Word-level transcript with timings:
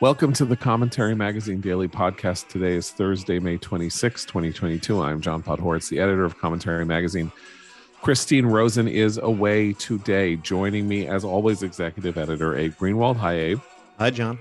Welcome 0.00 0.32
to 0.34 0.44
the 0.44 0.56
Commentary 0.56 1.16
Magazine 1.16 1.60
Daily 1.60 1.88
Podcast. 1.88 2.46
Today 2.46 2.74
is 2.74 2.92
Thursday, 2.92 3.40
May 3.40 3.58
26, 3.58 4.26
2022. 4.26 5.02
I'm 5.02 5.20
John 5.20 5.42
Podhoretz, 5.42 5.88
the 5.88 5.98
editor 5.98 6.24
of 6.24 6.38
Commentary 6.38 6.86
Magazine. 6.86 7.32
Christine 8.00 8.46
Rosen 8.46 8.86
is 8.86 9.18
away 9.18 9.72
today. 9.72 10.36
Joining 10.36 10.86
me, 10.86 11.08
as 11.08 11.24
always, 11.24 11.64
executive 11.64 12.16
editor 12.16 12.56
Abe 12.56 12.74
Greenwald. 12.74 13.16
Hi, 13.16 13.32
Abe. 13.32 13.60
Hi, 13.98 14.10
John. 14.10 14.38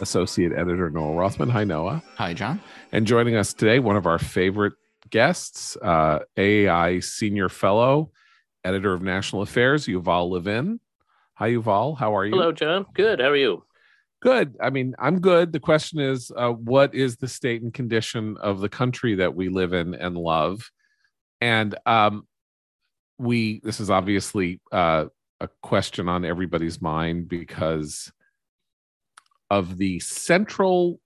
Associate 0.00 0.52
editor 0.52 0.88
Noah 0.88 1.14
Rothman. 1.16 1.50
Hi, 1.50 1.64
Noah. 1.64 2.02
Hi, 2.16 2.32
John. 2.32 2.58
And 2.90 3.06
joining 3.06 3.36
us 3.36 3.52
today, 3.52 3.80
one 3.80 3.96
of 3.96 4.06
our 4.06 4.18
favorite 4.18 4.72
guests, 5.10 5.76
uh, 5.82 6.20
AEI 6.38 7.00
Senior 7.00 7.50
Fellow, 7.50 8.10
editor 8.64 8.94
of 8.94 9.02
National 9.02 9.42
Affairs, 9.42 9.86
Yuval 9.86 10.30
Levin. 10.30 10.80
Hi, 11.34 11.50
Yuval. 11.50 11.98
How 11.98 12.16
are 12.16 12.24
you? 12.24 12.32
Hello, 12.32 12.52
John. 12.52 12.86
Good. 12.94 13.20
How 13.20 13.26
are 13.26 13.36
you? 13.36 13.64
Good. 14.20 14.56
I 14.60 14.70
mean, 14.70 14.94
I'm 14.98 15.20
good. 15.20 15.52
The 15.52 15.60
question 15.60 16.00
is, 16.00 16.32
uh, 16.36 16.50
what 16.50 16.94
is 16.94 17.16
the 17.16 17.28
state 17.28 17.62
and 17.62 17.72
condition 17.72 18.36
of 18.40 18.60
the 18.60 18.68
country 18.68 19.16
that 19.16 19.34
we 19.34 19.48
live 19.48 19.72
in 19.72 19.94
and 19.94 20.16
love? 20.16 20.70
And 21.40 21.76
um, 21.86 22.26
we, 23.18 23.60
this 23.62 23.78
is 23.78 23.90
obviously 23.90 24.60
uh, 24.72 25.06
a 25.40 25.48
question 25.62 26.08
on 26.08 26.24
everybody's 26.24 26.82
mind 26.82 27.28
because 27.28 28.10
of 29.50 29.78
the 29.78 30.00
central 30.00 30.98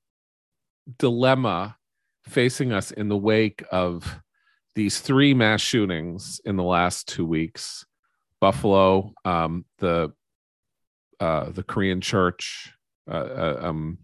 dilemma 0.98 1.76
facing 2.24 2.72
us 2.72 2.92
in 2.92 3.08
the 3.08 3.16
wake 3.16 3.62
of 3.70 4.20
these 4.74 5.00
three 5.00 5.34
mass 5.34 5.60
shootings 5.60 6.40
in 6.46 6.56
the 6.56 6.62
last 6.62 7.06
two 7.08 7.26
weeks 7.26 7.84
Buffalo, 8.42 9.12
um, 9.24 9.64
the 9.78 10.12
uh, 11.20 11.50
the 11.50 11.62
Korean 11.62 12.00
church, 12.00 12.72
uh, 13.10 13.14
uh, 13.14 13.58
um, 13.62 13.98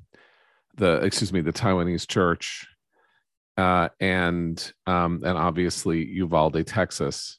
the 0.77 0.97
excuse 1.05 1.33
me, 1.33 1.41
the 1.41 1.53
Taiwanese 1.53 2.07
church, 2.07 2.67
uh, 3.57 3.89
and 4.01 4.73
um, 4.87 5.23
and 5.25 5.37
obviously 5.39 6.05
Uvalde, 6.07 6.67
Texas, 6.67 7.39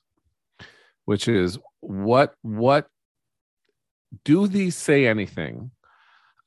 which 1.05 1.27
is 1.27 1.57
what 1.81 2.33
what 2.41 2.87
do 4.23 4.47
these 4.47 4.75
say 4.75 5.07
anything 5.07 5.71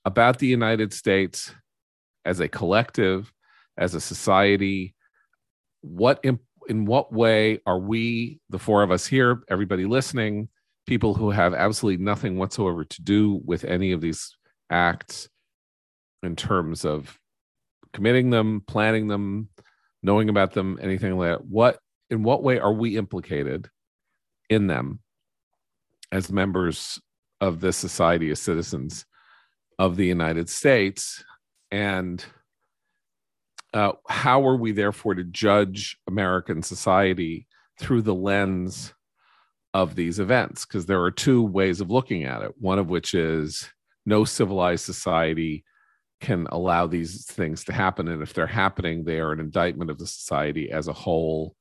about 0.05 0.39
the 0.39 0.47
United 0.47 0.93
States 0.93 1.55
as 2.25 2.41
a 2.41 2.49
collective, 2.49 3.33
as 3.77 3.95
a 3.95 4.01
society? 4.01 4.95
What 5.81 6.21
in, 6.23 6.39
in 6.69 6.85
what 6.85 7.13
way 7.13 7.61
are 7.67 7.79
we, 7.79 8.41
the 8.51 8.59
four 8.59 8.83
of 8.83 8.91
us 8.91 9.07
here, 9.07 9.43
everybody 9.49 9.85
listening, 9.85 10.49
people 10.87 11.15
who 11.15 11.31
have 11.31 11.55
absolutely 11.55 12.03
nothing 12.03 12.37
whatsoever 12.37 12.85
to 12.85 13.03
do 13.03 13.41
with 13.45 13.65
any 13.65 13.93
of 13.93 14.01
these 14.01 14.37
acts 14.73 15.29
in 16.23 16.35
terms 16.37 16.85
of 16.85 17.19
committing 17.93 18.31
them, 18.31 18.63
planning 18.67 19.09
them, 19.09 19.49
knowing 20.03 20.29
about 20.29 20.53
them, 20.53 20.79
anything 20.83 21.17
like 21.17 21.31
that. 21.31 21.45
What 21.45 21.79
in 22.11 22.23
what 22.23 22.43
way 22.43 22.59
are 22.59 22.73
we 22.73 22.97
implicated 22.97 23.69
in 24.49 24.67
them 24.67 25.01
as 26.11 26.31
members 26.31 27.01
of 27.41 27.61
this 27.61 27.77
society 27.77 28.31
as 28.31 28.41
citizens 28.41 29.05
of 29.79 29.97
the 29.97 30.07
United 30.07 30.49
States? 30.49 31.25
And 31.71 32.25
uh, 33.75 33.93
how 34.09 34.47
are 34.47 34.57
we 34.57 34.73
therefore 34.73 35.15
to 35.15 35.25
judge 35.25 35.97
American 36.07 36.63
society 36.63 37.47
through 37.79 38.03
the 38.03 38.15
lens 38.15 38.93
of 39.73 39.95
these 39.95 40.19
events? 40.19 40.67
Because 40.67 40.87
there 40.87 41.03
are 41.03 41.11
two 41.11 41.43
ways 41.43 41.81
of 41.81 41.91
looking 41.91 42.25
at 42.25 42.43
it. 42.43 42.53
One 42.59 42.79
of 42.79 42.91
which 42.91 43.15
is 43.15 43.71
no 44.05 44.25
civilized 44.25 44.85
society 44.85 45.65
can 46.21 46.47
allow 46.51 46.87
these 46.87 47.27
things 47.27 47.65
to 47.65 47.73
happen. 47.73 48.09
And 48.09 48.23
if 48.23 48.33
they're 48.33 48.47
happening, 48.47 49.05
they 49.05 49.19
are 49.19 49.33
an 49.33 49.41
indictment 49.41 49.91
of 49.91 49.99
the 49.99 50.07
society 50.07 50.71
as 50.71 50.89
a 50.89 50.93
whole. 50.93 51.57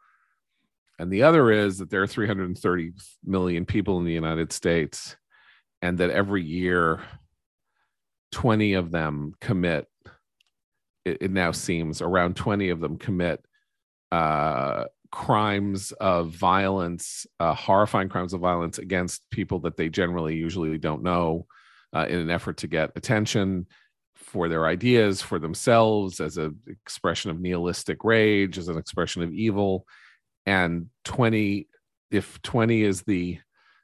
And 1.00 1.12
the 1.12 1.24
other 1.24 1.52
is 1.52 1.80
that 1.80 1.90
there 1.90 2.04
are 2.04 2.08
330 2.08 2.94
million 3.26 3.66
people 3.66 3.98
in 3.98 4.06
the 4.06 4.14
United 4.14 4.54
States, 4.54 5.18
and 5.82 5.98
that 5.98 6.12
every 6.12 6.44
year, 6.44 7.02
20 8.34 8.74
of 8.74 8.92
them 8.92 9.34
commit, 9.42 9.88
it, 11.06 11.18
it 11.22 11.32
now 11.32 11.52
seems 11.52 12.02
around 12.02 12.36
20 12.36 12.70
of 12.70 12.80
them 12.80 12.98
commit 12.98 13.44
uh, 14.12 14.86
crimes 15.12 15.92
of 15.94 16.30
violence, 16.30 17.26
uh, 17.40 17.56
horrifying 17.56 18.10
crimes 18.10 18.34
of 18.34 18.42
violence 18.42 18.78
against 18.78 19.28
people 19.32 19.60
that 19.62 19.78
they 19.78 19.90
generally 19.90 20.36
usually 20.36 20.78
don't 20.78 21.02
know 21.02 21.48
uh, 21.94 22.06
in 22.10 22.20
an 22.20 22.30
effort 22.30 22.58
to 22.58 22.68
get 22.68 22.92
attention 22.96 23.68
for 24.16 24.48
their 24.48 24.66
ideas 24.66 25.22
for 25.22 25.40
themselves 25.40 26.20
as 26.20 26.38
an 26.38 26.58
expression 26.68 27.32
of 27.32 27.40
nihilistic 27.40 28.04
rage 28.04 28.58
as 28.58 28.68
an 28.68 28.78
expression 28.78 29.24
of 29.24 29.34
evil. 29.34 29.86
And 30.46 30.88
20 31.06 31.68
if 32.12 32.42
20 32.42 32.84
is 32.84 33.04
the 33.04 33.40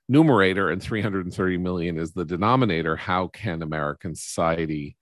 numerator 0.09 0.69
and 0.69 0.81
330 0.81 1.57
million 1.57 1.97
is 1.97 2.11
the 2.11 2.25
denominator 2.25 2.95
how 2.95 3.27
can 3.27 3.61
american 3.61 4.15
society 4.15 4.97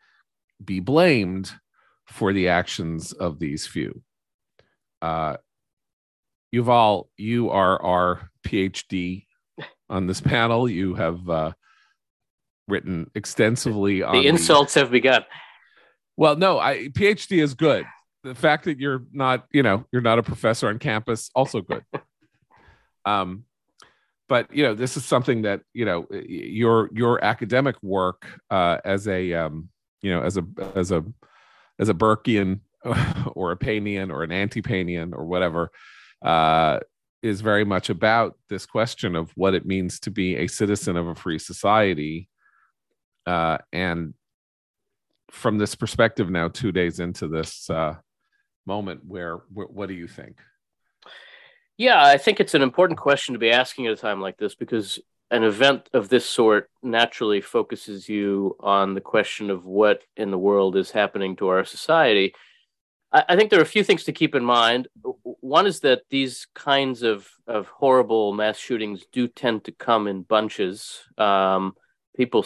be 0.64 0.80
blamed 0.80 1.52
for 2.06 2.34
the 2.34 2.50
actions 2.50 3.14
of 3.14 3.40
these 3.40 3.66
few? 3.66 4.02
Uh, 5.02 5.38
yuval 6.54 7.08
you 7.18 7.50
are 7.50 7.82
our 7.82 8.30
phd 8.46 9.26
on 9.90 10.08
this 10.08 10.22
panel. 10.34 10.70
You 10.70 10.96
have 10.96 11.30
uh, 11.30 11.52
written 12.68 13.10
extensively 13.16 14.02
on 14.04 14.14
the 14.14 14.28
insults 14.28 14.74
the, 14.74 14.82
have 14.82 14.92
begun. 14.92 15.24
Well, 16.18 16.36
no, 16.36 16.60
I 16.60 16.88
PhD 16.90 17.42
is 17.42 17.54
good. 17.54 17.86
The 18.24 18.36
fact 18.36 18.66
that 18.66 18.80
you're 18.80 19.04
not, 19.12 19.46
you 19.52 19.64
know, 19.64 19.86
you're 19.92 20.02
not 20.02 20.20
a 20.20 20.24
professor 20.24 20.68
on 20.70 20.80
campus, 20.80 21.30
also 21.36 21.62
good. 21.62 21.84
um, 23.06 23.44
but 24.28 24.54
you 24.54 24.64
know, 24.64 24.74
this 24.74 24.98
is 24.98 25.06
something 25.06 25.44
that 25.44 25.62
you 25.74 25.86
know 25.86 26.08
your 26.12 26.90
your 26.94 27.24
academic 27.24 27.76
work 27.84 28.26
uh, 28.50 28.78
as 28.84 29.08
a 29.08 29.34
um, 29.34 29.70
you 30.02 30.12
know 30.12 30.22
as 30.22 30.38
a 30.38 30.46
as 30.76 30.92
a 30.92 31.06
as 31.80 31.90
a 31.90 31.94
Burkean 31.94 32.62
or 33.34 33.52
a 33.52 33.58
Panian 33.58 34.12
or 34.12 34.24
an 34.24 34.32
anti-Painian 34.32 35.14
or 35.14 35.26
whatever 35.26 35.70
uh, 36.24 36.80
is 37.22 37.42
very 37.42 37.66
much 37.66 37.90
about 37.90 38.38
this 38.50 38.66
question 38.66 39.16
of 39.16 39.32
what 39.36 39.54
it 39.54 39.66
means 39.66 40.00
to 40.00 40.12
be 40.12 40.36
a 40.38 40.48
citizen 40.48 40.96
of 40.96 41.08
a 41.08 41.16
free 41.16 41.40
society 41.40 42.30
uh, 43.26 43.58
and 43.72 44.14
from 45.32 45.58
this 45.58 45.76
perspective 45.76 46.30
now, 46.30 46.48
two 46.48 46.72
days 46.72 47.00
into 47.00 47.28
this 47.28 47.70
uh, 47.70 47.96
moment, 48.66 49.02
where, 49.06 49.38
where 49.54 49.68
what 49.68 49.90
do 49.90 49.96
you 49.96 50.08
think? 50.08 50.40
Yeah, 51.78 52.02
I 52.02 52.18
think 52.18 52.40
it's 52.40 52.54
an 52.54 52.62
important 52.62 53.00
question 53.00 53.34
to 53.34 53.40
be 53.40 53.52
asking 53.52 53.88
at 53.88 53.94
a 53.94 53.98
time 53.98 54.22
like 54.22 54.38
this 54.38 54.56
because 54.56 55.00
an 55.32 55.44
event 55.44 55.90
of 55.94 56.08
this 56.08 56.26
sort 56.26 56.70
naturally 56.82 57.42
focuses 57.42 58.08
you 58.08 58.56
on 58.60 58.94
the 58.94 59.02
question 59.02 59.50
of 59.50 59.66
what 59.66 60.04
in 60.16 60.32
the 60.32 60.38
world 60.38 60.78
is 60.78 60.92
happening 60.92 61.36
to 61.36 61.48
our 61.50 61.66
society. 61.66 62.34
I, 63.12 63.26
I 63.30 63.36
think 63.36 63.50
there 63.50 63.60
are 63.60 63.64
a 63.64 63.66
few 63.66 63.84
things 63.84 64.06
to 64.06 64.14
keep 64.14 64.36
in 64.36 64.46
mind. 64.46 64.88
One 65.24 65.68
is 65.68 65.82
that 65.82 66.04
these 66.10 66.48
kinds 66.54 67.04
of, 67.04 67.28
of 67.48 67.68
horrible 67.68 68.34
mass 68.34 68.58
shootings 68.58 69.04
do 69.12 69.28
tend 69.28 69.66
to 69.66 69.72
come 69.72 70.08
in 70.08 70.22
bunches. 70.22 71.02
Um, 71.18 71.74
people 72.16 72.46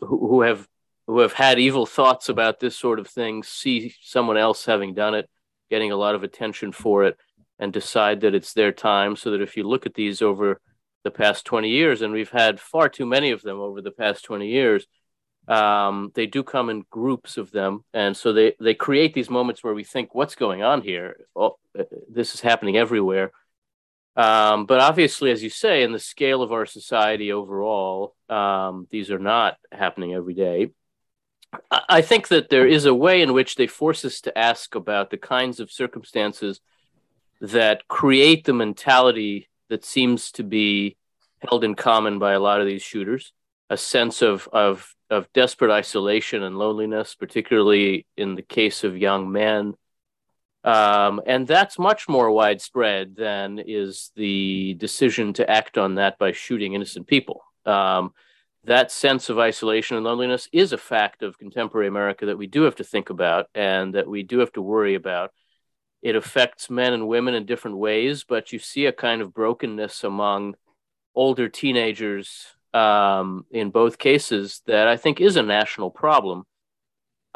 who 0.00 0.42
have 0.42 0.66
who 1.06 1.20
have 1.20 1.32
had 1.32 1.58
evil 1.58 1.86
thoughts 1.86 2.28
about 2.28 2.58
this 2.58 2.76
sort 2.76 2.98
of 2.98 3.06
thing 3.06 3.42
see 3.42 3.94
someone 4.02 4.36
else 4.36 4.66
having 4.66 4.92
done 4.92 5.14
it, 5.14 5.30
getting 5.70 5.92
a 5.92 5.96
lot 5.96 6.16
of 6.16 6.24
attention 6.24 6.72
for 6.72 7.04
it, 7.04 7.16
and 7.58 7.72
decide 7.72 8.20
that 8.20 8.34
it's 8.34 8.52
their 8.54 8.72
time. 8.72 9.14
So 9.14 9.30
that 9.30 9.40
if 9.40 9.56
you 9.56 9.62
look 9.62 9.86
at 9.86 9.94
these 9.94 10.20
over 10.20 10.60
the 11.04 11.10
past 11.12 11.44
20 11.44 11.68
years, 11.68 12.02
and 12.02 12.12
we've 12.12 12.30
had 12.30 12.58
far 12.58 12.88
too 12.88 13.06
many 13.06 13.30
of 13.30 13.42
them 13.42 13.60
over 13.60 13.80
the 13.80 13.92
past 13.92 14.24
20 14.24 14.48
years, 14.48 14.86
um, 15.46 16.10
they 16.14 16.26
do 16.26 16.42
come 16.42 16.70
in 16.70 16.84
groups 16.90 17.36
of 17.36 17.52
them. 17.52 17.84
And 17.94 18.16
so 18.16 18.32
they, 18.32 18.54
they 18.58 18.74
create 18.74 19.14
these 19.14 19.30
moments 19.30 19.62
where 19.62 19.74
we 19.74 19.84
think, 19.84 20.14
what's 20.14 20.34
going 20.34 20.62
on 20.62 20.82
here? 20.82 21.18
Oh, 21.36 21.56
this 22.10 22.34
is 22.34 22.40
happening 22.40 22.76
everywhere. 22.76 23.30
Um, 24.16 24.64
but 24.64 24.80
obviously, 24.80 25.30
as 25.30 25.42
you 25.42 25.50
say, 25.50 25.82
in 25.82 25.92
the 25.92 25.98
scale 25.98 26.42
of 26.42 26.52
our 26.52 26.64
society 26.64 27.32
overall, 27.32 28.14
um, 28.30 28.86
these 28.90 29.10
are 29.10 29.18
not 29.18 29.58
happening 29.70 30.14
every 30.14 30.34
day. 30.34 30.70
I 31.70 32.00
think 32.00 32.28
that 32.28 32.48
there 32.48 32.66
is 32.66 32.86
a 32.86 32.94
way 32.94 33.22
in 33.22 33.32
which 33.32 33.54
they 33.54 33.66
force 33.66 34.04
us 34.04 34.20
to 34.22 34.36
ask 34.36 34.74
about 34.74 35.10
the 35.10 35.16
kinds 35.16 35.60
of 35.60 35.70
circumstances 35.70 36.60
that 37.40 37.86
create 37.88 38.44
the 38.44 38.52
mentality 38.52 39.48
that 39.68 39.84
seems 39.84 40.32
to 40.32 40.42
be 40.42 40.96
held 41.46 41.64
in 41.64 41.74
common 41.74 42.18
by 42.18 42.32
a 42.32 42.40
lot 42.40 42.60
of 42.60 42.66
these 42.66 42.82
shooters 42.82 43.32
a 43.68 43.76
sense 43.76 44.22
of, 44.22 44.48
of, 44.52 44.94
of 45.10 45.32
desperate 45.32 45.72
isolation 45.72 46.42
and 46.42 46.58
loneliness, 46.58 47.14
particularly 47.14 48.06
in 48.16 48.34
the 48.34 48.42
case 48.42 48.84
of 48.84 48.96
young 48.96 49.30
men 49.30 49.74
um, 50.66 51.20
and 51.26 51.46
that's 51.46 51.78
much 51.78 52.08
more 52.08 52.28
widespread 52.30 53.14
than 53.14 53.60
is 53.64 54.10
the 54.16 54.74
decision 54.74 55.32
to 55.34 55.48
act 55.48 55.78
on 55.78 55.94
that 55.94 56.18
by 56.18 56.32
shooting 56.32 56.74
innocent 56.74 57.06
people. 57.06 57.42
Um, 57.64 58.12
that 58.64 58.90
sense 58.90 59.28
of 59.28 59.38
isolation 59.38 59.96
and 59.96 60.04
loneliness 60.04 60.48
is 60.52 60.72
a 60.72 60.78
fact 60.78 61.22
of 61.22 61.38
contemporary 61.38 61.86
America 61.86 62.26
that 62.26 62.36
we 62.36 62.48
do 62.48 62.62
have 62.62 62.74
to 62.76 62.84
think 62.84 63.10
about 63.10 63.46
and 63.54 63.94
that 63.94 64.08
we 64.08 64.24
do 64.24 64.40
have 64.40 64.52
to 64.54 64.62
worry 64.62 64.96
about. 64.96 65.30
It 66.02 66.16
affects 66.16 66.68
men 66.68 66.92
and 66.92 67.06
women 67.06 67.34
in 67.34 67.46
different 67.46 67.78
ways, 67.78 68.24
but 68.24 68.52
you 68.52 68.58
see 68.58 68.86
a 68.86 68.92
kind 68.92 69.22
of 69.22 69.32
brokenness 69.32 70.02
among 70.02 70.56
older 71.14 71.48
teenagers 71.48 72.44
um, 72.74 73.46
in 73.52 73.70
both 73.70 73.98
cases 73.98 74.62
that 74.66 74.88
I 74.88 74.96
think 74.96 75.20
is 75.20 75.36
a 75.36 75.42
national 75.44 75.92
problem. 75.92 76.42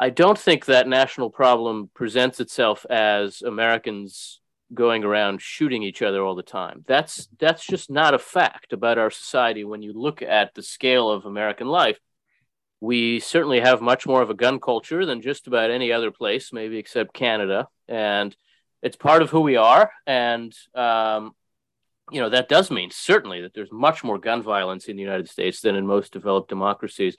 I 0.01 0.09
don't 0.09 0.37
think 0.37 0.65
that 0.65 0.87
national 0.87 1.29
problem 1.29 1.91
presents 1.93 2.39
itself 2.39 2.87
as 2.89 3.43
Americans 3.43 4.41
going 4.73 5.03
around 5.03 5.43
shooting 5.43 5.83
each 5.83 6.01
other 6.01 6.23
all 6.23 6.33
the 6.33 6.41
time. 6.41 6.83
That's 6.87 7.27
that's 7.37 7.63
just 7.63 7.91
not 7.91 8.15
a 8.15 8.19
fact 8.19 8.73
about 8.73 8.97
our 8.97 9.11
society 9.11 9.63
when 9.63 9.83
you 9.83 9.93
look 9.93 10.23
at 10.23 10.55
the 10.55 10.63
scale 10.63 11.11
of 11.11 11.27
American 11.27 11.67
life. 11.67 11.99
We 12.79 13.19
certainly 13.19 13.59
have 13.59 13.79
much 13.79 14.07
more 14.07 14.23
of 14.23 14.31
a 14.31 14.33
gun 14.33 14.59
culture 14.59 15.05
than 15.05 15.21
just 15.21 15.45
about 15.45 15.69
any 15.69 15.91
other 15.91 16.09
place, 16.09 16.51
maybe 16.51 16.79
except 16.79 17.13
Canada, 17.13 17.67
and 17.87 18.35
it's 18.81 18.95
part 18.95 19.21
of 19.21 19.29
who 19.29 19.41
we 19.41 19.55
are. 19.55 19.91
And 20.07 20.51
um, 20.73 21.35
you 22.09 22.21
know 22.21 22.29
that 22.29 22.49
does 22.49 22.71
mean 22.71 22.89
certainly 22.89 23.41
that 23.41 23.53
there's 23.53 23.71
much 23.71 24.03
more 24.03 24.17
gun 24.17 24.41
violence 24.41 24.85
in 24.85 24.95
the 24.95 25.03
United 25.03 25.29
States 25.29 25.61
than 25.61 25.75
in 25.75 25.85
most 25.85 26.11
developed 26.11 26.49
democracies 26.49 27.17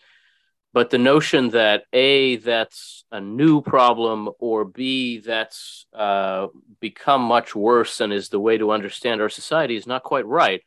but 0.72 0.90
the 0.90 0.98
notion 0.98 1.50
that 1.50 1.84
a 1.92 2.36
that's 2.36 3.04
a 3.12 3.20
new 3.20 3.60
problem 3.60 4.30
or 4.38 4.64
b 4.64 5.18
that's 5.18 5.86
uh, 5.94 6.48
become 6.80 7.22
much 7.22 7.54
worse 7.54 8.00
and 8.00 8.12
is 8.12 8.28
the 8.28 8.40
way 8.40 8.58
to 8.58 8.72
understand 8.72 9.20
our 9.20 9.28
society 9.28 9.76
is 9.76 9.86
not 9.86 10.02
quite 10.02 10.26
right. 10.26 10.62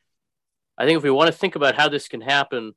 I 0.78 0.86
think 0.86 0.98
if 0.98 1.04
we 1.04 1.12
want 1.12 1.28
to 1.32 1.38
think 1.38 1.56
about 1.56 1.76
how 1.76 1.90
this 1.90 2.08
can 2.08 2.22
happen 2.22 2.74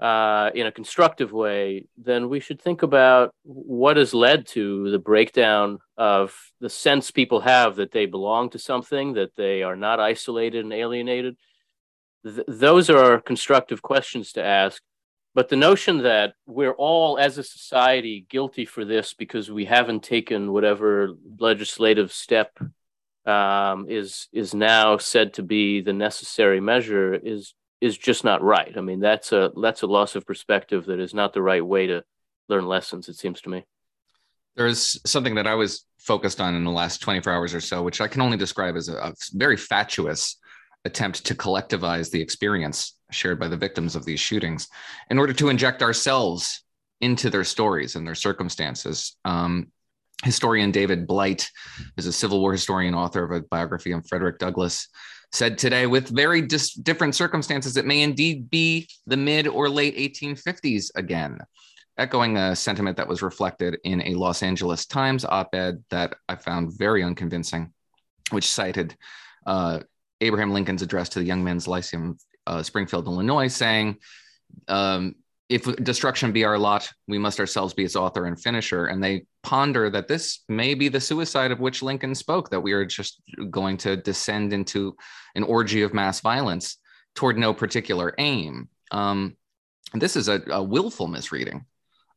uh, 0.00 0.50
in 0.54 0.66
a 0.66 0.72
constructive 0.72 1.32
way 1.32 1.86
then 1.96 2.28
we 2.28 2.40
should 2.40 2.60
think 2.60 2.82
about 2.82 3.30
what 3.44 3.96
has 3.96 4.12
led 4.12 4.46
to 4.46 4.90
the 4.90 4.98
breakdown 4.98 5.78
of 5.96 6.34
the 6.60 6.68
sense 6.68 7.10
people 7.10 7.40
have 7.40 7.76
that 7.76 7.92
they 7.92 8.06
belong 8.06 8.50
to 8.50 8.58
something 8.58 9.14
that 9.14 9.34
they 9.36 9.62
are 9.62 9.76
not 9.76 10.00
isolated 10.00 10.64
and 10.64 10.72
alienated. 10.72 11.36
Th- 12.24 12.44
those 12.46 12.90
are 12.90 13.20
constructive 13.20 13.80
questions 13.80 14.32
to 14.32 14.44
ask 14.44 14.82
but 15.36 15.50
the 15.50 15.56
notion 15.56 15.98
that 15.98 16.32
we're 16.46 16.72
all 16.72 17.18
as 17.18 17.36
a 17.36 17.42
society 17.42 18.24
guilty 18.30 18.64
for 18.64 18.86
this 18.86 19.12
because 19.12 19.50
we 19.50 19.66
haven't 19.66 20.02
taken 20.02 20.50
whatever 20.50 21.10
legislative 21.38 22.10
step 22.10 22.58
um, 23.26 23.84
is 23.86 24.28
is 24.32 24.54
now 24.54 24.96
said 24.96 25.34
to 25.34 25.42
be 25.42 25.82
the 25.82 25.92
necessary 25.92 26.58
measure 26.58 27.12
is 27.12 27.52
is 27.82 27.98
just 27.98 28.24
not 28.24 28.42
right. 28.42 28.78
I 28.78 28.80
mean, 28.80 28.98
that's 28.98 29.30
a 29.30 29.52
that's 29.60 29.82
a 29.82 29.86
loss 29.86 30.16
of 30.16 30.24
perspective 30.24 30.86
that 30.86 31.00
is 31.00 31.12
not 31.12 31.34
the 31.34 31.42
right 31.42 31.64
way 31.64 31.86
to 31.88 32.02
learn 32.48 32.64
lessons. 32.64 33.10
It 33.10 33.16
seems 33.16 33.42
to 33.42 33.50
me. 33.50 33.66
There's 34.56 34.98
something 35.04 35.34
that 35.34 35.46
I 35.46 35.54
was 35.54 35.84
focused 35.98 36.40
on 36.40 36.54
in 36.54 36.64
the 36.64 36.70
last 36.70 37.02
24 37.02 37.30
hours 37.30 37.54
or 37.54 37.60
so, 37.60 37.82
which 37.82 38.00
I 38.00 38.08
can 38.08 38.22
only 38.22 38.38
describe 38.38 38.74
as 38.74 38.88
a, 38.88 38.96
a 38.96 39.12
very 39.34 39.58
fatuous 39.58 40.38
attempt 40.84 41.24
to 41.26 41.34
collectivize 41.34 42.10
the 42.10 42.20
experience 42.20 42.96
shared 43.10 43.38
by 43.38 43.48
the 43.48 43.56
victims 43.56 43.96
of 43.96 44.04
these 44.04 44.20
shootings 44.20 44.68
in 45.10 45.18
order 45.18 45.32
to 45.32 45.48
inject 45.48 45.82
ourselves 45.82 46.64
into 47.00 47.30
their 47.30 47.44
stories 47.44 47.96
and 47.96 48.06
their 48.06 48.14
circumstances. 48.14 49.16
Um, 49.24 49.68
historian 50.24 50.70
David 50.70 51.06
Blight 51.06 51.50
is 51.96 52.06
a 52.06 52.12
Civil 52.12 52.40
War 52.40 52.52
historian, 52.52 52.94
author 52.94 53.24
of 53.24 53.30
a 53.32 53.46
biography 53.46 53.92
on 53.92 54.02
Frederick 54.02 54.38
Douglass, 54.38 54.88
said 55.32 55.58
today, 55.58 55.86
with 55.86 56.08
very 56.08 56.40
dis- 56.40 56.72
different 56.72 57.14
circumstances, 57.14 57.76
it 57.76 57.86
may 57.86 58.02
indeed 58.02 58.48
be 58.48 58.88
the 59.06 59.16
mid 59.16 59.46
or 59.46 59.68
late 59.68 59.96
1850s 59.96 60.90
again. 60.94 61.38
Echoing 61.98 62.36
a 62.36 62.54
sentiment 62.54 62.96
that 62.96 63.08
was 63.08 63.22
reflected 63.22 63.78
in 63.84 64.02
a 64.02 64.14
Los 64.14 64.42
Angeles 64.42 64.86
Times 64.86 65.24
op 65.24 65.54
ed 65.54 65.82
that 65.90 66.14
I 66.28 66.36
found 66.36 66.78
very 66.78 67.02
unconvincing, 67.02 67.72
which 68.30 68.50
cited 68.50 68.96
uh, 69.46 69.80
Abraham 70.20 70.52
Lincoln's 70.52 70.82
address 70.82 71.08
to 71.10 71.18
the 71.18 71.24
Young 71.24 71.44
Men's 71.44 71.68
Lyceum, 71.68 72.18
uh, 72.46 72.62
Springfield, 72.62 73.06
Illinois, 73.06 73.48
saying, 73.48 73.98
um, 74.68 75.14
if 75.48 75.64
destruction 75.76 76.32
be 76.32 76.44
our 76.44 76.58
lot, 76.58 76.90
we 77.06 77.18
must 77.18 77.38
ourselves 77.38 77.72
be 77.72 77.84
its 77.84 77.94
author 77.94 78.26
and 78.26 78.40
finisher. 78.40 78.86
And 78.86 79.02
they 79.02 79.26
ponder 79.42 79.88
that 79.90 80.08
this 80.08 80.40
may 80.48 80.74
be 80.74 80.88
the 80.88 81.00
suicide 81.00 81.52
of 81.52 81.60
which 81.60 81.82
Lincoln 81.82 82.14
spoke, 82.14 82.50
that 82.50 82.60
we 82.60 82.72
are 82.72 82.84
just 82.84 83.20
going 83.50 83.76
to 83.78 83.96
descend 83.96 84.52
into 84.52 84.96
an 85.36 85.44
orgy 85.44 85.82
of 85.82 85.94
mass 85.94 86.20
violence 86.20 86.78
toward 87.14 87.38
no 87.38 87.54
particular 87.54 88.12
aim. 88.18 88.68
Um, 88.90 89.36
this 89.94 90.16
is 90.16 90.28
a, 90.28 90.42
a, 90.50 90.62
willful 90.62 91.06
misreading 91.06 91.64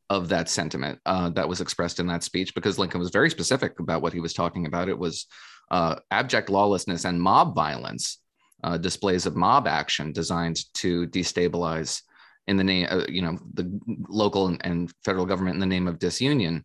of 0.08 0.28
that 0.28 0.48
sentiment 0.48 0.98
uh, 1.06 1.30
that 1.30 1.48
was 1.48 1.60
expressed 1.60 2.00
in 2.00 2.08
that 2.08 2.24
speech 2.24 2.54
because 2.54 2.78
Lincoln 2.78 3.00
was 3.00 3.10
very 3.10 3.30
specific 3.30 3.78
about 3.78 4.02
what 4.02 4.12
he 4.12 4.20
was 4.20 4.34
talking 4.34 4.66
about. 4.66 4.88
It 4.88 4.98
was 4.98 5.26
uh, 5.70 5.96
abject 6.10 6.50
lawlessness 6.50 7.04
and 7.04 7.20
mob 7.20 7.54
violence, 7.54 8.18
uh, 8.62 8.76
displays 8.76 9.26
of 9.26 9.36
mob 9.36 9.66
action 9.66 10.12
designed 10.12 10.58
to 10.74 11.06
destabilize 11.08 12.02
in 12.46 12.56
the 12.56 12.64
name, 12.64 12.86
uh, 12.90 13.04
you 13.08 13.22
know, 13.22 13.38
the 13.54 13.80
local 14.08 14.56
and, 14.62 14.92
federal 15.04 15.26
government 15.26 15.54
in 15.54 15.60
the 15.60 15.66
name 15.66 15.86
of 15.86 15.98
disunion. 15.98 16.64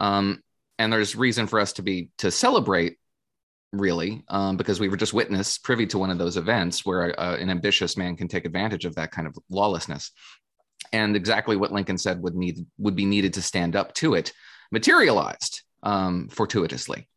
Um, 0.00 0.42
and 0.78 0.92
there's 0.92 1.16
reason 1.16 1.46
for 1.46 1.60
us 1.60 1.72
to 1.74 1.82
be 1.82 2.10
to 2.18 2.30
celebrate 2.30 2.98
really 3.72 4.22
um, 4.28 4.56
because 4.56 4.80
we 4.80 4.88
were 4.88 4.96
just 4.96 5.14
witness 5.14 5.58
privy 5.58 5.86
to 5.86 5.98
one 5.98 6.10
of 6.10 6.18
those 6.18 6.36
events 6.36 6.86
where 6.86 7.18
uh, 7.18 7.36
an 7.36 7.50
ambitious 7.50 7.96
man 7.96 8.16
can 8.16 8.28
take 8.28 8.44
advantage 8.44 8.84
of 8.84 8.94
that 8.94 9.10
kind 9.10 9.26
of 9.26 9.36
lawlessness 9.50 10.12
and 10.92 11.16
exactly 11.16 11.56
what 11.56 11.72
lincoln 11.72 11.98
said 11.98 12.22
would 12.22 12.34
need 12.34 12.64
would 12.78 12.94
be 12.94 13.04
needed 13.04 13.34
to 13.34 13.42
stand 13.42 13.74
up 13.74 13.92
to 13.94 14.14
it 14.14 14.32
materialized 14.70 15.62
um, 15.82 16.28
fortuitously 16.28 17.08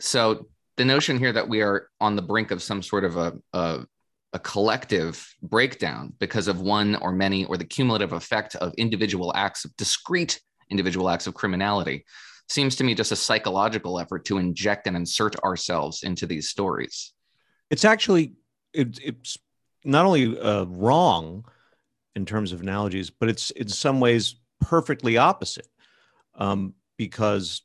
so 0.00 0.46
the 0.76 0.84
notion 0.84 1.18
here 1.18 1.32
that 1.32 1.48
we 1.48 1.62
are 1.62 1.88
on 2.00 2.16
the 2.16 2.22
brink 2.22 2.50
of 2.50 2.62
some 2.62 2.82
sort 2.82 3.04
of 3.04 3.16
a, 3.16 3.32
a, 3.52 3.86
a 4.32 4.38
collective 4.38 5.26
breakdown 5.42 6.12
because 6.18 6.48
of 6.48 6.60
one 6.60 6.96
or 6.96 7.12
many 7.12 7.44
or 7.44 7.56
the 7.56 7.64
cumulative 7.64 8.12
effect 8.12 8.54
of 8.56 8.74
individual 8.74 9.32
acts 9.34 9.64
of 9.64 9.76
discrete 9.76 10.40
individual 10.70 11.08
acts 11.08 11.26
of 11.26 11.34
criminality 11.34 12.04
seems 12.48 12.76
to 12.76 12.84
me 12.84 12.94
just 12.94 13.12
a 13.12 13.16
psychological 13.16 13.98
effort 13.98 14.24
to 14.24 14.38
inject 14.38 14.86
and 14.86 14.96
insert 14.96 15.36
ourselves 15.40 16.02
into 16.02 16.26
these 16.26 16.48
stories. 16.48 17.12
It's 17.70 17.84
actually 17.84 18.34
it, 18.72 18.98
it's 19.02 19.38
not 19.84 20.06
only 20.06 20.38
uh, 20.38 20.64
wrong 20.64 21.44
in 22.14 22.26
terms 22.26 22.52
of 22.52 22.60
analogies, 22.60 23.10
but 23.10 23.28
it's 23.28 23.50
in 23.50 23.68
some 23.68 24.00
ways 24.00 24.36
perfectly 24.60 25.16
opposite 25.16 25.68
um, 26.34 26.74
because 26.96 27.62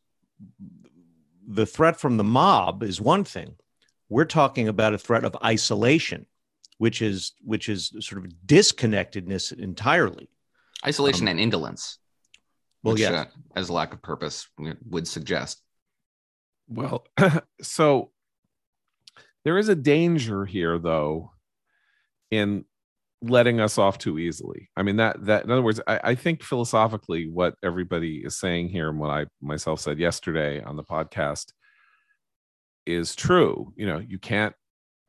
the 1.48 1.66
threat 1.66 2.00
from 2.00 2.18
the 2.18 2.24
mob 2.24 2.84
is 2.84 3.02
one 3.02 3.24
thing. 3.24 3.56
We're 4.10 4.26
talking 4.26 4.68
about 4.68 4.94
a 4.94 4.98
threat 4.98 5.24
of 5.24 5.36
isolation, 5.44 6.26
which 6.78 7.02
is 7.02 7.34
which 7.44 7.70
is 7.70 7.94
sort 8.00 8.24
of 8.24 8.32
disconnectedness 8.46 9.52
entirely. 9.52 10.30
Isolation 10.86 11.28
um, 11.28 11.32
and 11.32 11.40
indolence. 11.40 11.98
Well, 12.84 12.98
yeah, 12.98 13.12
uh, 13.12 13.26
as 13.56 13.70
a 13.70 13.74
lack 13.74 13.94
of 13.94 14.02
purpose 14.02 14.48
would 14.90 15.08
suggest. 15.08 15.62
Well, 16.68 17.06
so 17.62 18.12
there 19.44 19.58
is 19.58 19.70
a 19.70 19.76
danger 19.76 20.46
here, 20.46 20.80
though, 20.80 21.32
in 22.32 22.66
letting 23.22 23.60
us 23.60 23.78
off 23.78 23.98
too 23.98 24.18
easily. 24.18 24.70
I 24.76 24.84
mean 24.84 24.98
that 24.98 25.26
that 25.26 25.44
in 25.44 25.52
other 25.52 25.62
words, 25.62 25.80
I, 25.88 26.00
I, 26.04 26.16
think 26.16 26.42
philosophically 26.44 27.30
what 27.30 27.56
everybody 27.64 28.24
is 28.26 28.36
saying 28.36 28.70
here 28.70 28.90
and 28.90 29.00
what 29.00 29.12
I 29.12 29.26
myself 29.42 29.80
said 29.80 30.00
yesterday 30.00 30.62
on 30.62 30.76
the 30.76 30.84
podcast 30.84 31.52
is 32.86 33.16
true. 33.16 33.74
You 33.76 33.86
know, 33.86 34.00
you 34.00 34.18
can't 34.18 34.56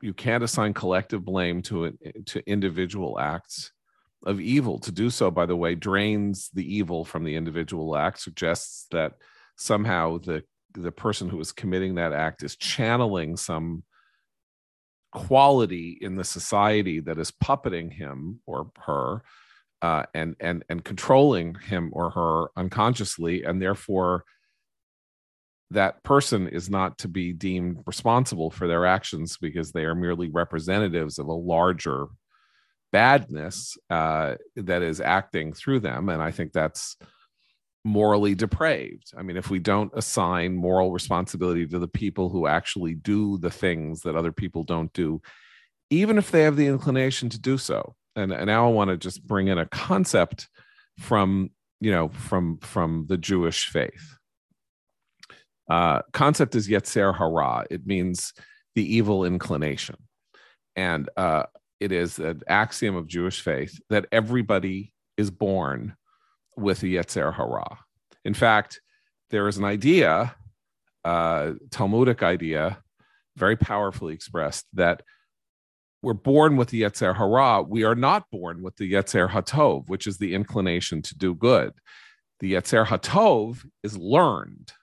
you 0.01 0.13
can't 0.13 0.43
assign 0.43 0.73
collective 0.73 1.25
blame 1.25 1.61
to 1.63 1.85
it 1.85 1.97
eh, 2.05 2.11
to 2.27 2.49
individual 2.49 3.19
acts 3.19 3.71
of 4.25 4.39
evil. 4.39 4.79
To 4.79 4.91
do 4.91 5.09
so, 5.09 5.31
by 5.31 5.45
the 5.45 5.55
way, 5.55 5.75
drains 5.75 6.49
the 6.53 6.75
evil 6.75 7.05
from 7.05 7.23
the 7.23 7.35
individual 7.35 7.95
act, 7.95 8.21
suggests 8.21 8.85
that 8.91 9.13
somehow 9.57 10.19
the 10.19 10.43
the 10.75 10.91
person 10.91 11.29
who 11.29 11.39
is 11.39 11.51
committing 11.51 11.95
that 11.95 12.13
act 12.13 12.43
is 12.43 12.55
channeling 12.57 13.37
some 13.37 13.83
quality 15.13 15.97
in 16.01 16.15
the 16.15 16.23
society 16.23 16.99
that 16.99 17.19
is 17.19 17.31
puppeting 17.31 17.91
him 17.91 18.39
or 18.45 18.71
her 18.85 19.21
uh, 19.81 20.03
and 20.13 20.35
and 20.39 20.63
and 20.69 20.83
controlling 20.83 21.55
him 21.55 21.91
or 21.93 22.09
her 22.09 22.47
unconsciously 22.57 23.43
and 23.43 23.61
therefore 23.61 24.23
that 25.71 26.03
person 26.03 26.47
is 26.47 26.69
not 26.69 26.97
to 26.99 27.07
be 27.07 27.33
deemed 27.33 27.83
responsible 27.85 28.51
for 28.51 28.67
their 28.67 28.85
actions 28.85 29.37
because 29.37 29.71
they 29.71 29.85
are 29.85 29.95
merely 29.95 30.29
representatives 30.29 31.19
of 31.19 31.27
a 31.27 31.33
larger 31.33 32.07
badness 32.91 33.75
uh, 33.89 34.35
that 34.55 34.83
is 34.83 35.01
acting 35.01 35.53
through 35.53 35.79
them 35.79 36.09
and 36.09 36.23
i 36.23 36.31
think 36.31 36.53
that's 36.53 36.97
morally 37.83 38.35
depraved. 38.35 39.11
I 39.17 39.23
mean, 39.23 39.37
if 39.37 39.49
we 39.49 39.59
don't 39.59 39.91
assign 39.93 40.55
moral 40.55 40.91
responsibility 40.91 41.67
to 41.67 41.79
the 41.79 41.87
people 41.87 42.29
who 42.29 42.47
actually 42.47 42.95
do 42.95 43.37
the 43.37 43.51
things 43.51 44.01
that 44.01 44.15
other 44.15 44.31
people 44.31 44.63
don't 44.63 44.91
do, 44.93 45.21
even 45.89 46.17
if 46.17 46.31
they 46.31 46.43
have 46.43 46.55
the 46.55 46.67
inclination 46.67 47.29
to 47.29 47.39
do 47.39 47.57
so, 47.57 47.95
and, 48.15 48.31
and 48.31 48.47
now 48.47 48.67
I 48.67 48.71
want 48.71 48.89
to 48.89 48.97
just 48.97 49.25
bring 49.25 49.47
in 49.47 49.57
a 49.57 49.65
concept 49.65 50.47
from 50.99 51.49
you 51.79 51.91
know 51.91 52.09
from 52.09 52.57
from 52.59 53.05
the 53.09 53.17
Jewish 53.17 53.67
faith. 53.67 54.15
Uh, 55.69 56.01
concept 56.11 56.55
is 56.55 56.67
Yetzer 56.67 57.17
Hara. 57.17 57.65
It 57.69 57.85
means 57.85 58.33
the 58.75 58.95
evil 58.95 59.25
inclination, 59.25 59.97
and 60.75 61.09
uh, 61.17 61.43
it 61.79 61.91
is 61.91 62.19
an 62.19 62.41
axiom 62.47 62.95
of 62.95 63.07
Jewish 63.07 63.41
faith 63.41 63.79
that 63.89 64.05
everybody 64.11 64.93
is 65.17 65.29
born 65.29 65.95
with 66.57 66.79
the 66.79 66.95
Yetzer 66.95 67.33
Hara. 67.33 67.79
In 68.25 68.33
fact, 68.33 68.81
there 69.29 69.47
is 69.47 69.57
an 69.57 69.65
idea, 69.65 70.35
uh, 71.03 71.53
Talmudic 71.71 72.23
idea, 72.23 72.79
very 73.35 73.55
powerfully 73.55 74.13
expressed, 74.13 74.65
that 74.73 75.01
we're 76.01 76.13
born 76.13 76.57
with 76.57 76.69
the 76.69 76.81
Yetzer 76.81 77.15
Hara. 77.15 77.61
We 77.63 77.83
are 77.83 77.95
not 77.95 78.29
born 78.31 78.61
with 78.61 78.75
the 78.75 78.91
Yetzer 78.91 79.29
Hatov, 79.29 79.89
which 79.89 80.05
is 80.05 80.17
the 80.17 80.35
inclination 80.35 81.01
to 81.01 81.17
do 81.17 81.33
good. 81.33 81.73
The 82.41 82.53
Yetzer 82.53 82.85
Hatov 82.85 83.65
is 83.83 83.97
learned. 83.97 84.73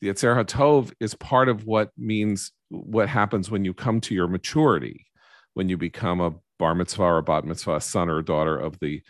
The 0.00 0.08
Yetzer 0.08 0.36
Hatov 0.36 0.92
is 1.00 1.14
part 1.14 1.48
of 1.48 1.64
what 1.64 1.90
means 1.98 2.52
what 2.70 3.08
happens 3.08 3.50
when 3.50 3.64
you 3.64 3.74
come 3.74 4.00
to 4.02 4.14
your 4.14 4.28
maturity, 4.28 5.06
when 5.54 5.68
you 5.68 5.76
become 5.76 6.20
a 6.20 6.34
bar 6.58 6.74
mitzvah 6.74 7.02
or 7.02 7.18
a 7.18 7.22
bat 7.22 7.44
mitzvah, 7.44 7.80
son 7.80 8.08
or 8.08 8.22
daughter 8.22 8.56
of 8.58 8.78
the 8.80 9.02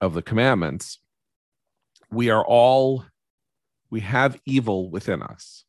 of 0.00 0.12
the 0.12 0.22
commandments. 0.22 0.98
We 2.10 2.30
are 2.30 2.44
all 2.44 3.04
we 3.90 4.00
have 4.00 4.40
evil 4.44 4.90
within 4.90 5.22
us. 5.22 5.64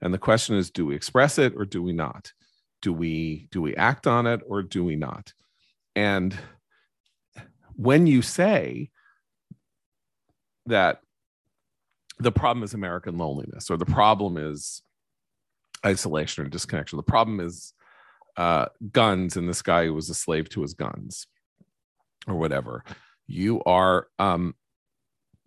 And 0.00 0.14
the 0.14 0.18
question 0.18 0.56
is, 0.56 0.70
do 0.70 0.86
we 0.86 0.94
express 0.94 1.38
it 1.38 1.54
or 1.56 1.64
do 1.64 1.82
we 1.82 1.92
not? 1.92 2.32
do 2.80 2.92
we 2.92 3.48
do 3.50 3.60
we 3.60 3.74
act 3.76 4.06
on 4.06 4.26
it 4.26 4.40
or 4.46 4.62
do 4.62 4.84
we 4.84 4.96
not 4.96 5.32
and 5.96 6.38
when 7.74 8.06
you 8.06 8.22
say 8.22 8.90
that 10.66 11.00
the 12.18 12.32
problem 12.32 12.62
is 12.62 12.74
american 12.74 13.18
loneliness 13.18 13.70
or 13.70 13.76
the 13.76 13.86
problem 13.86 14.36
is 14.36 14.82
isolation 15.84 16.44
or 16.44 16.48
disconnection 16.48 16.96
the 16.96 17.02
problem 17.02 17.40
is 17.40 17.72
uh, 18.36 18.66
guns 18.92 19.36
and 19.36 19.48
this 19.48 19.62
guy 19.62 19.84
who 19.84 19.94
was 19.94 20.08
a 20.08 20.14
slave 20.14 20.48
to 20.48 20.62
his 20.62 20.72
guns 20.72 21.26
or 22.28 22.36
whatever 22.36 22.84
you 23.26 23.60
are 23.64 24.06
um, 24.20 24.54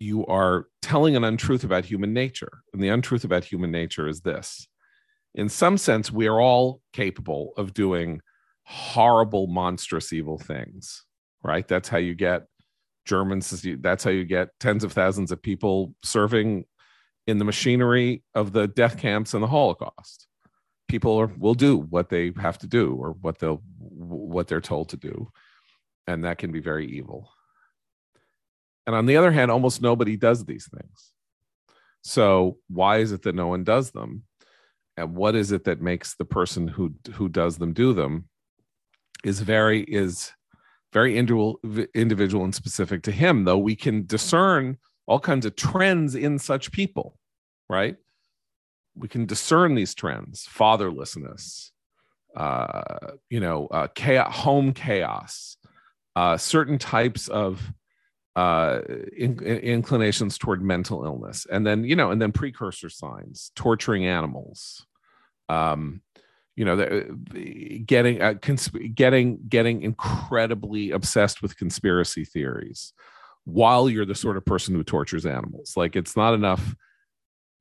you 0.02 0.26
are 0.26 0.66
telling 0.82 1.16
an 1.16 1.24
untruth 1.24 1.64
about 1.64 1.84
human 1.84 2.12
nature 2.12 2.62
and 2.72 2.82
the 2.82 2.88
untruth 2.88 3.24
about 3.24 3.44
human 3.44 3.70
nature 3.70 4.08
is 4.08 4.20
this 4.20 4.66
in 5.34 5.48
some 5.48 5.78
sense, 5.78 6.12
we 6.12 6.26
are 6.26 6.40
all 6.40 6.80
capable 6.92 7.52
of 7.56 7.72
doing 7.72 8.20
horrible, 8.64 9.46
monstrous, 9.46 10.12
evil 10.12 10.38
things, 10.38 11.04
right? 11.42 11.66
That's 11.66 11.88
how 11.88 11.98
you 11.98 12.14
get 12.14 12.46
Germans, 13.06 13.64
that's 13.80 14.04
how 14.04 14.10
you 14.10 14.24
get 14.24 14.50
tens 14.60 14.84
of 14.84 14.92
thousands 14.92 15.32
of 15.32 15.42
people 15.42 15.94
serving 16.04 16.64
in 17.26 17.38
the 17.38 17.44
machinery 17.44 18.22
of 18.34 18.52
the 18.52 18.68
death 18.68 18.98
camps 18.98 19.34
and 19.34 19.42
the 19.42 19.48
Holocaust. 19.48 20.28
People 20.88 21.18
are, 21.18 21.32
will 21.38 21.54
do 21.54 21.78
what 21.78 22.10
they 22.10 22.32
have 22.38 22.58
to 22.58 22.66
do 22.66 22.94
or 22.94 23.12
what 23.20 23.38
they'll 23.38 23.62
what 23.78 24.46
they're 24.46 24.60
told 24.60 24.90
to 24.90 24.96
do, 24.96 25.28
and 26.06 26.24
that 26.24 26.36
can 26.36 26.52
be 26.52 26.60
very 26.60 26.86
evil. 26.86 27.30
And 28.86 28.96
on 28.96 29.06
the 29.06 29.16
other 29.16 29.30
hand, 29.30 29.50
almost 29.50 29.80
nobody 29.82 30.16
does 30.16 30.44
these 30.44 30.68
things. 30.68 31.12
So 32.02 32.58
why 32.68 32.98
is 32.98 33.12
it 33.12 33.22
that 33.22 33.34
no 33.34 33.46
one 33.46 33.64
does 33.64 33.92
them? 33.92 34.24
and 34.96 35.14
what 35.14 35.34
is 35.34 35.52
it 35.52 35.64
that 35.64 35.80
makes 35.80 36.14
the 36.14 36.24
person 36.24 36.68
who 36.68 36.94
who 37.14 37.28
does 37.28 37.58
them 37.58 37.72
do 37.72 37.92
them 37.92 38.28
is 39.24 39.40
very 39.40 39.82
is 39.82 40.32
very 40.92 41.16
individual 41.16 41.60
individual 41.94 42.44
and 42.44 42.54
specific 42.54 43.02
to 43.02 43.12
him 43.12 43.44
though 43.44 43.58
we 43.58 43.76
can 43.76 44.06
discern 44.06 44.76
all 45.06 45.20
kinds 45.20 45.46
of 45.46 45.56
trends 45.56 46.14
in 46.14 46.38
such 46.38 46.72
people 46.72 47.18
right 47.68 47.96
we 48.94 49.08
can 49.08 49.24
discern 49.24 49.74
these 49.74 49.94
trends 49.94 50.46
fatherlessness 50.52 51.70
uh, 52.36 53.12
you 53.28 53.40
know 53.40 53.66
uh, 53.68 53.86
chaos, 53.94 54.34
home 54.34 54.72
chaos 54.72 55.56
uh, 56.16 56.36
certain 56.36 56.78
types 56.78 57.28
of 57.28 57.72
uh, 58.34 58.80
in, 59.16 59.38
inclinations 59.42 60.38
toward 60.38 60.62
mental 60.62 61.04
illness, 61.04 61.46
and 61.50 61.66
then 61.66 61.84
you 61.84 61.96
know, 61.96 62.10
and 62.10 62.20
then 62.20 62.32
precursor 62.32 62.88
signs, 62.88 63.52
torturing 63.54 64.06
animals, 64.06 64.86
um, 65.48 66.00
you 66.56 66.64
know, 66.64 66.76
the, 66.76 67.82
getting 67.84 68.22
uh, 68.22 68.34
consp- 68.34 68.94
getting 68.94 69.40
getting 69.48 69.82
incredibly 69.82 70.92
obsessed 70.92 71.42
with 71.42 71.56
conspiracy 71.56 72.24
theories, 72.24 72.94
while 73.44 73.88
you're 73.88 74.06
the 74.06 74.14
sort 74.14 74.36
of 74.36 74.44
person 74.44 74.74
who 74.74 74.82
tortures 74.82 75.26
animals. 75.26 75.74
Like 75.76 75.94
it's 75.94 76.16
not 76.16 76.32
enough 76.32 76.74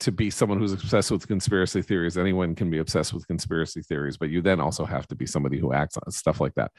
to 0.02 0.12
be 0.12 0.30
someone 0.30 0.58
who's 0.58 0.74
obsessed 0.74 1.12
with 1.12 1.28
conspiracy 1.28 1.82
theories. 1.82 2.18
Anyone 2.18 2.56
can 2.56 2.70
be 2.72 2.80
obsessed 2.80 3.14
with 3.14 3.28
conspiracy 3.28 3.82
theories, 3.82 4.18
but 4.18 4.30
you 4.30 4.42
then 4.42 4.60
also 4.60 4.86
have 4.86 5.08
to 5.10 5.16
be 5.16 5.26
somebody 5.26 5.60
who 5.60 5.74
acts 5.74 5.98
on 5.98 6.12
stuff 6.12 6.40
like 6.40 6.56
that 6.56 6.72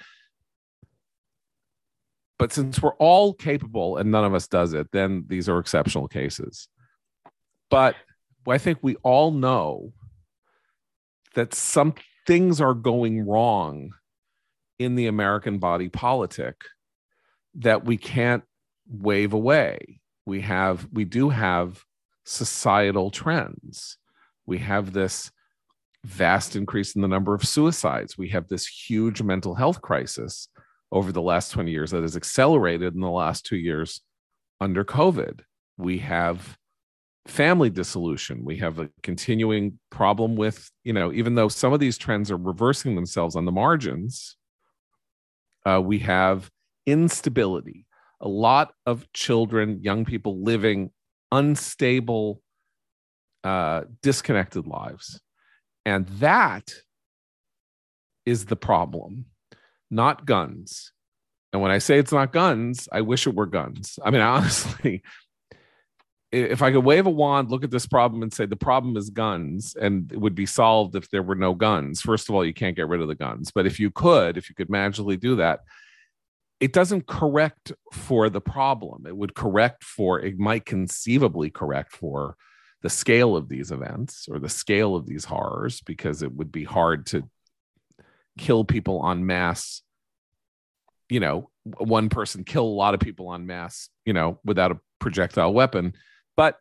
but 2.39 2.53
since 2.53 2.81
we're 2.83 2.95
all 2.95 3.35
capable 3.35 3.97
and 3.97 4.11
none 4.11 4.25
of 4.25 4.35
us 4.35 4.49
does 4.49 4.73
it, 4.73 4.89
then 4.93 5.25
these 5.29 5.49
are 5.49 5.59
exceptional 5.59 6.09
cases. 6.09 6.69
But 7.71 7.97
I 8.49 8.59
think 8.59 8.79
we 8.83 8.97
all 8.97 9.31
know 9.31 9.93
that 11.35 11.55
some 11.55 11.95
things 12.27 12.61
are 12.61 12.75
going 12.75 13.27
wrong 13.27 13.93
in 14.79 14.95
the 14.95 15.07
American 15.07 15.59
body 15.59 15.89
politic 15.89 16.57
that 17.55 17.85
we 17.85 17.97
can't 17.97 18.45
wave 18.89 19.33
away. 19.33 20.01
We 20.27 20.41
have, 20.43 20.89
we 20.93 21.05
do 21.05 21.31
have 21.31 21.85
societal 22.25 23.11
trends. 23.11 23.97
We 24.47 24.59
have 24.59 24.93
this 24.93 25.31
vast 26.05 26.57
increase 26.57 26.95
in 26.95 27.03
the 27.03 27.09
number 27.09 27.35
of 27.35 27.47
suicides. 27.47 28.19
We 28.19 28.29
have 28.31 28.49
this 28.49 28.67
huge 28.67 29.23
mental 29.23 29.55
health 29.55 29.81
crisis 29.81 30.49
over 30.93 31.11
the 31.11 31.23
last 31.23 31.51
20 31.51 31.71
years 31.71 31.91
that 31.91 32.03
has 32.03 32.17
accelerated 32.17 32.95
in 32.95 33.01
the 33.01 33.11
last 33.11 33.47
two 33.47 33.57
years 33.57 34.03
under 34.61 34.85
COVID. 34.85 35.41
We 35.79 35.99
have 35.99 36.59
family 37.27 37.71
dissolution. 37.71 38.45
We 38.45 38.59
have 38.59 38.79
a 38.79 38.91
continuing 39.03 39.79
problem 39.91 40.37
with, 40.37 40.71
you 40.85 40.93
know, 40.93 41.11
even 41.13 41.35
though 41.35 41.49
some 41.49 41.73
of 41.73 41.81
these 41.81 41.97
trends 41.97 42.31
are 42.31 42.37
reversing 42.37 42.95
themselves 42.95 43.37
on 43.37 43.47
the 43.47 43.53
margins, 43.53 44.37
uh, 45.65 45.81
we 45.83 46.01
have 46.01 46.51
instability. 46.87 47.87
A 48.21 48.29
lot 48.29 48.75
of 48.85 49.11
children, 49.13 49.81
young 49.83 50.05
people 50.05 50.43
living 50.43 50.91
unstable, 51.31 52.43
uh, 53.45 53.83
disconnected 54.03 54.67
lives. 54.67 55.21
And 55.87 56.07
that 56.09 56.73
is 58.27 58.45
the 58.45 58.57
problem 58.57 59.27
not 59.93 60.27
guns. 60.27 60.93
And 61.53 61.61
when 61.61 61.71
I 61.71 61.79
say 61.79 61.99
it's 61.99 62.13
not 62.13 62.33
guns, 62.33 62.89
I 62.91 63.03
wish 63.03 63.27
it 63.27 63.35
were 63.35 63.47
guns. 63.47 63.99
I 64.03 64.11
mean, 64.11 64.21
honestly, 64.23 65.03
if 66.33 66.63
I 66.63 66.73
could 66.73 66.85
wave 66.85 67.07
a 67.07 67.11
wand, 67.11 67.51
look 67.51 67.63
at 67.63 67.71
this 67.71 67.87
problem 67.87 68.23
and 68.23 68.33
say 68.33 68.47
the 68.47 68.57
problem 68.57 68.97
is 68.97 69.11
guns, 69.11 69.77
and 69.79 70.11
it 70.11 70.19
would 70.19 70.35
be 70.35 70.47
solved 70.47 70.97
if 70.97 71.11
there 71.11 71.23
were 71.23 71.35
no 71.35 71.55
guns. 71.55 72.01
First 72.01 72.29
of 72.29 72.35
all, 72.35 72.45
you 72.45 72.55
can't 72.55 72.75
get 72.75 72.89
rid 72.89 73.03
of 73.03 73.09
the 73.09 73.15
guns. 73.15 73.53
But 73.55 73.67
if 73.67 73.79
you 73.79 73.91
could, 73.91 74.39
if 74.39 74.49
you 74.49 74.55
could 74.55 74.71
magically 74.71 75.19
do 75.19 75.37
that, 75.37 75.61
it 76.59 76.73
doesn't 76.73 77.07
correct 77.07 77.73
for 77.93 78.31
the 78.31 78.41
problem. 78.41 79.05
It 79.07 79.17
would 79.17 79.35
correct 79.35 79.85
for, 79.85 80.21
it 80.21 80.39
might 80.39 80.65
conceivably 80.65 81.51
correct 81.51 81.93
for 81.93 82.37
the 82.81 82.91
scale 82.91 83.37
of 83.37 83.49
these 83.49 83.71
events 83.71 84.27
or 84.31 84.39
the 84.39 84.49
scale 84.49 84.97
of 84.97 85.07
these 85.07 85.27
horrors, 85.27 85.83
because 85.83 86.23
it 86.23 86.33
would 86.33 86.51
be 86.51 86.65
hard 86.65 87.07
to 87.07 87.29
kill 88.39 88.65
people 88.65 89.05
en 89.05 89.27
masse. 89.27 89.83
You 91.09 91.21
know 91.21 91.51
one 91.65 92.09
person 92.09 92.45
kill 92.45 92.65
a 92.65 92.79
lot 92.83 92.95
of 92.95 93.01
people 93.01 93.33
en 93.33 93.47
masse 93.47 93.89
you 94.05 94.13
know 94.13 94.41
without 94.45 94.73
a 94.73 94.81
projectile 94.99 95.53
weapon. 95.53 95.95
But 96.37 96.57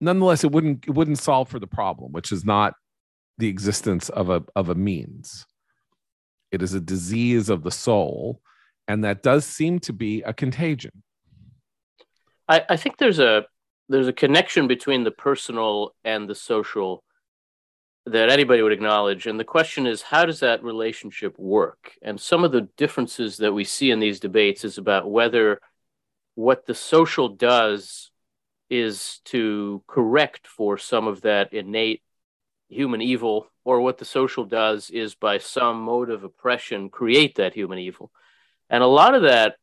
nonetheless 0.00 0.44
it 0.44 0.52
wouldn't 0.52 0.86
it 0.86 0.90
wouldn't 0.90 1.18
solve 1.18 1.48
for 1.48 1.58
the 1.58 1.66
problem 1.66 2.12
which 2.12 2.32
is 2.32 2.44
not 2.44 2.74
the 3.38 3.48
existence 3.48 4.08
of 4.08 4.30
a 4.30 4.44
of 4.54 4.68
a 4.68 4.74
means. 4.74 5.46
It 6.52 6.62
is 6.62 6.74
a 6.74 6.80
disease 6.80 7.48
of 7.48 7.62
the 7.62 7.70
soul 7.70 8.40
and 8.88 9.04
that 9.04 9.22
does 9.22 9.44
seem 9.44 9.78
to 9.80 9.92
be 9.92 10.22
a 10.22 10.32
contagion. 10.32 11.02
I, 12.48 12.64
I 12.68 12.76
think 12.76 12.98
there's 12.98 13.18
a 13.18 13.46
there's 13.88 14.08
a 14.08 14.12
connection 14.12 14.66
between 14.66 15.04
the 15.04 15.10
personal 15.10 15.94
and 16.04 16.28
the 16.28 16.34
social 16.34 17.04
that 18.06 18.30
anybody 18.30 18.62
would 18.62 18.72
acknowledge. 18.72 19.26
And 19.26 19.38
the 19.38 19.44
question 19.44 19.86
is, 19.86 20.00
how 20.00 20.24
does 20.24 20.40
that 20.40 20.62
relationship 20.62 21.36
work? 21.38 21.92
And 22.02 22.20
some 22.20 22.44
of 22.44 22.52
the 22.52 22.68
differences 22.76 23.38
that 23.38 23.52
we 23.52 23.64
see 23.64 23.90
in 23.90 23.98
these 23.98 24.20
debates 24.20 24.64
is 24.64 24.78
about 24.78 25.10
whether 25.10 25.60
what 26.36 26.66
the 26.66 26.74
social 26.74 27.28
does 27.28 28.10
is 28.70 29.20
to 29.24 29.82
correct 29.86 30.46
for 30.46 30.78
some 30.78 31.06
of 31.06 31.22
that 31.22 31.52
innate 31.52 32.02
human 32.68 33.00
evil, 33.00 33.48
or 33.64 33.80
what 33.80 33.98
the 33.98 34.04
social 34.04 34.44
does 34.44 34.90
is 34.90 35.14
by 35.14 35.38
some 35.38 35.80
mode 35.80 36.10
of 36.10 36.24
oppression 36.24 36.88
create 36.90 37.36
that 37.36 37.54
human 37.54 37.78
evil. 37.78 38.10
And 38.68 38.82
a 38.82 38.88
lot 38.88 39.14
of 39.14 39.22
that, 39.22 39.54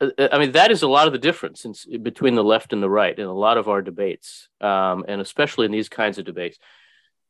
uh, 0.00 0.10
I 0.30 0.38
mean, 0.38 0.52
that 0.52 0.70
is 0.70 0.82
a 0.82 0.88
lot 0.88 1.06
of 1.08 1.12
the 1.12 1.18
difference 1.18 1.64
in, 1.64 2.02
between 2.02 2.34
the 2.36 2.44
left 2.44 2.72
and 2.72 2.82
the 2.82 2.90
right 2.90 3.18
in 3.18 3.26
a 3.26 3.32
lot 3.32 3.58
of 3.58 3.68
our 3.68 3.82
debates, 3.82 4.48
um, 4.60 5.04
and 5.08 5.20
especially 5.20 5.66
in 5.66 5.72
these 5.72 5.88
kinds 5.88 6.18
of 6.18 6.24
debates. 6.24 6.58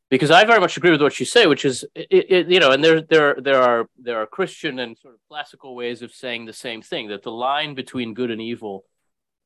Because 0.09 0.31
I 0.31 0.45
very 0.45 0.61
much 0.61 0.77
agree 0.77 0.93
with 0.93 1.03
what 1.03 1.19
you 1.19 1.27
say, 1.27 1.47
which 1.47 1.65
is, 1.65 1.85
it, 1.95 2.31
it, 2.31 2.49
you 2.49 2.61
know, 2.61 2.71
and 2.71 2.83
there, 2.83 3.01
there, 3.01 3.37
there 3.41 3.61
are 3.61 3.89
there 3.99 4.19
are 4.19 4.27
Christian 4.27 4.79
and 4.79 4.97
sort 4.97 5.15
of 5.15 5.21
classical 5.29 5.75
ways 5.75 6.01
of 6.03 6.13
saying 6.13 6.45
the 6.45 6.53
same 6.53 6.81
thing 6.81 7.09
that 7.09 7.25
the 7.25 7.33
line 7.33 7.75
between 7.75 8.15
good 8.15 8.31
and 8.31 8.41
evil 8.41 8.85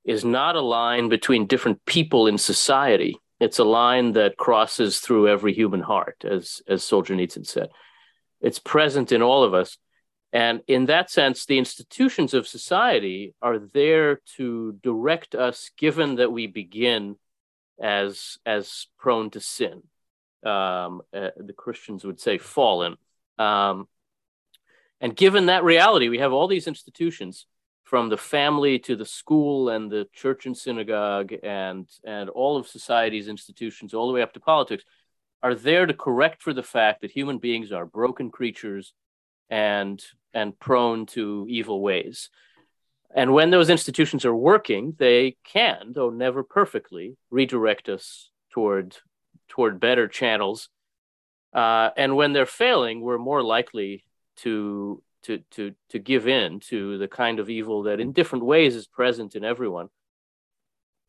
is 0.05 0.25
not 0.25 0.57
a 0.57 0.61
line 0.61 1.09
between 1.09 1.47
different 1.47 1.85
people 1.87 2.26
in 2.26 2.37
society. 2.37 3.17
It's 3.38 3.59
a 3.59 3.64
line 3.64 4.12
that 4.12 4.37
crosses 4.37 4.99
through 4.99 5.29
every 5.29 5.55
human 5.55 5.81
heart, 5.81 6.25
as 6.25 6.61
as 6.69 6.83
Solzhenitsyn 6.83 7.47
said. 7.47 7.71
It's 8.43 8.59
present 8.59 9.12
in 9.12 9.23
all 9.23 9.45
of 9.45 9.55
us. 9.55 9.79
And 10.33 10.61
in 10.69 10.87
that 10.87 11.11
sense, 11.11 11.45
the 11.45 11.59
institutions 11.59 12.35
of 12.35 12.47
society 12.47 13.35
are 13.43 13.59
there 13.59 14.21
to 14.37 14.79
direct 14.83 15.35
us, 15.35 15.71
given 15.76 16.17
that 16.17 16.31
we 16.31 16.47
begin 16.47 17.17
as, 17.83 18.38
as 18.47 18.87
prone 18.99 19.31
to 19.31 19.40
sin. 19.40 19.83
Um, 20.45 21.03
uh, 21.15 21.31
the 21.37 21.55
Christians 21.57 22.05
would 22.05 22.21
say 22.21 22.39
fallen. 22.39 22.97
Um, 23.39 23.89
and 25.01 25.17
given 25.17 25.47
that 25.47 25.65
reality, 25.65 26.09
we 26.09 26.19
have 26.19 26.33
all 26.33 26.49
these 26.49 26.67
institutions 26.67 27.47
from 27.85 28.09
the 28.09 28.17
family 28.17 28.79
to 28.79 28.97
the 28.97 29.05
school 29.05 29.69
and 29.69 29.91
the 29.91 30.07
church 30.13 30.47
and 30.47 30.57
synagogue 30.57 31.33
and, 31.43 31.89
and 32.05 32.31
all 32.31 32.57
of 32.57 32.69
society's 32.69 33.29
institutions, 33.29 33.95
all 33.95 34.07
the 34.07 34.13
way 34.13 34.23
up 34.23 34.33
to 34.35 34.41
politics 34.41 34.85
are 35.43 35.55
there 35.55 35.87
to 35.87 35.95
correct 35.95 36.43
for 36.43 36.53
the 36.53 36.63
fact 36.63 37.01
that 37.01 37.11
human 37.11 37.39
beings 37.39 37.73
are 37.73 37.87
broken 37.87 38.31
creatures 38.31 38.93
and 39.49 40.03
and 40.33 40.59
prone 40.61 41.07
to 41.07 41.47
evil 41.49 41.81
ways. 41.81 42.31
And 43.13 43.33
when 43.33 43.51
those 43.51 43.71
institutions 43.71 44.25
are 44.25 44.35
working, 44.35 44.95
they 44.97 45.37
can, 45.43 45.93
though 45.93 46.11
never 46.11 46.45
perfectly, 46.45 47.17
redirect 47.31 47.89
us 47.89 48.31
toward 48.53 48.97
toward 49.50 49.78
better 49.78 50.09
channels. 50.09 50.71
Uh, 51.52 51.90
and 51.97 52.16
when 52.16 52.33
they're 52.33 52.47
failing, 52.47 53.02
we're 53.02 53.19
more 53.19 53.42
likely 53.42 54.04
to 54.37 55.02
to 55.25 55.38
to 55.50 55.75
to 55.90 55.99
give 55.99 56.26
in 56.26 56.61
to 56.61 56.97
the 56.97 57.09
kind 57.09 57.38
of 57.38 57.50
evil 57.50 57.83
that, 57.83 58.00
in 58.00 58.12
different 58.12 58.45
ways, 58.45 58.75
is 58.75 58.87
present 58.87 59.37
in 59.37 59.45
everyone 59.45 59.90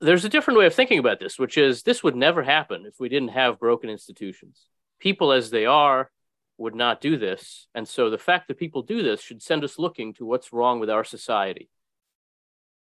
there's 0.02 0.26
a 0.26 0.30
different 0.30 0.58
way 0.58 0.66
of 0.66 0.74
thinking 0.74 1.00
about 1.00 1.20
this, 1.20 1.38
which 1.38 1.58
is 1.58 1.84
this 1.84 2.04
would 2.04 2.16
never 2.16 2.42
happen 2.42 2.86
if 2.86 3.00
we 3.00 3.08
didn't 3.08 3.30
have 3.30 3.60
broken 3.60 3.90
institutions. 3.90 4.66
People 5.00 5.32
as 5.32 5.52
they 5.52 5.66
are 5.66 6.12
would 6.58 6.76
not 6.76 7.02
do 7.02 7.18
this. 7.18 7.68
And 7.76 7.88
so 7.88 8.10
the 8.10 8.18
fact 8.18 8.48
that 8.48 8.58
people 8.58 8.82
do 8.82 9.04
this 9.04 9.22
should 9.22 9.42
send 9.42 9.64
us 9.64 9.80
looking 9.80 10.14
to 10.16 10.26
what's 10.26 10.52
wrong 10.52 10.80
with 10.80 10.90
our 10.90 11.04
society. 11.04 11.70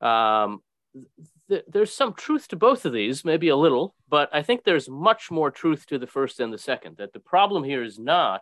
Um, 0.00 0.62
th- 1.50 1.64
there's 1.68 1.92
some 1.92 2.14
truth 2.14 2.48
to 2.48 2.56
both 2.56 2.86
of 2.86 2.94
these, 2.94 3.24
maybe 3.24 3.48
a 3.48 3.56
little, 3.56 3.94
but 4.08 4.30
I 4.32 4.42
think 4.42 4.64
there's 4.64 4.88
much 4.88 5.30
more 5.30 5.50
truth 5.50 5.84
to 5.86 5.98
the 5.98 6.06
first 6.06 6.38
than 6.38 6.50
the 6.50 6.58
second. 6.58 6.96
That 6.96 7.12
the 7.12 7.20
problem 7.20 7.64
here 7.64 7.82
is 7.82 7.98
not 7.98 8.40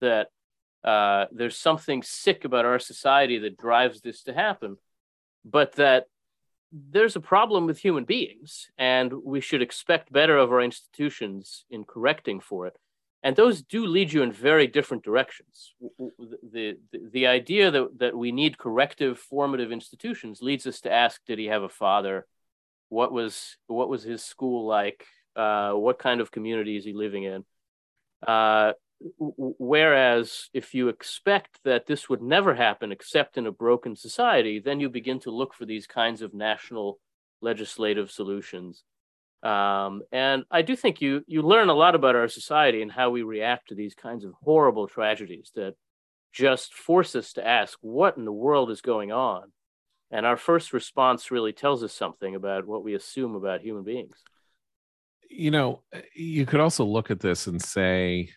that 0.00 0.28
uh, 0.82 1.26
there's 1.30 1.56
something 1.56 2.02
sick 2.02 2.44
about 2.44 2.64
our 2.64 2.78
society 2.78 3.38
that 3.40 3.58
drives 3.58 4.00
this 4.00 4.22
to 4.24 4.32
happen, 4.32 4.76
but 5.44 5.76
that 5.76 6.06
there's 6.72 7.16
a 7.16 7.20
problem 7.20 7.66
with 7.66 7.78
human 7.78 8.04
beings, 8.04 8.68
and 8.76 9.12
we 9.24 9.40
should 9.40 9.62
expect 9.62 10.12
better 10.12 10.36
of 10.36 10.50
our 10.50 10.60
institutions 10.60 11.64
in 11.70 11.84
correcting 11.84 12.40
for 12.40 12.66
it. 12.66 12.76
And 13.22 13.34
those 13.34 13.62
do 13.62 13.84
lead 13.84 14.12
you 14.12 14.22
in 14.22 14.30
very 14.30 14.68
different 14.68 15.02
directions. 15.02 15.74
The, 15.98 16.76
the, 16.92 17.00
the 17.12 17.26
idea 17.26 17.70
that, 17.70 17.98
that 17.98 18.16
we 18.16 18.30
need 18.30 18.58
corrective, 18.58 19.18
formative 19.18 19.72
institutions 19.72 20.40
leads 20.40 20.66
us 20.66 20.80
to 20.82 20.92
ask 20.92 21.20
Did 21.26 21.38
he 21.38 21.46
have 21.46 21.62
a 21.62 21.68
father? 21.68 22.26
What 22.88 23.12
was, 23.12 23.56
what 23.66 23.88
was 23.88 24.02
his 24.02 24.22
school 24.22 24.66
like? 24.66 25.04
Uh, 25.36 25.72
what 25.72 25.98
kind 25.98 26.20
of 26.20 26.30
community 26.30 26.76
is 26.76 26.84
he 26.84 26.92
living 26.92 27.24
in? 27.24 27.44
Uh, 28.26 28.72
whereas 29.18 30.48
if 30.52 30.74
you 30.74 30.88
expect 30.88 31.60
that 31.64 31.86
this 31.86 32.08
would 32.08 32.22
never 32.22 32.54
happen 32.54 32.90
except 32.90 33.38
in 33.38 33.46
a 33.46 33.52
broken 33.52 33.94
society, 33.94 34.58
then 34.58 34.80
you 34.80 34.88
begin 34.88 35.20
to 35.20 35.30
look 35.30 35.54
for 35.54 35.66
these 35.66 35.86
kinds 35.86 36.22
of 36.22 36.34
national 36.34 36.98
legislative 37.40 38.10
solutions. 38.10 38.82
Um, 39.42 40.02
and 40.10 40.44
I 40.50 40.62
do 40.62 40.74
think 40.74 41.00
you 41.00 41.22
you 41.28 41.42
learn 41.42 41.68
a 41.68 41.74
lot 41.74 41.94
about 41.94 42.16
our 42.16 42.26
society 42.26 42.82
and 42.82 42.90
how 42.90 43.10
we 43.10 43.22
react 43.22 43.68
to 43.68 43.76
these 43.76 43.94
kinds 43.94 44.24
of 44.24 44.32
horrible 44.42 44.88
tragedies 44.88 45.52
that 45.54 45.74
just 46.32 46.74
force 46.74 47.14
us 47.14 47.32
to 47.34 47.46
ask 47.46 47.78
what 47.80 48.16
in 48.16 48.24
the 48.24 48.32
world 48.32 48.70
is 48.70 48.80
going 48.80 49.12
on. 49.12 49.52
And 50.10 50.24
our 50.24 50.36
first 50.36 50.72
response 50.72 51.30
really 51.30 51.52
tells 51.52 51.84
us 51.84 51.92
something 51.92 52.34
about 52.34 52.66
what 52.66 52.82
we 52.82 52.94
assume 52.94 53.34
about 53.34 53.60
human 53.60 53.84
beings. 53.84 54.22
You 55.28 55.50
know, 55.50 55.82
eh, 55.92 56.00
you 56.14 56.46
could 56.46 56.60
also 56.60 56.84
look 56.84 57.10
at 57.10 57.20
this 57.20 57.46
and 57.46 57.60
say, 57.60 58.30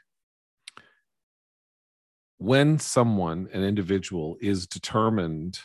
when 2.38 2.80
someone, 2.80 3.48
an 3.54 3.64
individual, 3.64 4.36
is 4.42 4.68
determined 4.68 5.60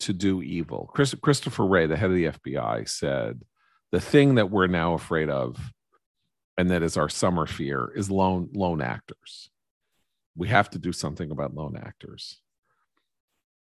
to 0.00 0.12
do 0.12 0.42
evil, 0.42 0.90
Chris, 0.92 1.14
Christopher 1.14 1.66
Wray, 1.66 1.86
the 1.86 1.96
head 1.96 2.10
of 2.10 2.16
the 2.16 2.24
FBI, 2.24 2.88
said 2.88 3.42
the 3.92 4.00
thing 4.00 4.36
that 4.36 4.50
we're 4.50 4.66
now 4.66 4.94
afraid 4.94 5.28
of, 5.28 5.72
and 6.56 6.70
that 6.70 6.82
is 6.82 6.96
our 6.96 7.08
summer 7.08 7.46
fear, 7.46 7.92
is 7.94 8.10
lone 8.10 8.48
lone 8.54 8.80
actors. 8.80 9.50
We 10.34 10.48
have 10.48 10.70
to 10.70 10.78
do 10.78 10.92
something 10.92 11.30
about 11.30 11.54
lone 11.54 11.76
actors. 11.76 12.40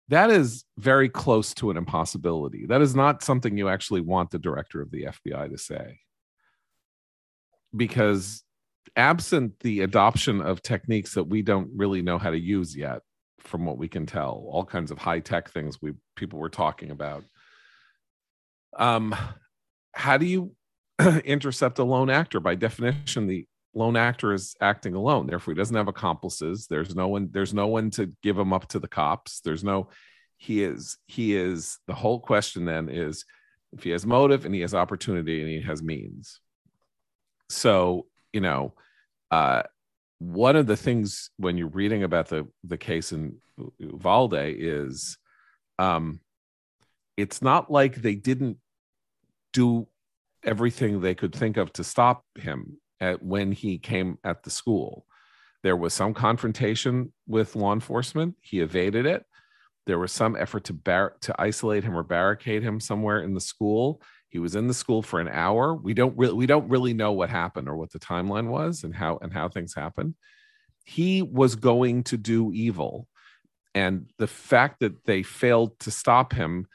That 0.10 0.30
is 0.30 0.64
very 0.78 1.10
close 1.10 1.54
to 1.56 1.70
an 1.70 1.78
impossibility. 1.78 2.66
That 2.66 2.82
is 2.82 2.96
not 2.96 3.24
something 3.24 3.58
you 3.58 3.68
actually 3.68 4.02
want 4.02 4.32
the 4.32 4.40
director 4.40 4.82
of 4.82 4.92
the 4.92 5.04
FBI 5.04 5.50
to 5.50 5.58
say. 5.58 6.00
Because 7.76 8.44
absent 8.96 9.60
the 9.60 9.82
adoption 9.82 10.42
of 10.42 10.62
techniques 10.62 11.14
that 11.16 11.26
we 11.26 11.42
don't 11.42 11.70
really 11.76 12.02
know 12.02 12.18
how 12.18 12.32
to 12.32 12.40
use 12.40 12.76
yet 12.76 13.02
from 13.40 13.66
what 13.66 13.78
we 13.78 13.88
can 13.88 14.06
tell 14.06 14.46
all 14.50 14.66
kinds 14.66 14.92
of 14.92 14.98
high 14.98 15.20
tech 15.20 15.50
things 15.50 15.82
we 15.82 15.94
people 16.16 16.40
were 16.40 16.50
talking 16.50 16.90
about 16.90 17.24
um 18.78 19.16
how 19.94 20.18
do 20.18 20.26
you 20.26 20.52
intercept 21.26 21.80
a 21.80 21.84
lone 21.84 22.10
actor 22.10 22.40
by 22.40 22.56
definition 22.56 23.28
the 23.28 23.46
lone 23.74 23.96
actor 23.96 24.34
is 24.34 24.56
acting 24.62 24.96
alone. 24.96 25.28
Therefore 25.28 25.54
he 25.54 25.58
doesn't 25.58 25.76
have 25.76 25.88
accomplices. 25.88 26.68
There's 26.68 26.96
no 26.96 27.08
one 27.08 27.30
there's 27.32 27.54
no 27.54 27.68
one 27.68 27.92
to 27.92 28.12
give 28.24 28.38
him 28.38 28.54
up 28.54 28.68
to 28.70 28.80
the 28.80 28.88
cops. 28.88 29.42
There's 29.42 29.64
no 29.64 29.90
he 30.38 30.64
is 30.64 30.98
he 31.08 31.36
is 31.36 31.78
the 31.88 31.94
whole 31.94 32.20
question 32.20 32.66
then 32.66 32.90
is 32.90 33.26
if 33.74 33.84
he 33.84 33.90
has 33.92 34.06
motive 34.06 34.46
and 34.46 34.54
he 34.54 34.62
has 34.62 34.74
opportunity 34.74 35.42
and 35.42 35.50
he 35.50 35.62
has 35.62 35.84
means. 35.84 36.40
So 37.50 38.08
you 38.34 38.42
know, 38.42 38.74
uh, 39.32 39.64
one 40.20 40.56
of 40.56 40.68
the 40.68 40.78
things 40.78 41.30
when 41.38 41.58
you're 41.58 41.68
reading 41.68 42.04
about 42.04 42.28
the 42.28 42.48
the 42.64 42.78
case 42.78 43.12
in 43.12 43.38
Uvalde 43.80 44.36
is, 44.36 45.18
um, 45.80 46.20
it's 47.16 47.42
not 47.42 47.72
like 47.72 47.96
they 47.96 48.16
didn't 48.16 48.58
do 49.54 49.88
everything 50.44 51.02
they 51.02 51.16
could 51.16 51.34
think 51.34 51.58
of 51.58 51.74
to 51.74 51.84
stop 51.84 52.24
him 52.36 52.78
at 53.00 53.24
when 53.24 53.52
he 53.52 53.78
came 53.78 54.18
at 54.24 54.44
the 54.44 54.50
school. 54.50 55.06
There 55.64 55.76
was 55.76 55.94
some 55.94 56.14
confrontation 56.14 57.12
with 57.28 57.56
law 57.56 57.74
enforcement. 57.74 58.36
He 58.42 58.60
evaded 58.60 59.06
it. 59.06 59.26
There 59.86 60.00
was 60.00 60.12
some 60.12 60.36
effort 60.36 60.66
to 60.66 60.74
bar- 60.74 61.16
to 61.22 61.36
isolate 61.40 61.84
him 61.84 61.98
or 61.98 62.04
barricade 62.04 62.62
him 62.62 62.80
somewhere 62.80 63.22
in 63.22 63.34
the 63.34 63.42
school. 63.42 64.02
He 64.30 64.40
was 64.40 64.56
in 64.56 64.68
the 64.68 64.74
school 64.74 65.02
for 65.02 65.20
an 65.20 65.30
hour. 65.30 65.74
We 65.74 65.94
don't 65.94 66.18
really 66.18 66.34
we 66.34 66.46
don't 66.46 66.70
really 66.70 66.94
know 66.94 67.14
what 67.14 67.30
happened 67.30 67.70
or 67.70 67.78
what 67.78 67.92
the 67.92 68.00
timeline 68.00 68.48
was 68.48 68.84
and 68.84 68.94
how 68.94 69.18
and 69.22 69.34
how 69.34 69.50
things 69.50 69.74
happened. 69.74 70.16
He 70.84 71.22
was 71.22 71.56
going 71.56 72.04
to 72.06 72.18
do 72.18 72.52
evil. 72.54 73.08
And 73.74 74.10
the 74.18 74.28
fact 74.28 74.80
that 74.82 75.06
they 75.06 75.24
failed 75.24 75.80
to 75.82 75.92
stop 75.92 76.34
him 76.34 76.68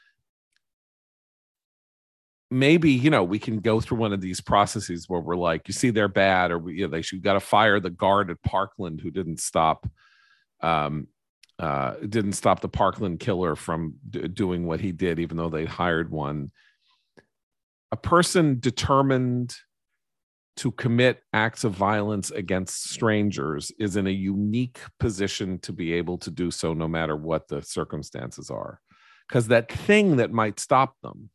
maybe 2.53 2.91
you 2.91 3.09
know 3.09 3.23
we 3.23 3.39
can 3.39 3.59
go 3.59 3.81
through 3.81 3.97
one 3.97 4.13
of 4.13 4.21
these 4.21 4.39
processes 4.39 5.09
where 5.09 5.19
we're 5.19 5.35
like 5.35 5.67
you 5.67 5.73
see 5.73 5.89
they're 5.89 6.07
bad 6.07 6.51
or 6.51 6.59
we, 6.59 6.75
you 6.75 6.81
know, 6.83 6.91
they 6.91 7.01
should 7.01 7.21
got 7.21 7.33
to 7.33 7.39
fire 7.39 7.79
the 7.79 7.89
guard 7.89 8.29
at 8.29 8.41
parkland 8.43 9.01
who 9.01 9.11
didn't 9.11 9.39
stop 9.39 9.89
um 10.61 11.07
uh 11.59 11.95
didn't 12.07 12.33
stop 12.33 12.61
the 12.61 12.69
parkland 12.69 13.19
killer 13.19 13.55
from 13.55 13.95
d- 14.09 14.27
doing 14.27 14.65
what 14.65 14.79
he 14.79 14.91
did 14.91 15.19
even 15.19 15.37
though 15.37 15.49
they 15.49 15.65
hired 15.65 16.11
one. 16.11 16.51
A 17.91 17.97
person 17.97 18.59
determined 18.59 19.55
to 20.55 20.71
commit 20.71 21.21
acts 21.33 21.63
of 21.63 21.73
violence 21.73 22.31
against 22.31 22.89
strangers 22.89 23.71
is 23.79 23.95
in 23.95 24.07
a 24.07 24.11
unique 24.11 24.79
position 24.99 25.59
to 25.59 25.71
be 25.71 25.93
able 25.93 26.17
to 26.19 26.29
do 26.29 26.51
so 26.51 26.73
no 26.73 26.87
matter 26.87 27.15
what 27.15 27.47
the 27.47 27.61
circumstances 27.61 28.49
are. 28.51 28.79
Because 29.27 29.47
that 29.47 29.71
thing 29.71 30.17
that 30.17 30.31
might 30.31 30.59
stop 30.59 30.95
them 31.01 31.29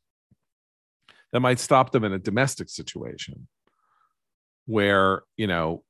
that 1.32 1.40
might 1.40 1.58
stop 1.58 1.92
them 1.92 2.04
in 2.04 2.12
a 2.12 2.18
domestic 2.18 2.68
situation 2.68 3.48
where 4.66 5.22
you 5.36 5.46
know 5.46 5.82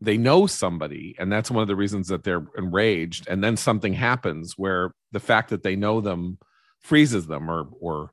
they 0.00 0.16
know 0.16 0.46
somebody 0.46 1.14
and 1.18 1.30
that's 1.30 1.50
one 1.50 1.62
of 1.62 1.68
the 1.68 1.76
reasons 1.76 2.08
that 2.08 2.24
they're 2.24 2.46
enraged. 2.56 3.28
And 3.28 3.44
then 3.44 3.56
something 3.56 3.92
happens 3.92 4.54
where 4.56 4.92
the 5.12 5.20
fact 5.20 5.50
that 5.50 5.62
they 5.62 5.76
know 5.76 6.00
them 6.00 6.38
freezes 6.80 7.26
them 7.26 7.50
or 7.50 7.68
or 7.80 8.10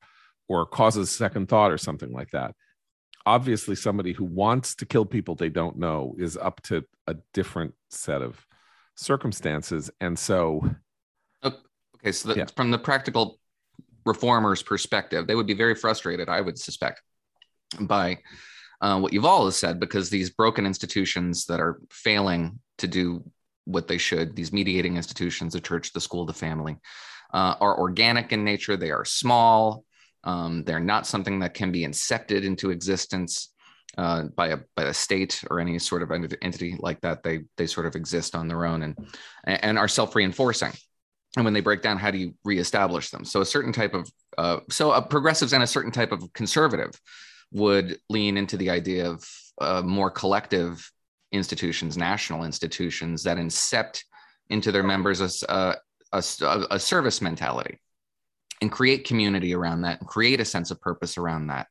or 0.49 0.65
causes 0.65 1.09
second 1.09 1.47
thought 1.47 1.71
or 1.71 1.77
something 1.77 2.11
like 2.11 2.31
that. 2.31 2.53
Obviously 3.25 3.75
somebody 3.75 4.13
who 4.13 4.25
wants 4.25 4.75
to 4.75 4.85
kill 4.85 5.05
people 5.05 5.35
they 5.35 5.49
don't 5.49 5.77
know 5.77 6.15
is 6.17 6.37
up 6.37 6.61
to 6.63 6.83
a 7.07 7.15
different 7.33 7.73
set 7.89 8.21
of 8.21 8.45
circumstances. 8.95 9.89
And 10.01 10.19
so 10.19 10.69
okay 11.45 12.11
so 12.11 12.29
the, 12.29 12.35
yeah. 12.35 12.45
from 12.55 12.71
the 12.71 12.79
practical 12.79 13.39
reformers 14.07 14.63
perspective 14.63 15.27
they 15.27 15.35
would 15.35 15.47
be 15.47 15.53
very 15.53 15.75
frustrated 15.75 16.29
i 16.29 16.41
would 16.41 16.57
suspect 16.57 17.01
by 17.81 18.17
uh, 18.81 18.99
what 18.99 19.11
Yuval 19.11 19.45
has 19.45 19.57
said 19.57 19.79
because 19.79 20.09
these 20.09 20.29
broken 20.29 20.65
institutions 20.65 21.45
that 21.45 21.59
are 21.59 21.79
failing 21.89 22.59
to 22.77 22.87
do 22.87 23.23
what 23.65 23.87
they 23.87 23.97
should, 23.97 24.35
these 24.35 24.53
mediating 24.53 24.95
institutions, 24.95 25.53
the 25.53 25.59
church, 25.59 25.91
the 25.93 26.01
school, 26.01 26.25
the 26.25 26.33
family, 26.33 26.77
uh, 27.33 27.55
are 27.59 27.79
organic 27.79 28.31
in 28.31 28.43
nature. 28.43 28.77
They 28.77 28.91
are 28.91 29.03
small. 29.03 29.83
Um, 30.23 30.63
they're 30.63 30.79
not 30.79 31.07
something 31.07 31.39
that 31.39 31.53
can 31.53 31.71
be 31.71 31.85
incepted 31.85 32.43
into 32.43 32.71
existence 32.71 33.53
uh, 33.97 34.23
by 34.35 34.49
a 34.49 34.57
by 34.75 34.83
the 34.83 34.93
state 34.93 35.43
or 35.49 35.59
any 35.59 35.79
sort 35.79 36.03
of 36.03 36.11
entity 36.11 36.77
like 36.79 37.01
that. 37.01 37.23
They 37.23 37.41
they 37.57 37.67
sort 37.67 37.87
of 37.87 37.95
exist 37.95 38.35
on 38.35 38.47
their 38.47 38.65
own 38.65 38.83
and 38.83 38.97
and 39.45 39.77
are 39.77 39.87
self 39.87 40.15
reinforcing. 40.15 40.71
And 41.37 41.45
when 41.45 41.53
they 41.53 41.61
break 41.61 41.83
down, 41.83 41.97
how 41.97 42.09
do 42.09 42.17
you 42.17 42.33
reestablish 42.43 43.11
them? 43.11 43.23
So 43.23 43.41
a 43.41 43.45
certain 43.45 43.71
type 43.71 43.93
of 43.93 44.09
uh, 44.39 44.59
so 44.69 44.91
a 44.91 45.01
progressives 45.01 45.53
and 45.53 45.61
a 45.61 45.67
certain 45.67 45.91
type 45.91 46.11
of 46.11 46.33
conservative 46.33 46.99
would 47.51 47.99
lean 48.09 48.37
into 48.37 48.57
the 48.57 48.71
idea 48.71 49.07
of 49.07 49.23
uh, 49.61 49.81
more 49.83 50.09
collective 50.09 50.91
institutions, 51.31 51.95
national 51.95 52.43
institutions 52.43 53.23
that 53.23 53.37
incept 53.37 54.03
into 54.49 54.71
their 54.71 54.83
members 54.83 55.21
a, 55.21 55.75
a, 56.11 56.23
a, 56.41 56.65
a 56.71 56.79
service 56.79 57.21
mentality 57.21 57.79
and 58.61 58.71
create 58.71 59.07
community 59.07 59.53
around 59.53 59.81
that 59.81 59.99
and 59.99 60.09
create 60.09 60.39
a 60.39 60.45
sense 60.45 60.71
of 60.71 60.81
purpose 60.81 61.17
around 61.17 61.47
that. 61.47 61.67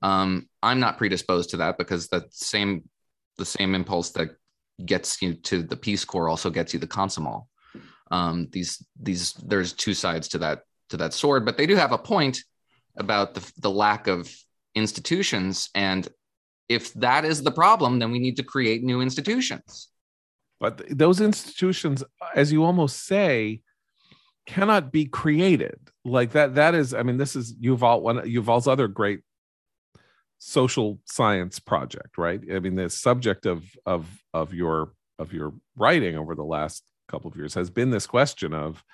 Um, 0.00 0.48
I'm 0.62 0.80
not 0.80 0.96
predisposed 0.96 1.50
to 1.50 1.58
that 1.58 1.76
because 1.76 2.08
the 2.08 2.24
same 2.30 2.88
the 3.36 3.44
same 3.44 3.74
impulse 3.74 4.10
that 4.12 4.30
gets 4.84 5.20
you 5.20 5.34
to 5.34 5.62
the 5.62 5.76
Peace 5.76 6.04
Corps 6.04 6.30
also 6.30 6.48
gets 6.48 6.72
you 6.72 6.80
the 6.80 6.86
Komsomol. 6.86 7.46
Um, 8.12 8.48
these 8.52 8.84
these 9.00 9.32
there's 9.32 9.72
two 9.72 9.94
sides 9.94 10.28
to 10.28 10.38
that 10.38 10.60
to 10.90 10.98
that 10.98 11.14
sword, 11.14 11.44
but 11.44 11.56
they 11.56 11.66
do 11.66 11.76
have 11.76 11.92
a 11.92 11.98
point 11.98 12.44
about 12.96 13.34
the 13.34 13.52
the 13.58 13.70
lack 13.70 14.06
of 14.06 14.30
institutions. 14.74 15.70
And 15.74 16.06
if 16.68 16.92
that 16.94 17.24
is 17.24 17.42
the 17.42 17.50
problem, 17.50 17.98
then 17.98 18.12
we 18.12 18.18
need 18.18 18.36
to 18.36 18.44
create 18.44 18.84
new 18.84 19.00
institutions. 19.00 19.88
But 20.60 20.82
those 20.96 21.20
institutions, 21.20 22.04
as 22.36 22.52
you 22.52 22.64
almost 22.64 23.06
say, 23.06 23.62
cannot 24.46 24.92
be 24.92 25.06
created 25.06 25.78
like 26.04 26.32
that. 26.32 26.54
That 26.54 26.74
is, 26.74 26.94
I 26.94 27.02
mean, 27.02 27.16
this 27.16 27.34
is 27.34 27.54
Yuval 27.54 28.02
one 28.02 28.18
Yuval's 28.18 28.68
other 28.68 28.88
great 28.88 29.20
social 30.38 30.98
science 31.06 31.58
project, 31.60 32.18
right? 32.18 32.40
I 32.52 32.58
mean, 32.58 32.74
the 32.74 32.90
subject 32.90 33.46
of 33.46 33.64
of 33.86 34.06
of 34.34 34.52
your 34.52 34.92
of 35.18 35.32
your 35.32 35.54
writing 35.76 36.16
over 36.16 36.34
the 36.34 36.44
last 36.44 36.84
couple 37.08 37.30
of 37.30 37.36
years 37.36 37.54
has 37.54 37.70
been 37.70 37.90
this 37.90 38.06
question 38.06 38.54
of 38.54 38.84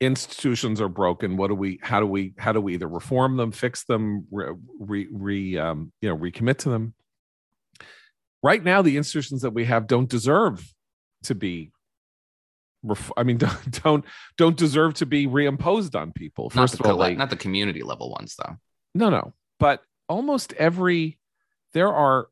institutions 0.00 0.80
are 0.80 0.88
broken. 0.88 1.36
What 1.36 1.48
do 1.48 1.54
we 1.54 1.78
how 1.82 2.00
do 2.00 2.06
we 2.06 2.34
how 2.38 2.52
do 2.52 2.60
we 2.60 2.74
either 2.74 2.88
reform 2.88 3.36
them 3.36 3.52
fix 3.52 3.84
them 3.84 4.26
re, 4.30 5.08
re 5.10 5.58
um, 5.58 5.92
you 6.00 6.08
know 6.08 6.16
recommit 6.16 6.58
to 6.58 6.70
them? 6.70 6.94
Right 8.42 8.62
now 8.62 8.82
the 8.82 8.96
institutions 8.96 9.42
that 9.42 9.50
we 9.50 9.64
have 9.64 9.86
don't 9.86 10.08
deserve 10.08 10.72
to 11.24 11.34
be 11.34 11.72
i 13.16 13.24
mean 13.24 13.36
don't 13.38 13.82
don't, 13.82 14.04
don't 14.36 14.56
deserve 14.56 14.94
to 14.94 15.06
be 15.06 15.26
reimposed 15.26 16.00
on 16.00 16.12
people. 16.12 16.48
First 16.50 16.74
of 16.74 16.86
all 16.86 16.96
like, 16.96 17.18
not 17.18 17.30
the 17.30 17.36
community 17.36 17.82
level 17.82 18.10
ones 18.10 18.36
though. 18.38 18.56
No 18.94 19.10
no 19.10 19.32
but 19.58 19.82
almost 20.08 20.52
every 20.54 21.18
there 21.74 21.92
are 21.92 22.28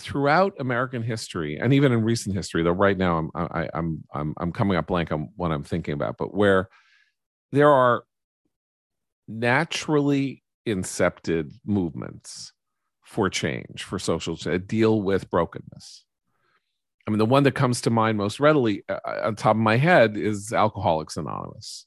throughout 0.00 0.54
American 0.58 1.02
history, 1.02 1.58
and 1.58 1.72
even 1.72 1.92
in 1.92 2.02
recent 2.02 2.34
history, 2.34 2.62
though 2.62 2.72
right 2.72 2.98
now 2.98 3.18
I'm 3.18 3.30
I, 3.34 3.68
I'm 3.74 4.04
I'm 4.12 4.34
I'm 4.38 4.52
coming 4.52 4.76
up 4.76 4.86
blank 4.86 5.12
on 5.12 5.30
what 5.36 5.52
I'm 5.52 5.62
thinking 5.62 5.94
about, 5.94 6.16
but 6.18 6.34
where 6.34 6.68
there 7.52 7.70
are 7.70 8.04
naturally 9.28 10.42
incepted 10.66 11.52
movements 11.64 12.52
for 13.04 13.30
change, 13.30 13.84
for 13.84 13.98
social 13.98 14.36
change, 14.36 14.66
deal 14.66 15.00
with 15.00 15.30
brokenness. 15.30 16.04
I 17.06 17.10
mean, 17.10 17.18
the 17.18 17.26
one 17.26 17.42
that 17.44 17.54
comes 17.54 17.82
to 17.82 17.90
mind 17.90 18.16
most 18.18 18.40
readily 18.40 18.82
uh, 18.88 18.98
uh, 19.04 19.20
on 19.24 19.36
top 19.36 19.56
of 19.56 19.62
my 19.62 19.76
head 19.76 20.16
is 20.16 20.52
Alcoholics 20.52 21.16
Anonymous, 21.16 21.86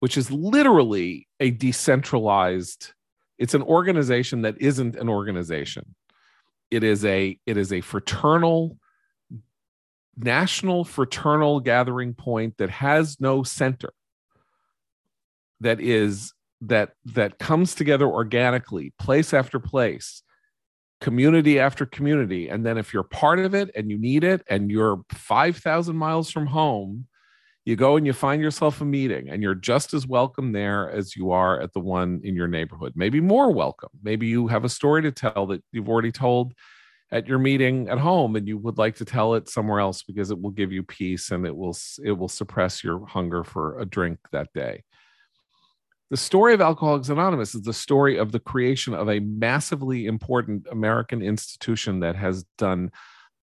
which 0.00 0.16
is 0.16 0.30
literally 0.30 1.28
a 1.40 1.50
decentralized. 1.50 2.92
It's 3.38 3.54
an 3.54 3.62
organization 3.62 4.42
that 4.42 4.60
isn't 4.60 4.94
an 4.96 5.08
organization 5.08 5.94
it 6.72 6.82
is 6.82 7.04
a 7.04 7.38
it 7.46 7.56
is 7.56 7.72
a 7.72 7.80
fraternal 7.80 8.78
national 10.16 10.84
fraternal 10.84 11.60
gathering 11.60 12.14
point 12.14 12.56
that 12.58 12.70
has 12.70 13.20
no 13.20 13.42
center 13.42 13.92
that 15.60 15.80
is 15.80 16.32
that 16.60 16.92
that 17.04 17.38
comes 17.38 17.74
together 17.74 18.06
organically 18.06 18.92
place 18.98 19.32
after 19.32 19.58
place 19.58 20.22
community 21.02 21.58
after 21.58 21.84
community. 21.84 22.48
And 22.48 22.64
then 22.64 22.78
if 22.78 22.94
you're 22.94 23.02
part 23.02 23.40
of 23.40 23.54
it 23.54 23.70
and 23.74 23.90
you 23.90 23.98
need 23.98 24.22
it 24.22 24.42
and 24.48 24.70
you're 24.70 25.02
5000 25.10 25.96
miles 25.96 26.30
from 26.30 26.46
home 26.46 27.08
you 27.64 27.76
go 27.76 27.96
and 27.96 28.06
you 28.06 28.12
find 28.12 28.42
yourself 28.42 28.80
a 28.80 28.84
meeting 28.84 29.30
and 29.30 29.42
you're 29.42 29.54
just 29.54 29.94
as 29.94 30.06
welcome 30.06 30.52
there 30.52 30.90
as 30.90 31.14
you 31.14 31.30
are 31.30 31.60
at 31.60 31.72
the 31.72 31.80
one 31.80 32.20
in 32.24 32.34
your 32.34 32.48
neighborhood. 32.48 32.92
Maybe 32.96 33.20
more 33.20 33.52
welcome. 33.52 33.90
Maybe 34.02 34.26
you 34.26 34.48
have 34.48 34.64
a 34.64 34.68
story 34.68 35.02
to 35.02 35.12
tell 35.12 35.46
that 35.46 35.62
you've 35.70 35.88
already 35.88 36.10
told 36.10 36.54
at 37.12 37.28
your 37.28 37.38
meeting 37.38 37.88
at 37.88 37.98
home 37.98 38.34
and 38.34 38.48
you 38.48 38.58
would 38.58 38.78
like 38.78 38.96
to 38.96 39.04
tell 39.04 39.34
it 39.34 39.48
somewhere 39.48 39.78
else 39.78 40.02
because 40.02 40.30
it 40.30 40.40
will 40.40 40.50
give 40.50 40.72
you 40.72 40.82
peace 40.82 41.30
and 41.30 41.46
it 41.46 41.54
will 41.54 41.76
it 42.02 42.12
will 42.12 42.28
suppress 42.28 42.82
your 42.82 43.06
hunger 43.06 43.44
for 43.44 43.78
a 43.78 43.84
drink 43.84 44.18
that 44.32 44.48
day. 44.54 44.82
The 46.10 46.16
story 46.16 46.52
of 46.52 46.60
alcoholics 46.60 47.10
anonymous 47.10 47.54
is 47.54 47.62
the 47.62 47.72
story 47.72 48.18
of 48.18 48.32
the 48.32 48.40
creation 48.40 48.92
of 48.92 49.08
a 49.08 49.20
massively 49.20 50.06
important 50.06 50.66
american 50.70 51.22
institution 51.22 52.00
that 52.00 52.16
has 52.16 52.44
done 52.58 52.90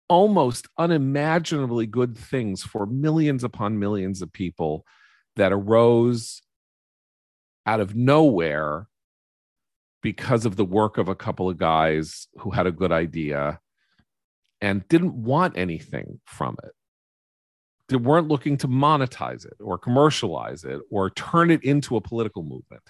almost 0.08 0.68
unimaginably 0.78 1.86
good 1.86 2.16
things 2.16 2.62
for 2.62 2.86
millions 2.86 3.44
upon 3.44 3.78
millions 3.78 4.22
of 4.22 4.32
people 4.32 4.84
that 5.36 5.52
arose 5.52 6.42
out 7.66 7.80
of 7.80 7.94
nowhere 7.94 8.86
because 10.02 10.46
of 10.46 10.56
the 10.56 10.64
work 10.64 10.98
of 10.98 11.08
a 11.08 11.14
couple 11.14 11.50
of 11.50 11.58
guys 11.58 12.28
who 12.38 12.50
had 12.50 12.66
a 12.66 12.72
good 12.72 12.92
idea 12.92 13.58
and 14.60 14.86
didn't 14.88 15.14
want 15.14 15.58
anything 15.58 16.20
from 16.24 16.56
it. 16.62 16.70
They 17.88 17.96
weren't 17.96 18.28
looking 18.28 18.56
to 18.58 18.68
monetize 18.68 19.44
it 19.44 19.56
or 19.60 19.78
commercialize 19.78 20.64
it 20.64 20.80
or 20.90 21.10
turn 21.10 21.50
it 21.50 21.62
into 21.64 21.96
a 21.96 22.00
political 22.00 22.42
movement. 22.42 22.82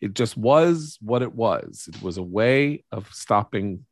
It 0.00 0.14
just 0.14 0.36
was 0.36 0.98
what 1.00 1.22
it 1.22 1.34
was. 1.34 1.88
It 1.88 2.02
was 2.02 2.18
a 2.18 2.22
way 2.22 2.84
of 2.92 3.08
stopping 3.12 3.86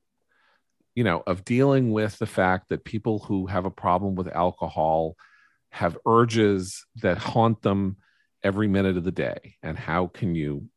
you 0.94 1.05
know, 1.05 1.22
of 1.26 1.44
dealing 1.44 1.92
with 1.92 2.18
the 2.18 2.26
fact 2.26 2.68
that 2.68 2.85
people 2.85 3.20
who 3.20 3.46
have 3.46 3.64
a 3.64 3.70
problem 3.70 4.14
with 4.14 4.29
alcohol 4.29 5.16
have 5.70 5.96
urges 6.07 6.85
that 6.96 7.18
haunt 7.18 7.62
them 7.62 7.96
every 8.42 8.68
minute 8.68 8.96
of 8.96 9.05
the 9.05 9.12
day. 9.12 9.57
And 9.62 9.79
how 9.79 10.09
can 10.09 10.35
you 10.35 10.68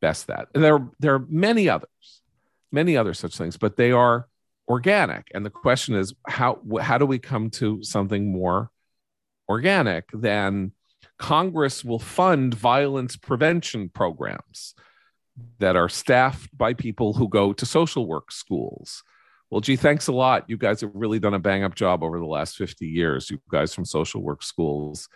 best 0.00 0.26
that? 0.26 0.48
And 0.54 0.62
there, 0.62 0.86
there 1.00 1.14
are 1.14 1.24
many 1.28 1.68
others, 1.68 2.22
many 2.70 2.96
other 2.96 3.14
such 3.14 3.36
things, 3.36 3.56
but 3.56 3.76
they 3.76 3.92
are 3.92 4.28
organic. 4.68 5.28
And 5.34 5.44
the 5.46 5.50
question 5.50 5.94
is, 5.94 6.14
how, 6.26 6.60
how 6.80 6.98
do 6.98 7.06
we 7.06 7.18
come 7.18 7.50
to 7.50 7.82
something 7.82 8.30
more 8.30 8.70
organic 9.48 10.04
than 10.12 10.72
Congress 11.18 11.84
will 11.84 11.98
fund 11.98 12.54
violence 12.54 13.16
prevention 13.16 13.88
programs 13.88 14.74
that 15.58 15.76
are 15.76 15.88
staffed 15.88 16.56
by 16.56 16.74
people 16.74 17.14
who 17.14 17.28
go 17.28 17.52
to 17.52 17.66
social 17.66 18.06
work 18.06 18.30
schools 18.30 19.02
well, 19.54 19.60
gee, 19.60 19.76
thanks 19.76 20.08
a 20.08 20.12
lot. 20.12 20.50
You 20.50 20.56
guys 20.56 20.80
have 20.80 20.90
really 20.94 21.20
done 21.20 21.32
a 21.32 21.38
bang 21.38 21.62
up 21.62 21.76
job 21.76 22.02
over 22.02 22.18
the 22.18 22.26
last 22.26 22.56
50 22.56 22.88
years, 22.88 23.30
you 23.30 23.38
guys 23.48 23.72
from 23.72 23.84
social 23.84 24.20
work 24.20 24.42
schools 24.42 25.08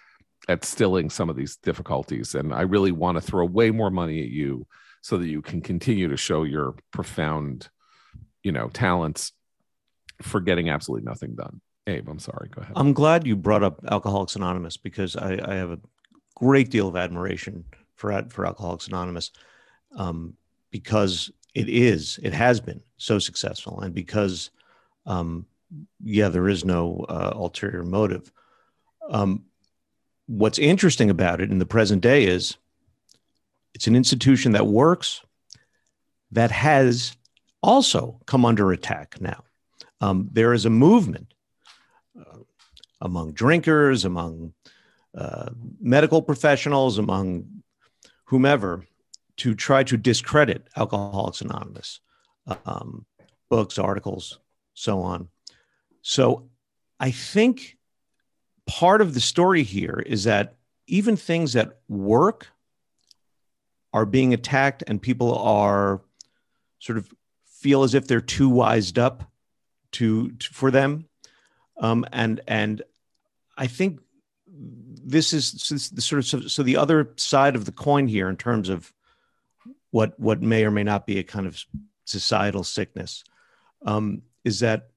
at 0.48 0.64
stilling 0.64 1.10
some 1.10 1.28
of 1.28 1.34
these 1.34 1.56
difficulties. 1.56 2.36
And 2.36 2.54
I 2.54 2.60
really 2.60 2.92
want 2.92 3.16
to 3.16 3.20
throw 3.20 3.44
way 3.44 3.72
more 3.72 3.90
money 3.90 4.22
at 4.22 4.28
you 4.28 4.64
so 5.02 5.18
that 5.18 5.26
you 5.26 5.42
can 5.42 5.60
continue 5.60 6.06
to 6.06 6.16
show 6.16 6.44
your 6.44 6.76
profound, 6.92 7.68
you 8.44 8.52
know, 8.52 8.68
talents 8.68 9.32
for 10.22 10.40
getting 10.40 10.70
absolutely 10.70 11.04
nothing 11.04 11.34
done. 11.34 11.60
Abe, 11.88 12.08
I'm 12.08 12.20
sorry. 12.20 12.48
Go 12.48 12.62
ahead. 12.62 12.74
I'm 12.76 12.92
glad 12.92 13.26
you 13.26 13.34
brought 13.34 13.64
up 13.64 13.80
Alcoholics 13.90 14.36
Anonymous 14.36 14.76
because 14.76 15.16
I, 15.16 15.40
I 15.44 15.54
have 15.56 15.72
a 15.72 15.80
great 16.36 16.70
deal 16.70 16.86
of 16.86 16.94
admiration 16.94 17.64
for 17.96 18.24
for 18.28 18.46
Alcoholics 18.46 18.86
Anonymous 18.86 19.32
um, 19.96 20.34
because 20.70 21.32
it 21.58 21.68
is, 21.68 22.20
it 22.22 22.32
has 22.32 22.60
been 22.60 22.80
so 22.96 23.18
successful, 23.18 23.80
and 23.80 23.92
because 23.94 24.50
um, 25.06 25.46
yeah, 26.02 26.28
there 26.28 26.48
is 26.48 26.64
no 26.64 27.04
uh, 27.08 27.32
ulterior 27.34 27.82
motive. 27.82 28.30
Um, 29.10 29.44
what's 30.26 30.58
interesting 30.58 31.10
about 31.10 31.40
it 31.40 31.50
in 31.50 31.58
the 31.58 31.66
present 31.66 32.02
day 32.02 32.24
is 32.24 32.56
it's 33.74 33.86
an 33.86 33.96
institution 33.96 34.52
that 34.52 34.66
works 34.66 35.22
that 36.30 36.50
has 36.50 37.16
also 37.62 38.20
come 38.26 38.44
under 38.44 38.70
attack 38.72 39.20
now. 39.20 39.42
Um, 40.00 40.28
there 40.32 40.52
is 40.52 40.64
a 40.64 40.70
movement 40.70 41.34
uh, 42.18 42.38
among 43.00 43.32
drinkers, 43.32 44.04
among 44.04 44.52
uh, 45.16 45.50
medical 45.80 46.22
professionals, 46.22 46.98
among 46.98 47.62
whomever, 48.24 48.84
to 49.38 49.54
try 49.54 49.82
to 49.84 49.96
discredit 49.96 50.68
Alcoholics 50.76 51.40
Anonymous, 51.40 52.00
um, 52.66 53.06
books, 53.48 53.78
articles, 53.78 54.38
so 54.74 55.00
on. 55.00 55.28
So 56.02 56.48
I 57.00 57.10
think 57.10 57.76
part 58.66 59.00
of 59.00 59.14
the 59.14 59.20
story 59.20 59.62
here 59.62 60.02
is 60.04 60.24
that 60.24 60.56
even 60.86 61.16
things 61.16 61.54
that 61.54 61.78
work 61.88 62.48
are 63.92 64.06
being 64.06 64.34
attacked 64.34 64.84
and 64.86 65.00
people 65.00 65.36
are 65.38 66.02
sort 66.78 66.98
of 66.98 67.12
feel 67.46 67.82
as 67.82 67.94
if 67.94 68.06
they're 68.06 68.20
too 68.20 68.48
wised 68.48 68.98
up 68.98 69.30
to, 69.92 70.30
to 70.32 70.52
for 70.52 70.70
them 70.70 71.06
um, 71.80 72.04
and 72.12 72.40
and 72.46 72.82
i 73.56 73.66
think 73.66 74.00
this 74.46 75.32
is 75.32 75.52
this 75.52 75.88
the 75.88 76.00
sort 76.00 76.18
of 76.18 76.26
so, 76.26 76.40
so 76.42 76.62
the 76.62 76.76
other 76.76 77.10
side 77.16 77.56
of 77.56 77.64
the 77.64 77.72
coin 77.72 78.06
here 78.06 78.28
in 78.28 78.36
terms 78.36 78.68
of 78.68 78.92
what 79.90 80.18
what 80.18 80.42
may 80.42 80.64
or 80.64 80.70
may 80.70 80.84
not 80.84 81.06
be 81.06 81.18
a 81.18 81.22
kind 81.22 81.46
of 81.46 81.62
societal 82.04 82.64
sickness 82.64 83.24
um, 83.84 84.22
is 84.44 84.60
that 84.60 84.88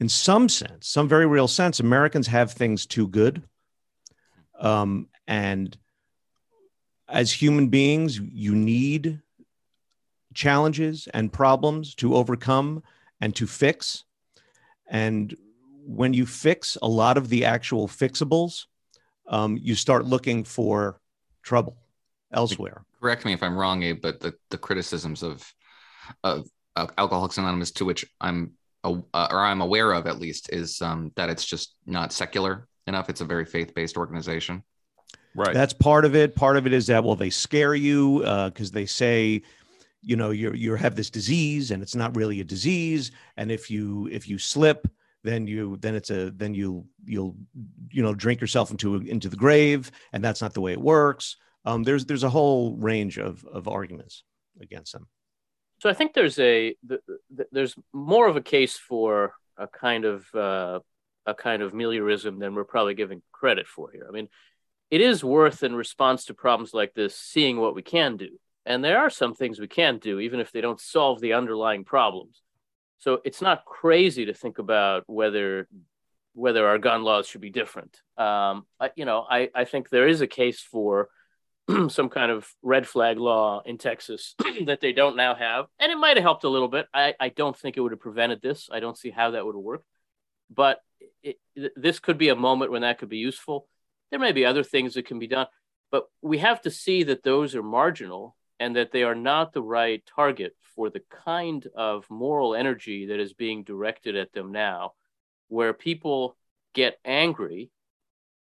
in 0.00 0.08
some 0.08 0.48
sense, 0.48 0.88
some 0.88 1.08
very 1.08 1.26
real 1.26 1.46
sense, 1.46 1.78
Americans 1.78 2.26
have 2.26 2.50
things 2.50 2.86
too 2.86 3.06
good. 3.06 3.42
Um, 4.58 5.08
and 5.28 5.76
as 7.08 7.30
human 7.30 7.68
beings, 7.68 8.18
you 8.18 8.54
need 8.54 9.20
challenges 10.34 11.08
and 11.14 11.32
problems 11.32 11.94
to 11.96 12.16
overcome 12.16 12.82
and 13.20 13.34
to 13.36 13.46
fix. 13.46 14.04
And 14.88 15.36
when 15.86 16.14
you 16.14 16.26
fix 16.26 16.76
a 16.82 16.88
lot 16.88 17.16
of 17.16 17.28
the 17.28 17.44
actual 17.44 17.86
fixables, 17.86 18.66
um, 19.28 19.56
you 19.56 19.74
start 19.74 20.04
looking 20.04 20.42
for 20.42 21.00
trouble 21.42 21.76
elsewhere. 22.32 22.84
Correct 23.02 23.24
me 23.24 23.32
if 23.32 23.42
I'm 23.42 23.56
wrong, 23.56 23.82
Abe, 23.82 24.00
but 24.00 24.20
the, 24.20 24.32
the 24.50 24.58
criticisms 24.58 25.24
of 25.24 25.44
of 26.22 26.48
Alcoholics 26.76 27.36
Anonymous, 27.36 27.72
to 27.72 27.84
which 27.84 28.04
I'm 28.20 28.52
uh, 28.84 29.00
or 29.12 29.40
I'm 29.40 29.60
aware 29.60 29.92
of 29.92 30.06
at 30.06 30.20
least, 30.20 30.52
is 30.52 30.80
um, 30.80 31.10
that 31.16 31.28
it's 31.28 31.44
just 31.44 31.74
not 31.84 32.12
secular 32.12 32.68
enough. 32.86 33.10
It's 33.10 33.20
a 33.20 33.24
very 33.24 33.44
faith 33.44 33.74
based 33.74 33.96
organization. 33.96 34.62
Right. 35.34 35.52
That's 35.52 35.72
part 35.72 36.04
of 36.04 36.14
it. 36.14 36.36
Part 36.36 36.56
of 36.56 36.66
it 36.66 36.72
is 36.72 36.86
that 36.86 37.02
well, 37.02 37.16
they 37.16 37.30
scare 37.30 37.74
you 37.74 38.20
because 38.20 38.70
uh, 38.70 38.74
they 38.74 38.86
say, 38.86 39.42
you 40.00 40.14
know, 40.14 40.30
you 40.30 40.52
you 40.52 40.74
have 40.76 40.94
this 40.94 41.10
disease 41.10 41.72
and 41.72 41.82
it's 41.82 41.96
not 41.96 42.14
really 42.16 42.40
a 42.40 42.44
disease, 42.44 43.10
and 43.36 43.50
if 43.50 43.68
you 43.68 44.08
if 44.12 44.28
you 44.28 44.38
slip, 44.38 44.88
then 45.24 45.48
you 45.48 45.76
then 45.80 45.96
it's 45.96 46.10
a 46.10 46.30
then 46.30 46.54
you 46.54 46.86
you'll 47.04 47.34
you 47.90 48.02
know 48.02 48.14
drink 48.14 48.40
yourself 48.40 48.70
into 48.70 48.96
into 48.96 49.28
the 49.28 49.36
grave, 49.36 49.90
and 50.12 50.22
that's 50.22 50.40
not 50.40 50.54
the 50.54 50.60
way 50.60 50.70
it 50.70 50.80
works. 50.80 51.36
Um, 51.64 51.82
there's 51.84 52.06
there's 52.06 52.24
a 52.24 52.30
whole 52.30 52.76
range 52.76 53.18
of 53.18 53.44
of 53.44 53.68
arguments 53.68 54.24
against 54.60 54.92
them. 54.92 55.06
So 55.78 55.90
I 55.90 55.94
think 55.94 56.14
there's 56.14 56.38
a 56.38 56.76
there's 57.50 57.74
more 57.92 58.28
of 58.28 58.36
a 58.36 58.42
case 58.42 58.76
for 58.76 59.34
a 59.56 59.66
kind 59.66 60.04
of 60.04 60.26
uh, 60.34 60.80
a 61.26 61.34
kind 61.34 61.62
of 61.62 61.72
meliorism 61.72 62.38
than 62.38 62.54
we're 62.54 62.64
probably 62.64 62.94
giving 62.94 63.22
credit 63.32 63.66
for 63.66 63.90
here. 63.90 64.06
I 64.08 64.12
mean, 64.12 64.28
it 64.90 65.00
is 65.00 65.24
worth 65.24 65.62
in 65.62 65.74
response 65.74 66.26
to 66.26 66.34
problems 66.34 66.74
like 66.74 66.94
this 66.94 67.16
seeing 67.16 67.58
what 67.58 67.74
we 67.74 67.82
can 67.82 68.16
do, 68.16 68.30
and 68.66 68.84
there 68.84 68.98
are 68.98 69.10
some 69.10 69.34
things 69.34 69.58
we 69.58 69.68
can 69.68 69.98
do 69.98 70.20
even 70.20 70.40
if 70.40 70.52
they 70.52 70.60
don't 70.60 70.80
solve 70.80 71.20
the 71.20 71.32
underlying 71.32 71.84
problems. 71.84 72.42
So 72.98 73.20
it's 73.24 73.42
not 73.42 73.64
crazy 73.64 74.26
to 74.26 74.34
think 74.34 74.58
about 74.58 75.02
whether 75.06 75.68
whether 76.34 76.66
our 76.66 76.78
gun 76.78 77.02
laws 77.02 77.26
should 77.26 77.40
be 77.40 77.50
different. 77.50 78.00
Um, 78.16 78.66
I, 78.80 78.90
you 78.96 79.04
know, 79.04 79.26
I, 79.28 79.50
I 79.54 79.64
think 79.64 79.88
there 79.88 80.08
is 80.08 80.20
a 80.20 80.26
case 80.26 80.60
for 80.60 81.08
some 81.88 82.08
kind 82.08 82.30
of 82.30 82.48
red 82.62 82.86
flag 82.86 83.18
law 83.18 83.62
in 83.64 83.78
Texas 83.78 84.34
that 84.66 84.80
they 84.80 84.92
don't 84.92 85.16
now 85.16 85.34
have. 85.34 85.66
And 85.78 85.92
it 85.92 85.96
might 85.96 86.16
have 86.16 86.24
helped 86.24 86.44
a 86.44 86.48
little 86.48 86.68
bit. 86.68 86.86
I, 86.92 87.14
I 87.18 87.28
don't 87.28 87.56
think 87.56 87.76
it 87.76 87.80
would 87.80 87.92
have 87.92 88.00
prevented 88.00 88.40
this. 88.42 88.68
I 88.72 88.80
don't 88.80 88.98
see 88.98 89.10
how 89.10 89.32
that 89.32 89.44
would 89.44 89.54
have 89.54 89.62
worked. 89.62 89.86
But 90.50 90.80
it, 91.22 91.38
this 91.76 91.98
could 91.98 92.18
be 92.18 92.28
a 92.28 92.36
moment 92.36 92.70
when 92.70 92.82
that 92.82 92.98
could 92.98 93.08
be 93.08 93.18
useful. 93.18 93.68
There 94.10 94.20
may 94.20 94.32
be 94.32 94.44
other 94.44 94.62
things 94.62 94.94
that 94.94 95.06
can 95.06 95.18
be 95.18 95.26
done, 95.26 95.46
but 95.90 96.04
we 96.20 96.38
have 96.38 96.60
to 96.62 96.70
see 96.70 97.04
that 97.04 97.22
those 97.22 97.54
are 97.54 97.62
marginal 97.62 98.36
and 98.60 98.76
that 98.76 98.92
they 98.92 99.02
are 99.02 99.14
not 99.14 99.52
the 99.52 99.62
right 99.62 100.02
target 100.14 100.54
for 100.76 100.90
the 100.90 101.02
kind 101.24 101.66
of 101.74 102.04
moral 102.10 102.54
energy 102.54 103.06
that 103.06 103.20
is 103.20 103.32
being 103.32 103.64
directed 103.64 104.16
at 104.16 104.32
them 104.32 104.52
now, 104.52 104.92
where 105.48 105.72
people 105.72 106.36
get 106.74 106.98
angry 107.04 107.70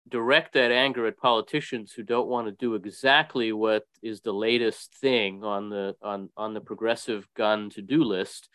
direct 0.10 0.54
that 0.54 0.72
anger 0.72 1.08
at 1.08 1.18
politicians 1.18 1.94
who 1.94 2.04
don't 2.04 2.28
want 2.28 2.48
to 2.48 2.52
do 2.52 2.76
exactly 2.76 3.52
what 3.54 3.84
is 4.02 4.22
the 4.22 4.34
latest 4.34 4.94
thing 4.96 5.44
on 5.44 5.70
the 5.70 5.96
on 6.02 6.30
on 6.36 6.54
the 6.54 6.62
progressive 6.62 7.28
gun 7.36 7.70
to-do 7.70 8.04
list 8.04 8.50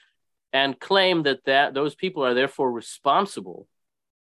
and 0.53 0.79
claim 0.79 1.23
that 1.23 1.45
that 1.45 1.75
those 1.75 1.95
people 1.95 2.25
are 2.25 2.35
therefore 2.35 2.71
responsible 2.71 3.67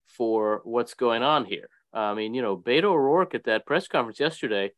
for 0.07 0.61
what's 0.65 0.95
going 0.95 1.23
on 1.23 1.45
here. 1.45 1.69
I 1.93 2.15
mean, 2.15 2.35
you 2.35 2.43
know, 2.43 2.57
Beto 2.57 2.85
O'Rourke 2.85 3.35
at 3.35 3.45
that 3.45 3.67
press 3.67 3.89
conference 3.89 4.21
yesterday 4.21 4.73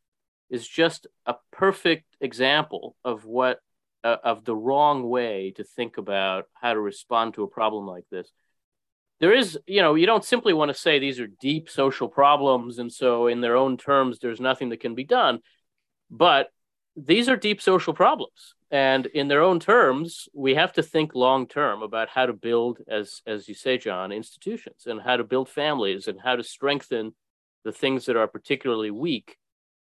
is 0.50 0.66
just 0.66 1.06
a 1.26 1.34
perfect 1.52 2.04
example 2.20 2.96
of 3.04 3.24
what 3.24 3.58
uh, 4.04 4.16
of 4.22 4.44
the 4.44 4.56
wrong 4.56 5.08
way 5.08 5.52
to 5.56 5.64
think 5.64 5.98
about 5.98 6.46
how 6.54 6.72
to 6.72 6.80
respond 6.80 7.34
to 7.34 7.42
a 7.42 7.48
problem 7.48 7.86
like 7.86 8.04
this 8.10 8.30
there 9.20 9.34
is, 9.34 9.58
you 9.66 9.82
know, 9.82 9.94
you 9.94 10.06
don't 10.06 10.24
simply 10.24 10.52
want 10.52 10.68
to 10.70 10.78
say 10.78 10.98
these 10.98 11.20
are 11.20 11.26
deep 11.26 11.68
social 11.68 12.08
problems. 12.08 12.78
And 12.78 12.92
so, 12.92 13.26
in 13.26 13.40
their 13.40 13.56
own 13.56 13.76
terms, 13.76 14.18
there's 14.18 14.40
nothing 14.40 14.68
that 14.68 14.80
can 14.80 14.94
be 14.94 15.04
done. 15.04 15.40
But 16.10 16.48
these 16.96 17.28
are 17.28 17.36
deep 17.36 17.60
social 17.60 17.94
problems. 17.94 18.54
And 18.70 19.06
in 19.06 19.28
their 19.28 19.42
own 19.42 19.60
terms, 19.60 20.28
we 20.34 20.54
have 20.54 20.72
to 20.74 20.82
think 20.82 21.14
long 21.14 21.46
term 21.46 21.82
about 21.82 22.08
how 22.08 22.26
to 22.26 22.32
build, 22.32 22.78
as, 22.86 23.22
as 23.26 23.48
you 23.48 23.54
say, 23.54 23.78
John, 23.78 24.12
institutions 24.12 24.86
and 24.86 25.00
how 25.00 25.16
to 25.16 25.24
build 25.24 25.48
families 25.48 26.06
and 26.06 26.20
how 26.22 26.36
to 26.36 26.44
strengthen 26.44 27.12
the 27.64 27.72
things 27.72 28.06
that 28.06 28.16
are 28.16 28.26
particularly 28.26 28.90
weak. 28.90 29.36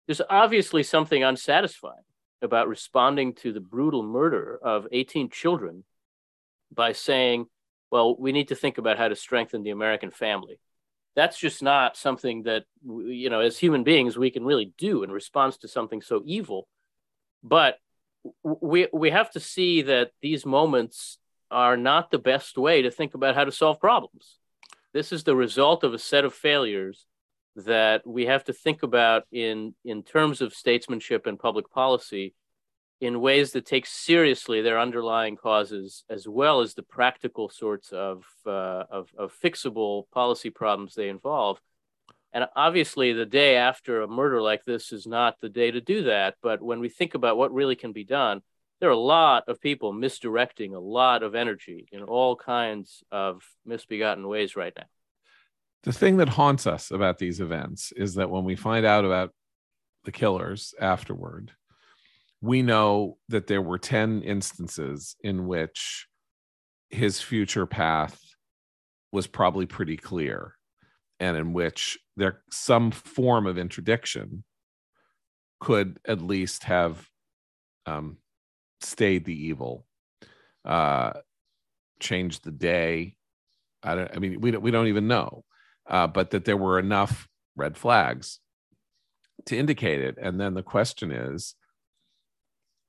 There's 0.06 0.22
obviously 0.30 0.84
something 0.84 1.24
unsatisfying 1.24 2.04
about 2.42 2.68
responding 2.68 3.34
to 3.34 3.52
the 3.52 3.60
brutal 3.60 4.04
murder 4.04 4.60
of 4.62 4.88
18 4.92 5.30
children 5.30 5.84
by 6.72 6.92
saying, 6.92 7.48
well, 7.91 8.15
we 8.17 8.32
need 8.32 8.50
to 8.50 8.56
think 8.56 8.78
about 8.78 8.97
how 8.97 9.08
to 9.08 9.15
strengthen 9.15 9.63
the 9.63 9.69
American 9.71 10.12
family. 10.12 10.60
That's 11.15 11.38
just 11.38 11.63
not 11.63 11.97
something 11.97 12.43
that, 12.43 12.65
you 12.86 13.30
know, 13.30 13.39
as 13.39 13.58
human 13.58 13.84
beings, 13.84 14.17
we 14.17 14.30
can 14.30 14.45
really 14.45 14.73
do 14.78 15.04
in 15.04 15.12
response 15.12 15.58
to 15.58 15.67
something 15.67 16.02
so 16.02 16.21
evil. 16.26 16.67
But 17.43 17.78
we, 18.43 18.88
we 18.93 19.10
have 19.10 19.32
to 19.32 19.39
see 19.39 19.84
that 19.84 20.12
these 20.21 20.45
moments 20.45 21.17
are 21.50 21.78
not 21.78 22.12
the 22.12 22.19
best 22.19 22.58
way 22.58 22.82
to 22.82 22.91
think 22.91 23.13
about 23.13 23.36
how 23.36 23.45
to 23.45 23.52
solve 23.52 23.80
problems. 23.80 24.38
This 24.93 25.12
is 25.12 25.23
the 25.23 25.36
result 25.36 25.84
of 25.84 25.93
a 25.93 26.00
set 26.00 26.26
of 26.26 26.34
failures 26.34 27.06
that 27.56 28.06
we 28.06 28.26
have 28.26 28.43
to 28.43 28.54
think 28.54 28.84
about 28.84 29.23
in, 29.32 29.73
in 29.84 30.04
terms 30.04 30.41
of 30.41 30.54
statesmanship 30.54 31.26
and 31.26 31.39
public 31.39 31.71
policy 31.71 32.36
in 32.99 33.21
ways 33.21 33.51
that 33.51 33.65
take 33.65 33.86
seriously 33.86 34.62
their 34.62 34.79
underlying 34.79 35.36
causes 35.36 36.03
as 36.10 36.27
well 36.27 36.62
as 36.62 36.73
the 36.73 36.83
practical 36.83 37.49
sorts 37.49 37.91
of, 37.91 38.25
uh, 38.45 38.83
of, 38.89 39.10
of 39.17 39.33
fixable 39.43 40.10
policy 40.12 40.49
problems 40.49 40.95
they 40.95 41.10
involve. 41.10 41.60
And 42.33 42.45
obviously, 42.55 43.13
the 43.13 43.25
day 43.25 43.55
after 43.55 44.01
a 44.01 44.07
murder 44.07 44.41
like 44.41 44.65
this 44.65 44.91
is 44.91 45.07
not 45.07 45.39
the 45.39 45.49
day 45.49 45.71
to 45.71 45.81
do 45.81 46.03
that. 46.03 46.36
But 46.41 46.62
when 46.62 46.79
we 46.79 46.89
think 46.89 47.13
about 47.13 47.38
what 47.38 47.53
really 47.53 47.75
can 47.75 47.93
be 47.93 48.03
done, 48.03 48.41
there 48.79 48.89
are 48.89 48.93
a 48.93 48.97
lot 48.97 49.45
of 49.47 49.62
people 49.62 49.93
misdirecting 49.93 50.75
a 50.75 50.79
lot 50.79 51.23
of 51.23 51.36
energy 51.36 51.88
in 51.91 52.03
all 52.03 52.36
kinds 52.36 53.03
of 53.12 53.43
misbegotten 53.65 54.27
ways 54.27 54.55
right 54.55 54.73
now. 54.77 54.86
The 55.83 55.93
thing 55.93 56.17
that 56.17 56.29
haunts 56.29 56.67
us 56.67 56.91
about 56.91 57.17
these 57.17 57.39
events 57.39 57.91
is 57.95 58.15
that 58.15 58.29
when 58.29 58.43
we 58.43 58.55
find 58.55 58.86
out 58.86 59.05
about 59.05 59.33
the 60.03 60.12
killers 60.12 60.75
afterward, 60.79 61.53
we 62.41 62.62
know 62.62 63.17
that 63.30 63.47
there 63.47 63.62
were 63.62 63.78
10 63.78 64.21
instances 64.21 65.15
in 65.21 65.47
which 65.47 66.08
his 66.89 67.21
future 67.21 67.65
path 67.65 68.19
was 69.12 69.28
probably 69.28 69.65
pretty 69.65 69.97
clear 69.97 70.54
and 71.19 71.36
in 71.36 71.54
which 71.54 71.97
there 72.15 72.41
some 72.52 72.91
form 72.91 73.47
of 73.47 73.58
interdiction 73.58 74.43
could 75.60 76.00
at 76.08 76.21
least 76.21 76.65
have 76.65 77.08
um, 77.86 78.17
stayed 78.82 79.26
the 79.26 79.47
evil 79.47 79.86
uh, 80.65 81.13
changed 82.00 82.43
the 82.43 82.52
day 82.52 83.17
I 83.84 83.95
don't. 83.95 84.12
I 84.15 84.19
mean, 84.19 84.41
we 84.41 84.52
don't. 84.52 84.62
We 84.62 84.71
don't 84.71 84.88
even 84.88 85.08
know, 85.08 85.43
uh, 85.89 86.08
but 86.08 86.32
that 86.32 86.45
there 86.45 86.58
were 86.58 86.80
enough 86.80 87.28
red 87.56 87.78
flags 87.78 88.39
to 89.45 89.58
indicate 89.58 90.02
it. 90.02 90.17
And 90.21 90.39
then 90.39 90.54
the 90.54 90.63
question 90.63 91.12
is, 91.12 91.56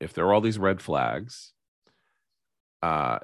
if 0.00 0.12
there 0.12 0.26
are 0.26 0.34
all 0.34 0.40
these 0.40 0.58
red 0.58 0.80
flags, 0.80 1.52
uh, 2.82 3.18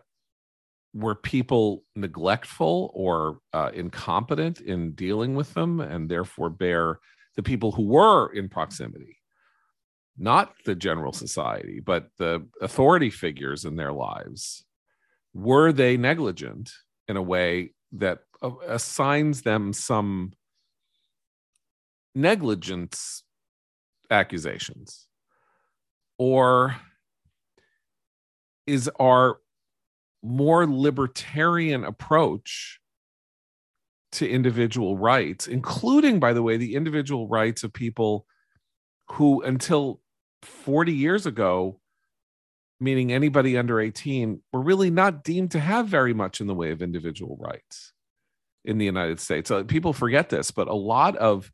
were 0.92 1.14
people 1.14 1.84
neglectful 1.96 2.90
or 2.94 3.38
uh, 3.52 3.70
incompetent 3.74 4.60
in 4.60 4.92
dealing 4.92 5.34
with 5.34 5.52
them, 5.54 5.80
and 5.80 6.08
therefore 6.08 6.50
bear 6.50 7.00
the 7.36 7.42
people 7.42 7.72
who 7.72 7.84
were 7.86 8.32
in 8.32 8.48
proximity, 8.48 9.18
not 10.16 10.54
the 10.64 10.74
general 10.74 11.12
society, 11.12 11.80
but 11.80 12.08
the 12.18 12.46
authority 12.60 13.10
figures 13.10 13.64
in 13.64 13.74
their 13.74 13.92
lives, 13.92 14.64
were 15.32 15.72
they 15.72 15.96
negligent 15.96 16.70
in 17.08 17.16
a 17.16 17.22
way 17.22 17.72
that 17.92 18.20
uh, 18.40 18.52
assigns 18.68 19.42
them 19.42 19.72
some 19.72 20.32
negligence 22.14 23.24
accusations? 24.10 25.08
Or 26.18 26.76
is 28.66 28.90
our 29.00 29.38
more 30.22 30.66
libertarian 30.66 31.84
approach 31.84 32.80
to 34.12 34.28
individual 34.28 34.96
rights, 34.96 35.46
including, 35.46 36.20
by 36.20 36.32
the 36.32 36.42
way, 36.42 36.56
the 36.56 36.76
individual 36.76 37.28
rights 37.28 37.64
of 37.64 37.72
people 37.72 38.26
who, 39.10 39.42
until 39.42 40.00
40 40.42 40.92
years 40.92 41.26
ago, 41.26 41.80
meaning 42.80 43.12
anybody 43.12 43.58
under 43.58 43.80
18, 43.80 44.40
were 44.52 44.62
really 44.62 44.90
not 44.90 45.24
deemed 45.24 45.50
to 45.50 45.60
have 45.60 45.88
very 45.88 46.14
much 46.14 46.40
in 46.40 46.46
the 46.46 46.54
way 46.54 46.70
of 46.70 46.80
individual 46.80 47.36
rights 47.40 47.92
in 48.64 48.78
the 48.78 48.84
United 48.84 49.20
States. 49.20 49.48
So 49.48 49.64
people 49.64 49.92
forget 49.92 50.30
this, 50.30 50.50
but 50.50 50.68
a 50.68 50.74
lot 50.74 51.16
of 51.16 51.50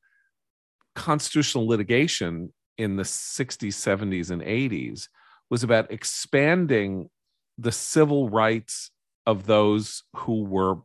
constitutional 0.95 1.67
litigation 1.67 2.53
in 2.79 2.97
the 2.97 3.03
60s, 3.03 3.69
70s, 3.69 4.31
and 4.31 4.43
80s 4.43 5.09
was 5.49 5.63
about 5.63 5.91
expanding 5.91 7.11
the 7.59 7.73
civil 7.73 8.29
rights 8.31 8.91
of 9.27 9.47
those 9.47 10.05
who 10.17 10.45
were 10.45 10.77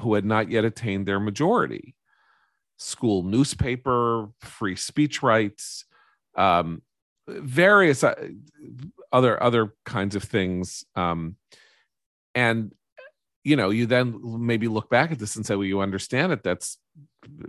who 0.00 0.14
had 0.14 0.24
not 0.24 0.50
yet 0.50 0.64
attained 0.64 1.06
their 1.06 1.20
majority. 1.20 1.94
School 2.76 3.22
newspaper 3.22 4.28
free 4.40 4.76
speech 4.76 5.22
rights 5.22 5.84
um, 6.36 6.82
various 7.28 8.04
uh, 8.04 8.14
other 9.12 9.42
other 9.42 9.74
kinds 9.84 10.14
of 10.16 10.24
things 10.24 10.84
um, 10.96 11.36
and 12.34 12.72
you 13.44 13.56
know 13.56 13.70
you 13.70 13.86
then 13.86 14.18
maybe 14.22 14.68
look 14.68 14.90
back 14.90 15.12
at 15.12 15.18
this 15.18 15.36
and 15.36 15.46
say 15.46 15.54
well 15.54 15.64
you 15.64 15.80
understand 15.80 16.32
it 16.32 16.42
that's 16.42 16.78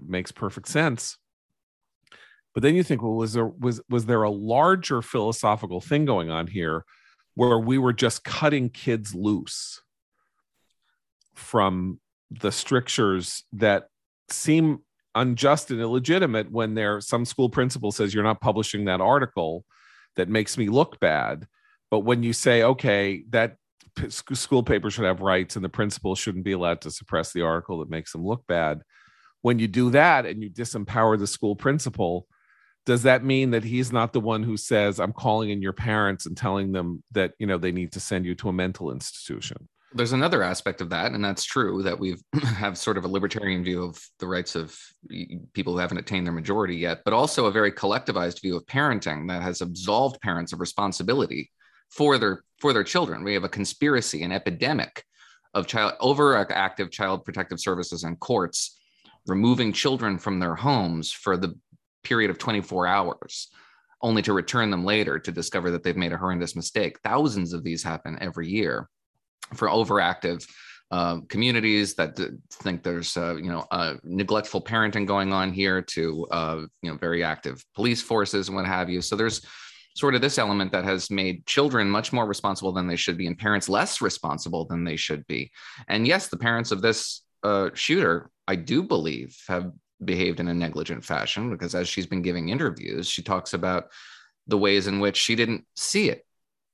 makes 0.05 0.31
perfect 0.31 0.67
sense 0.67 1.17
but 2.55 2.63
then 2.63 2.73
you 2.73 2.81
think 2.81 3.03
well 3.03 3.13
was 3.13 3.33
there 3.33 3.45
was 3.45 3.81
was 3.87 4.07
there 4.07 4.23
a 4.23 4.31
larger 4.31 5.03
philosophical 5.03 5.81
thing 5.81 6.05
going 6.05 6.31
on 6.31 6.47
here 6.47 6.83
where 7.35 7.59
we 7.59 7.77
were 7.77 7.93
just 7.93 8.23
cutting 8.23 8.69
kids 8.69 9.13
loose 9.13 9.81
from 11.35 11.99
the 12.31 12.51
strictures 12.51 13.43
that 13.51 13.89
seem 14.29 14.79
unjust 15.13 15.69
and 15.69 15.81
illegitimate 15.81 16.49
when 16.49 16.73
there 16.73 16.99
some 17.01 17.25
school 17.25 17.49
principal 17.49 17.91
says 17.91 18.13
you're 18.13 18.23
not 18.23 18.41
publishing 18.41 18.85
that 18.85 19.01
article 19.01 19.65
that 20.15 20.29
makes 20.29 20.57
me 20.57 20.69
look 20.69 20.99
bad. 20.99 21.45
But 21.91 21.99
when 21.99 22.23
you 22.23 22.33
say 22.33 22.63
okay 22.63 23.23
that 23.29 23.57
school 24.09 24.63
paper 24.63 24.89
should 24.89 25.05
have 25.05 25.21
rights 25.21 25.55
and 25.55 25.63
the 25.63 25.69
principal 25.69 26.15
shouldn't 26.15 26.43
be 26.45 26.53
allowed 26.53 26.81
to 26.81 26.91
suppress 26.91 27.31
the 27.31 27.41
article 27.41 27.79
that 27.79 27.89
makes 27.89 28.11
them 28.11 28.25
look 28.25 28.45
bad 28.47 28.81
when 29.41 29.59
you 29.59 29.67
do 29.67 29.91
that 29.91 30.25
and 30.25 30.41
you 30.41 30.49
disempower 30.49 31.17
the 31.17 31.27
school 31.27 31.55
principal 31.55 32.27
does 32.85 33.03
that 33.03 33.23
mean 33.23 33.51
that 33.51 33.63
he's 33.63 33.91
not 33.91 34.13
the 34.13 34.19
one 34.19 34.43
who 34.43 34.57
says 34.57 34.99
i'm 34.99 35.13
calling 35.13 35.49
in 35.49 35.61
your 35.61 35.73
parents 35.73 36.25
and 36.25 36.37
telling 36.37 36.71
them 36.71 37.03
that 37.11 37.33
you 37.39 37.47
know 37.47 37.57
they 37.57 37.71
need 37.71 37.91
to 37.91 37.99
send 37.99 38.25
you 38.25 38.35
to 38.35 38.49
a 38.49 38.53
mental 38.53 38.91
institution 38.91 39.67
there's 39.93 40.11
another 40.11 40.43
aspect 40.43 40.81
of 40.81 40.89
that 40.89 41.11
and 41.13 41.23
that's 41.23 41.43
true 41.43 41.81
that 41.81 41.97
we 41.97 42.15
have 42.43 42.77
sort 42.77 42.97
of 42.97 43.05
a 43.05 43.07
libertarian 43.07 43.63
view 43.63 43.83
of 43.83 43.97
the 44.19 44.27
rights 44.27 44.55
of 44.55 44.77
people 45.53 45.73
who 45.73 45.79
haven't 45.79 45.97
attained 45.97 46.25
their 46.25 46.33
majority 46.33 46.75
yet 46.75 47.01
but 47.05 47.13
also 47.13 47.45
a 47.45 47.51
very 47.51 47.71
collectivized 47.71 48.41
view 48.41 48.55
of 48.55 48.65
parenting 48.65 49.27
that 49.27 49.41
has 49.41 49.61
absolved 49.61 50.19
parents 50.21 50.53
of 50.53 50.59
responsibility 50.59 51.49
for 51.89 52.17
their 52.17 52.43
for 52.59 52.73
their 52.73 52.83
children. 52.83 53.23
We 53.23 53.33
have 53.33 53.43
a 53.43 53.49
conspiracy 53.49 54.23
an 54.23 54.31
epidemic 54.31 55.03
of 55.53 55.67
child 55.67 55.93
overactive 56.01 56.91
child 56.91 57.23
protective 57.23 57.59
services 57.59 58.03
and 58.03 58.19
courts 58.19 58.77
removing 59.27 59.73
children 59.73 60.17
from 60.17 60.39
their 60.39 60.55
homes 60.55 61.11
for 61.11 61.37
the 61.37 61.57
period 62.05 62.31
of 62.31 62.37
24 62.37 62.87
hours 62.87 63.49
only 64.01 64.21
to 64.21 64.33
return 64.33 64.69
them 64.69 64.85
later 64.85 65.17
to 65.17 65.31
discover 65.31 65.71
that 65.71 65.83
they've 65.83 65.97
made 65.97 66.13
a 66.13 66.17
horrendous 66.17 66.55
mistake. 66.55 66.99
Thousands 67.03 67.53
of 67.53 67.63
these 67.63 67.83
happen 67.83 68.17
every 68.21 68.47
year 68.47 68.89
for 69.55 69.67
overactive 69.67 70.47
uh, 70.91 71.21
communities 71.27 71.95
that 71.95 72.15
d- 72.15 72.29
think 72.51 72.83
there's 72.83 73.17
uh, 73.17 73.35
you 73.35 73.49
know 73.49 73.65
uh, 73.71 73.95
neglectful 74.03 74.61
parenting 74.61 75.07
going 75.07 75.33
on 75.33 75.51
here 75.51 75.81
to 75.81 76.27
uh, 76.29 76.61
you 76.83 76.91
know 76.91 76.97
very 76.97 77.23
active 77.23 77.65
police 77.73 78.01
forces 78.01 78.47
and 78.47 78.55
what 78.55 78.65
have 78.65 78.89
you. 78.89 79.01
So 79.01 79.15
there's 79.15 79.41
sort 79.95 80.13
of 80.13 80.21
this 80.21 80.37
element 80.37 80.71
that 80.73 80.83
has 80.83 81.09
made 81.09 81.45
children 81.47 81.89
much 81.89 82.13
more 82.13 82.27
responsible 82.27 82.73
than 82.73 82.85
they 82.85 82.97
should 82.97 83.17
be 83.17 83.27
and 83.27 83.37
parents 83.37 83.69
less 83.69 84.01
responsible 84.01 84.65
than 84.65 84.83
they 84.83 84.97
should 84.97 85.25
be. 85.25 85.51
And 85.87 86.05
yes 86.05 86.27
the 86.27 86.37
parents 86.37 86.71
of 86.71 86.81
this 86.81 87.23
uh, 87.43 87.69
shooter 87.73 88.29
i 88.47 88.55
do 88.55 88.81
believe 88.81 89.37
have 89.47 89.71
behaved 90.03 90.39
in 90.39 90.47
a 90.47 90.53
negligent 90.53 91.03
fashion 91.03 91.49
because 91.49 91.73
as 91.73 91.88
she's 91.88 92.05
been 92.05 92.21
giving 92.21 92.49
interviews 92.49 93.08
she 93.08 93.23
talks 93.23 93.53
about 93.53 93.86
the 94.47 94.58
ways 94.58 94.88
in 94.88 94.99
which 94.99 95.15
she 95.15 95.36
didn't 95.36 95.65
see 95.75 96.10
it 96.10 96.25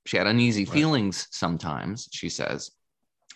she 0.05 0.17
had 0.17 0.27
uneasy 0.27 0.65
right. 0.65 0.73
feelings 0.73 1.27
sometimes, 1.31 2.09
she 2.11 2.29
says, 2.29 2.71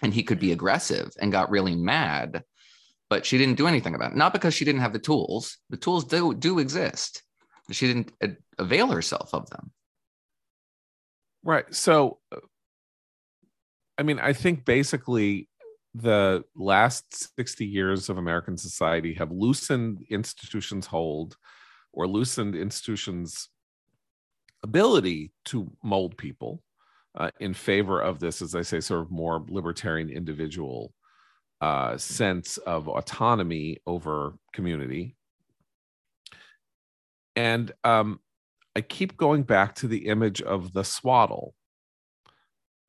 and 0.01 0.13
he 0.13 0.23
could 0.23 0.39
be 0.39 0.51
aggressive 0.51 1.11
and 1.21 1.31
got 1.31 1.51
really 1.51 1.75
mad, 1.75 2.43
but 3.09 3.25
she 3.25 3.37
didn't 3.37 3.57
do 3.57 3.67
anything 3.67 3.95
about 3.95 4.11
it. 4.11 4.17
Not 4.17 4.33
because 4.33 4.53
she 4.53 4.65
didn't 4.65 4.81
have 4.81 4.93
the 4.93 4.99
tools. 4.99 5.57
The 5.69 5.77
tools 5.77 6.05
do 6.05 6.33
do 6.33 6.59
exist. 6.59 7.23
She 7.71 7.87
didn't 7.87 8.11
uh, 8.21 8.27
avail 8.57 8.87
herself 8.87 9.33
of 9.33 9.49
them. 9.49 9.71
Right. 11.43 11.73
So 11.73 12.19
uh, 12.31 12.39
I 13.97 14.03
mean, 14.03 14.19
I 14.19 14.33
think 14.33 14.65
basically 14.65 15.47
the 15.95 16.43
last 16.55 17.35
60 17.37 17.65
years 17.65 18.09
of 18.09 18.17
American 18.17 18.57
society 18.57 19.13
have 19.13 19.31
loosened 19.31 20.03
institutions' 20.09 20.85
hold 20.85 21.37
or 21.93 22.05
loosened 22.05 22.53
institutions' 22.53 23.49
ability 24.61 25.31
to 25.45 25.71
mold 25.83 26.17
people 26.17 26.61
uh, 27.17 27.31
in 27.39 27.53
favor 27.53 28.01
of 28.01 28.19
this, 28.19 28.41
as 28.41 28.55
I 28.55 28.61
say, 28.61 28.81
sort 28.81 29.03
of 29.03 29.11
more 29.11 29.45
libertarian 29.47 30.09
individual 30.09 30.93
uh, 31.61 31.97
sense 31.97 32.57
of 32.57 32.89
autonomy 32.89 33.77
over 33.87 34.33
community. 34.51 35.15
And 37.37 37.71
um, 37.85 38.19
I 38.75 38.81
keep 38.81 39.15
going 39.15 39.43
back 39.43 39.75
to 39.75 39.87
the 39.87 40.07
image 40.07 40.41
of 40.41 40.73
the 40.73 40.83
swaddle. 40.83 41.55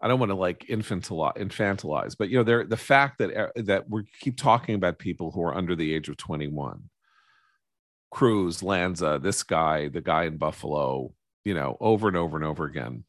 I 0.01 0.09
don't 0.09 0.21
want 0.21 0.31
to 0.31 0.37
like 0.37 0.67
infantilize, 0.69 1.37
infantilize, 1.37 2.17
but 2.19 2.29
you 2.29 2.37
know, 2.37 2.45
there 2.45 2.65
the 2.65 2.77
fact 2.77 3.19
that 3.19 3.35
uh, 3.35 3.49
that 3.57 3.89
we 3.89 4.05
keep 4.21 4.37
talking 4.37 4.75
about 4.75 4.99
people 4.99 5.31
who 5.31 5.43
are 5.43 5.57
under 5.57 5.75
the 5.75 5.95
age 5.95 6.09
of 6.09 6.17
21. 6.17 6.91
Cruz, 8.11 8.63
Lanza, 8.63 9.19
this 9.23 9.43
guy, 9.43 9.89
the 9.89 10.01
guy 10.01 10.25
in 10.25 10.37
Buffalo, 10.37 11.13
you 11.45 11.55
know, 11.55 11.77
over 11.81 12.09
and 12.09 12.17
over 12.17 12.37
and 12.37 12.47
over 12.47 12.65
again. 12.65 13.05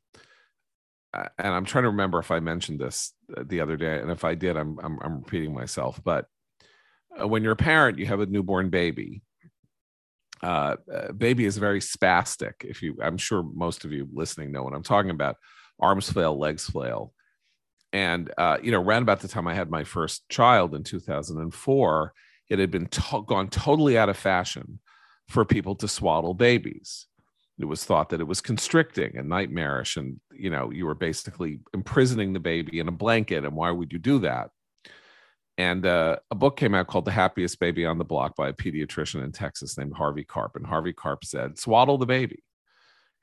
And 1.13 1.47
I'm 1.47 1.65
trying 1.65 1.83
to 1.83 1.89
remember 1.89 2.19
if 2.19 2.31
I 2.31 2.39
mentioned 2.39 2.79
this 2.79 3.13
uh, 3.35 3.43
the 3.45 3.61
other 3.61 3.77
day, 3.77 3.99
and 3.99 4.11
if 4.11 4.23
I 4.23 4.35
did, 4.35 4.57
I'm 4.57 4.79
I'm, 4.79 4.99
I'm 5.01 5.17
repeating 5.19 5.53
myself. 5.53 5.99
But 6.03 6.25
uh, 7.19 7.27
when 7.27 7.43
you're 7.43 7.53
a 7.53 7.57
parent, 7.57 7.99
you 7.99 8.05
have 8.05 8.19
a 8.19 8.25
newborn 8.25 8.69
baby. 8.69 9.21
Uh, 10.43 10.75
uh, 10.93 11.11
baby 11.13 11.45
is 11.45 11.57
very 11.57 11.79
spastic. 11.79 12.53
If 12.63 12.81
you, 12.81 12.97
I'm 13.01 13.17
sure 13.17 13.43
most 13.43 13.85
of 13.85 13.91
you 13.91 14.07
listening 14.13 14.51
know 14.51 14.63
what 14.63 14.73
I'm 14.73 14.83
talking 14.83 15.11
about. 15.11 15.37
Arms 15.79 16.11
flail, 16.11 16.37
legs 16.37 16.65
flail, 16.65 17.13
and 17.93 18.31
uh, 18.37 18.57
you 18.61 18.71
know, 18.71 18.81
around 18.81 19.03
about 19.03 19.21
the 19.21 19.27
time 19.27 19.47
I 19.47 19.53
had 19.53 19.69
my 19.69 19.83
first 19.83 20.27
child 20.29 20.75
in 20.75 20.83
2004, 20.83 22.13
it 22.49 22.59
had 22.59 22.71
been 22.71 22.87
to- 22.87 23.23
gone 23.25 23.49
totally 23.49 23.97
out 23.97 24.09
of 24.09 24.17
fashion 24.17 24.79
for 25.27 25.45
people 25.45 25.75
to 25.75 25.87
swaddle 25.87 26.33
babies. 26.33 27.07
It 27.59 27.65
was 27.65 27.83
thought 27.83 28.09
that 28.09 28.21
it 28.21 28.27
was 28.27 28.39
constricting 28.39 29.17
and 29.17 29.29
nightmarish 29.29 29.97
and 29.97 30.19
you 30.31 30.49
know 30.49 30.69
you 30.71 30.85
were 30.85 30.95
basically 30.95 31.59
imprisoning 31.73 32.33
the 32.33 32.39
baby 32.39 32.79
in 32.79 32.87
a 32.87 32.91
blanket 32.91 33.45
and 33.45 33.55
why 33.55 33.71
would 33.71 33.91
you 33.91 33.99
do 33.99 34.19
that? 34.19 34.51
And 35.57 35.87
uh, 35.87 36.17
a 36.29 36.35
book 36.35 36.55
came 36.55 36.75
out 36.75 36.85
called 36.85 37.05
the 37.05 37.11
happiest 37.11 37.59
baby 37.59 37.83
on 37.83 37.97
the 37.97 38.05
block 38.05 38.35
by 38.35 38.49
a 38.49 38.53
pediatrician 38.53 39.23
in 39.23 39.31
texas 39.31 39.75
named 39.75 39.93
harvey 39.97 40.23
karp 40.23 40.55
and 40.55 40.67
harvey 40.67 40.93
karp 40.93 41.25
said 41.25 41.57
swaddle 41.57 41.97
the 41.97 42.05
baby 42.05 42.43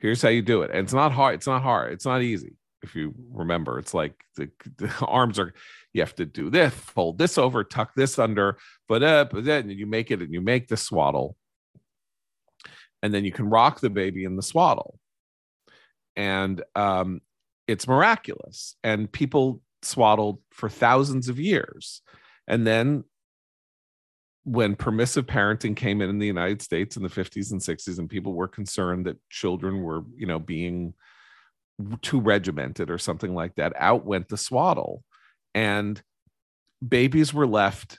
here's 0.04 0.20
how 0.20 0.28
you 0.28 0.42
do 0.42 0.60
it. 0.60 0.70
And 0.70 0.80
it's 0.80 0.92
not 0.92 1.12
hard 1.12 1.34
it's 1.34 1.46
not 1.46 1.62
hard 1.62 1.92
it's 1.92 2.04
not 2.04 2.22
easy 2.22 2.56
if 2.82 2.94
you 2.94 3.14
remember. 3.32 3.78
It's 3.78 3.94
like 3.94 4.14
the, 4.36 4.50
the 4.76 4.92
arms 5.06 5.38
are 5.38 5.54
you 5.94 6.02
have 6.02 6.14
to 6.16 6.26
do 6.26 6.50
this 6.50 6.74
fold 6.74 7.18
this 7.18 7.38
over 7.38 7.64
tuck 7.64 7.94
this 7.94 8.18
under 8.18 8.58
but 8.88 9.02
uh 9.02 9.24
but 9.30 9.44
then 9.44 9.70
you 9.70 9.86
make 9.86 10.10
it 10.10 10.20
and 10.20 10.32
you 10.32 10.42
make 10.42 10.68
the 10.68 10.76
swaddle. 10.76 11.36
And 13.02 13.12
then 13.14 13.24
you 13.24 13.32
can 13.32 13.48
rock 13.48 13.80
the 13.80 13.90
baby 13.90 14.24
in 14.24 14.36
the 14.36 14.42
swaddle. 14.42 14.98
And 16.16 16.62
um 16.74 17.22
it's 17.66 17.88
miraculous. 17.88 18.76
And 18.84 19.10
people 19.10 19.62
swaddled 19.80 20.40
for 20.50 20.68
thousands 20.68 21.30
of 21.30 21.40
years. 21.40 22.02
And 22.46 22.66
then 22.66 23.04
when 24.44 24.76
permissive 24.76 25.26
parenting 25.26 25.74
came 25.74 26.00
in 26.00 26.10
in 26.10 26.18
the 26.18 26.26
United 26.26 26.60
States 26.60 26.96
in 26.96 27.02
the 27.02 27.08
50s 27.08 27.50
and 27.52 27.60
60s 27.60 27.98
and 27.98 28.08
people 28.08 28.34
were 28.34 28.48
concerned 28.48 29.06
that 29.06 29.18
children 29.30 29.82
were, 29.82 30.02
you 30.16 30.26
know, 30.26 30.38
being 30.38 30.94
too 32.02 32.20
regimented 32.20 32.90
or 32.90 32.98
something 32.98 33.34
like 33.34 33.54
that, 33.56 33.72
out 33.76 34.04
went 34.04 34.28
the 34.28 34.36
swaddle. 34.36 35.02
And 35.54 36.00
babies 36.86 37.32
were 37.32 37.46
left 37.46 37.98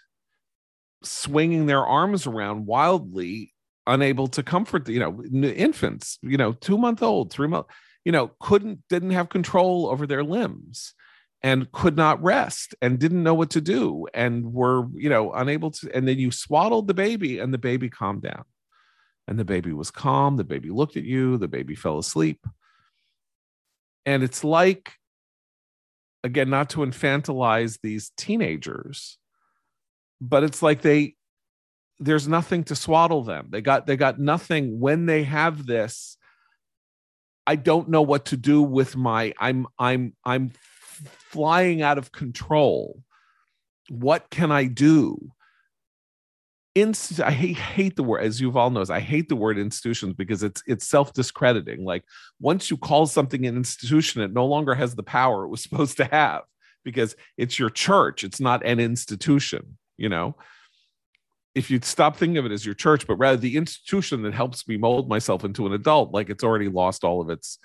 swinging 1.03 1.65
their 1.65 1.85
arms 1.85 2.27
around 2.27 2.65
wildly 2.65 3.53
unable 3.87 4.27
to 4.27 4.43
comfort 4.43 4.85
the, 4.85 4.93
you 4.93 4.99
know 4.99 5.23
infants 5.23 6.17
you 6.23 6.37
know 6.37 6.53
2 6.53 6.77
month 6.77 7.03
old 7.03 7.31
3 7.31 7.47
month 7.47 7.67
you 8.03 8.11
know 8.11 8.31
couldn't 8.39 8.79
didn't 8.89 9.11
have 9.11 9.29
control 9.29 9.87
over 9.87 10.07
their 10.07 10.23
limbs 10.23 10.93
and 11.45 11.71
could 11.71 11.95
not 11.95 12.23
rest 12.23 12.73
and 12.81 12.97
didn't 12.97 13.21
know 13.21 13.35
what 13.35 13.51
to 13.51 13.61
do 13.61 14.07
and 14.15 14.51
were 14.51 14.87
you 14.95 15.09
know 15.09 15.31
unable 15.31 15.69
to 15.69 15.87
and 15.95 16.07
then 16.07 16.17
you 16.17 16.31
swaddled 16.31 16.87
the 16.87 16.93
baby 16.95 17.37
and 17.37 17.53
the 17.53 17.59
baby 17.59 17.87
calmed 17.87 18.23
down. 18.23 18.43
And 19.27 19.37
the 19.37 19.45
baby 19.45 19.71
was 19.71 19.91
calm 19.91 20.37
the 20.37 20.43
baby 20.43 20.71
looked 20.71 20.97
at 20.97 21.03
you 21.03 21.37
the 21.37 21.47
baby 21.47 21.75
fell 21.75 21.99
asleep. 21.99 22.47
And 24.07 24.23
it's 24.23 24.43
like 24.43 24.93
again 26.23 26.49
not 26.49 26.71
to 26.71 26.79
infantilize 26.79 27.77
these 27.81 28.11
teenagers 28.17 29.19
but 30.19 30.43
it's 30.43 30.63
like 30.63 30.81
they 30.81 31.13
there's 31.99 32.27
nothing 32.27 32.63
to 32.65 32.75
swaddle 32.75 33.23
them. 33.23 33.49
They 33.51 33.61
got 33.61 33.85
they 33.85 33.97
got 33.97 34.19
nothing 34.19 34.79
when 34.79 35.05
they 35.05 35.23
have 35.25 35.67
this. 35.67 36.17
I 37.45 37.55
don't 37.55 37.89
know 37.89 38.01
what 38.01 38.25
to 38.25 38.37
do 38.37 38.63
with 38.63 38.95
my 38.95 39.31
i'm 39.39 39.67
i'm 39.77 40.15
i'm 40.25 40.51
flying 41.29 41.81
out 41.81 41.97
of 41.97 42.11
control. 42.11 43.01
What 43.89 44.29
can 44.29 44.51
I 44.51 44.65
do? 44.65 45.31
Inst- 46.73 47.21
I 47.21 47.31
hate, 47.31 47.57
hate 47.57 47.95
the 47.95 48.03
word, 48.03 48.23
as 48.23 48.41
Yuval 48.41 48.73
knows, 48.73 48.89
I 48.89 48.99
hate 48.99 49.29
the 49.29 49.35
word 49.35 49.57
institutions 49.57 50.13
because 50.13 50.43
it's 50.43 50.61
it's 50.67 50.87
self-discrediting. 50.87 51.85
Like 51.85 52.03
once 52.39 52.69
you 52.69 52.75
call 52.75 53.05
something 53.05 53.45
an 53.45 53.55
institution, 53.55 54.21
it 54.21 54.33
no 54.33 54.45
longer 54.45 54.75
has 54.75 54.95
the 54.95 55.03
power 55.03 55.45
it 55.45 55.49
was 55.49 55.61
supposed 55.63 55.97
to 55.97 56.05
have 56.05 56.41
because 56.83 57.15
it's 57.37 57.57
your 57.57 57.69
church, 57.69 58.23
it's 58.23 58.39
not 58.39 58.65
an 58.65 58.79
institution, 58.79 59.77
you 59.97 60.09
know. 60.09 60.35
If 61.55 61.71
you'd 61.71 61.85
stop 61.85 62.17
thinking 62.17 62.37
of 62.37 62.45
it 62.45 62.51
as 62.51 62.65
your 62.65 62.75
church, 62.75 63.07
but 63.07 63.15
rather 63.15 63.37
the 63.37 63.55
institution 63.55 64.21
that 64.23 64.33
helps 64.33 64.67
me 64.67 64.75
mold 64.75 65.07
myself 65.07 65.45
into 65.45 65.65
an 65.65 65.73
adult, 65.73 66.11
like 66.11 66.29
it's 66.29 66.43
already 66.43 66.67
lost 66.67 67.05
all 67.05 67.21
of 67.21 67.29
its 67.29 67.59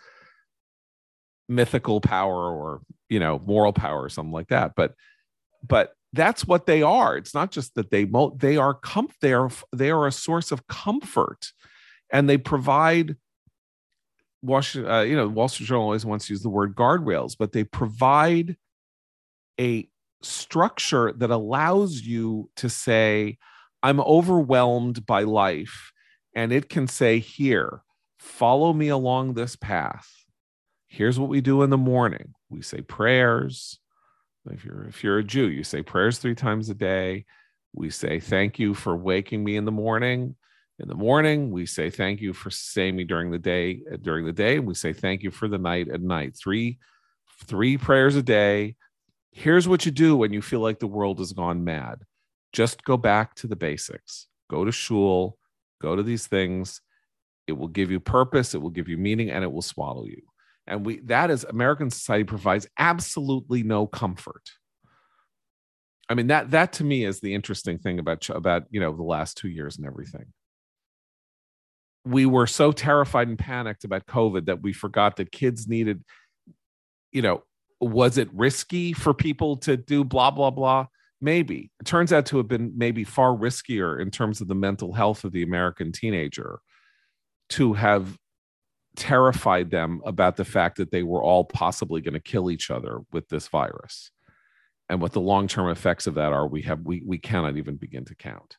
mythical 1.51 2.01
power 2.01 2.51
or 2.51 2.81
you 3.11 3.21
know 3.21 3.41
moral 3.45 3.73
power 3.73 4.03
or 4.03 4.09
something 4.09 4.33
like 4.33 4.49
that. 4.49 4.73
But 4.75 4.95
but 5.67 5.93
that's 6.13 6.47
what 6.47 6.67
they 6.67 6.83
are. 6.83 7.17
It's 7.17 7.35
not 7.35 7.51
just 7.51 7.75
that 7.75 7.91
they 7.91 8.05
they 8.39 8.57
are 8.57 8.75
comf 8.75 9.11
they 9.21 9.35
are 9.35 9.51
they 9.75 9.91
are 9.91 10.07
a 10.07 10.13
source 10.13 10.53
of 10.53 10.67
comfort. 10.67 11.53
And 12.13 12.29
they 12.29 12.39
provide 12.39 13.17
Washington, 14.43 14.91
uh, 14.91 15.03
you 15.03 15.15
know, 15.15 15.29
Wall 15.29 15.49
Street 15.49 15.67
Journal 15.67 15.85
always 15.85 16.05
wants 16.05 16.27
to 16.27 16.33
use 16.33 16.43
the 16.43 16.49
word 16.49 16.75
guardrails, 16.75 17.37
but 17.39 17.53
they 17.53 17.63
provide 17.63 18.57
a 19.61 19.89
structure 20.23 21.13
that 21.13 21.31
allows 21.31 22.01
you 22.01 22.51
to 22.57 22.69
say, 22.69 23.39
I'm 23.83 24.01
overwhelmed 24.01 25.07
by 25.07 25.23
life. 25.23 25.93
And 26.35 26.53
it 26.53 26.69
can 26.69 26.89
say, 26.89 27.21
Here, 27.21 27.83
follow 28.19 28.73
me 28.73 28.89
along 28.89 29.35
this 29.35 29.55
path 29.55 30.20
here's 30.91 31.19
what 31.19 31.31
we 31.31 31.41
do 31.41 31.63
in 31.63 31.71
the 31.71 31.79
morning. 31.79 32.35
We 32.51 32.61
say 32.63 32.83
prayers. 32.83 33.79
If 34.51 34.65
you're 34.65 34.85
if 34.85 35.05
you're 35.05 35.19
a 35.19 35.25
jew 35.25 35.49
you 35.49 35.63
say 35.65 35.83
prayers 35.83 36.19
three 36.19 36.35
times 36.35 36.69
a 36.69 36.75
day. 36.75 37.25
We 37.73 37.91
say 37.91 38.19
thank 38.19 38.59
you 38.59 38.75
for 38.75 38.97
waking 38.97 39.45
me 39.45 39.57
in 39.57 39.65
the 39.65 39.73
morning. 39.73 40.35
In 40.81 40.89
the 40.89 40.95
morning 40.95 41.51
we 41.51 41.67
say 41.67 41.91
thank 41.91 42.21
you 42.21 42.33
for 42.33 42.51
saying 42.51 42.97
me 42.97 43.05
during 43.05 43.31
the 43.31 43.39
day 43.39 43.83
uh, 43.91 43.97
during 44.03 44.27
the 44.27 44.33
day. 44.33 44.59
We 44.59 44.75
say 44.75 44.93
thank 44.93 45.23
you 45.23 45.31
for 45.31 45.47
the 45.47 45.59
night 45.59 45.89
at 45.89 46.03
night. 46.03 46.37
Three 46.37 46.79
three 47.45 47.77
prayers 47.77 48.17
a 48.17 48.23
day. 48.23 48.75
Here's 49.31 49.69
what 49.69 49.87
you 49.87 49.93
do 49.93 50.17
when 50.17 50.33
you 50.33 50.43
feel 50.43 50.61
like 50.61 50.81
the 50.81 50.89
world 50.89 51.21
has 51.21 51.33
gone 51.33 51.63
mad. 51.63 52.03
Just 52.53 52.83
go 52.83 52.97
back 52.97 53.37
to 53.37 53.47
the 53.47 53.57
basics. 53.57 54.27
Go 54.51 54.65
to 54.65 54.73
shul. 54.73 55.39
Go 55.81 55.95
to 55.95 56.03
these 56.03 56.27
things. 56.27 56.81
It 57.47 57.53
will 57.53 57.69
give 57.69 57.93
you 57.93 58.01
purpose. 58.01 58.55
It 58.55 58.59
will 58.61 58.71
give 58.71 58.89
you 58.89 58.97
meaning 58.97 59.31
and 59.31 59.45
it 59.45 59.53
will 59.53 59.63
swallow 59.63 60.05
you 60.05 60.23
and 60.71 60.87
we 60.87 61.01
that 61.01 61.31
is 61.31 61.45
american 61.45 61.91
society 61.91 62.25
provides 62.25 62.67
absolutely 62.79 63.63
no 63.63 63.87
comfort. 63.87 64.49
I 66.09 66.15
mean 66.15 66.29
that 66.29 66.53
that 66.53 66.73
to 66.75 66.85
me 66.85 67.05
is 67.05 67.21
the 67.21 67.35
interesting 67.35 67.79
thing 67.79 67.99
about 67.99 68.29
about 68.31 68.65
you 68.71 68.81
know 68.81 68.97
the 68.97 69.03
last 69.03 69.37
two 69.37 69.49
years 69.49 69.77
and 69.77 69.87
everything. 69.87 70.27
We 72.05 72.25
were 72.25 72.47
so 72.47 72.73
terrified 72.73 73.29
and 73.29 73.39
panicked 73.39 73.85
about 73.85 74.07
covid 74.07 74.47
that 74.47 74.63
we 74.63 74.73
forgot 74.73 75.17
that 75.17 75.33
kids 75.33 75.69
needed 75.69 76.03
you 77.13 77.23
know 77.23 77.43
was 77.81 78.19
it 78.19 78.29
risky 78.33 78.93
for 78.93 79.13
people 79.13 79.57
to 79.59 79.77
do 79.77 80.05
blah 80.05 80.31
blah 80.31 80.51
blah? 80.51 80.87
Maybe. 81.23 81.71
It 81.81 81.85
turns 81.85 82.15
out 82.15 82.27
to 82.27 82.39
have 82.39 82.49
been 82.49 82.73
maybe 82.77 83.05
far 83.05 83.37
riskier 83.37 84.01
in 84.01 84.11
terms 84.11 84.41
of 84.41 84.49
the 84.49 84.55
mental 84.55 84.93
health 84.93 85.25
of 85.25 85.33
the 85.33 85.43
american 85.43 85.93
teenager 85.93 86.61
to 87.51 87.73
have 87.75 88.17
terrified 88.97 89.71
them 89.71 90.01
about 90.05 90.37
the 90.37 90.45
fact 90.45 90.77
that 90.77 90.91
they 90.91 91.03
were 91.03 91.23
all 91.23 91.45
possibly 91.45 92.01
going 92.01 92.15
to 92.15 92.21
kill 92.21 92.51
each 92.51 92.71
other 92.71 93.01
with 93.13 93.29
this 93.29 93.49
virus. 93.49 94.11
And 94.89 95.01
what 95.01 95.13
the 95.13 95.21
long-term 95.21 95.71
effects 95.71 96.07
of 96.07 96.15
that 96.15 96.33
are 96.33 96.47
we 96.47 96.63
have 96.63 96.81
we, 96.81 97.03
we 97.07 97.19
cannot 97.19 97.57
even 97.57 97.77
begin 97.77 98.05
to 98.07 98.15
count. 98.15 98.57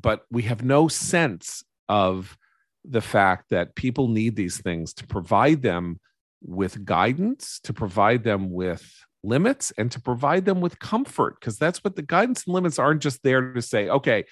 But 0.00 0.24
we 0.30 0.42
have 0.42 0.64
no 0.64 0.88
sense 0.88 1.64
of 1.88 2.36
the 2.84 3.00
fact 3.00 3.50
that 3.50 3.74
people 3.74 4.08
need 4.08 4.36
these 4.36 4.60
things 4.60 4.94
to 4.94 5.06
provide 5.06 5.62
them 5.62 5.98
with 6.44 6.84
guidance 6.84 7.60
to 7.60 7.72
provide 7.72 8.24
them 8.24 8.50
with 8.50 9.04
limits 9.22 9.72
and 9.78 9.90
to 9.92 10.00
provide 10.00 10.44
them 10.44 10.60
with 10.60 10.78
comfort 10.80 11.36
because 11.38 11.56
that's 11.56 11.84
what 11.84 11.94
the 11.94 12.02
guidance 12.02 12.44
and 12.44 12.54
limits 12.54 12.78
aren't 12.78 13.02
just 13.02 13.22
there 13.22 13.52
to 13.52 13.62
say 13.62 13.88
okay 13.88 14.24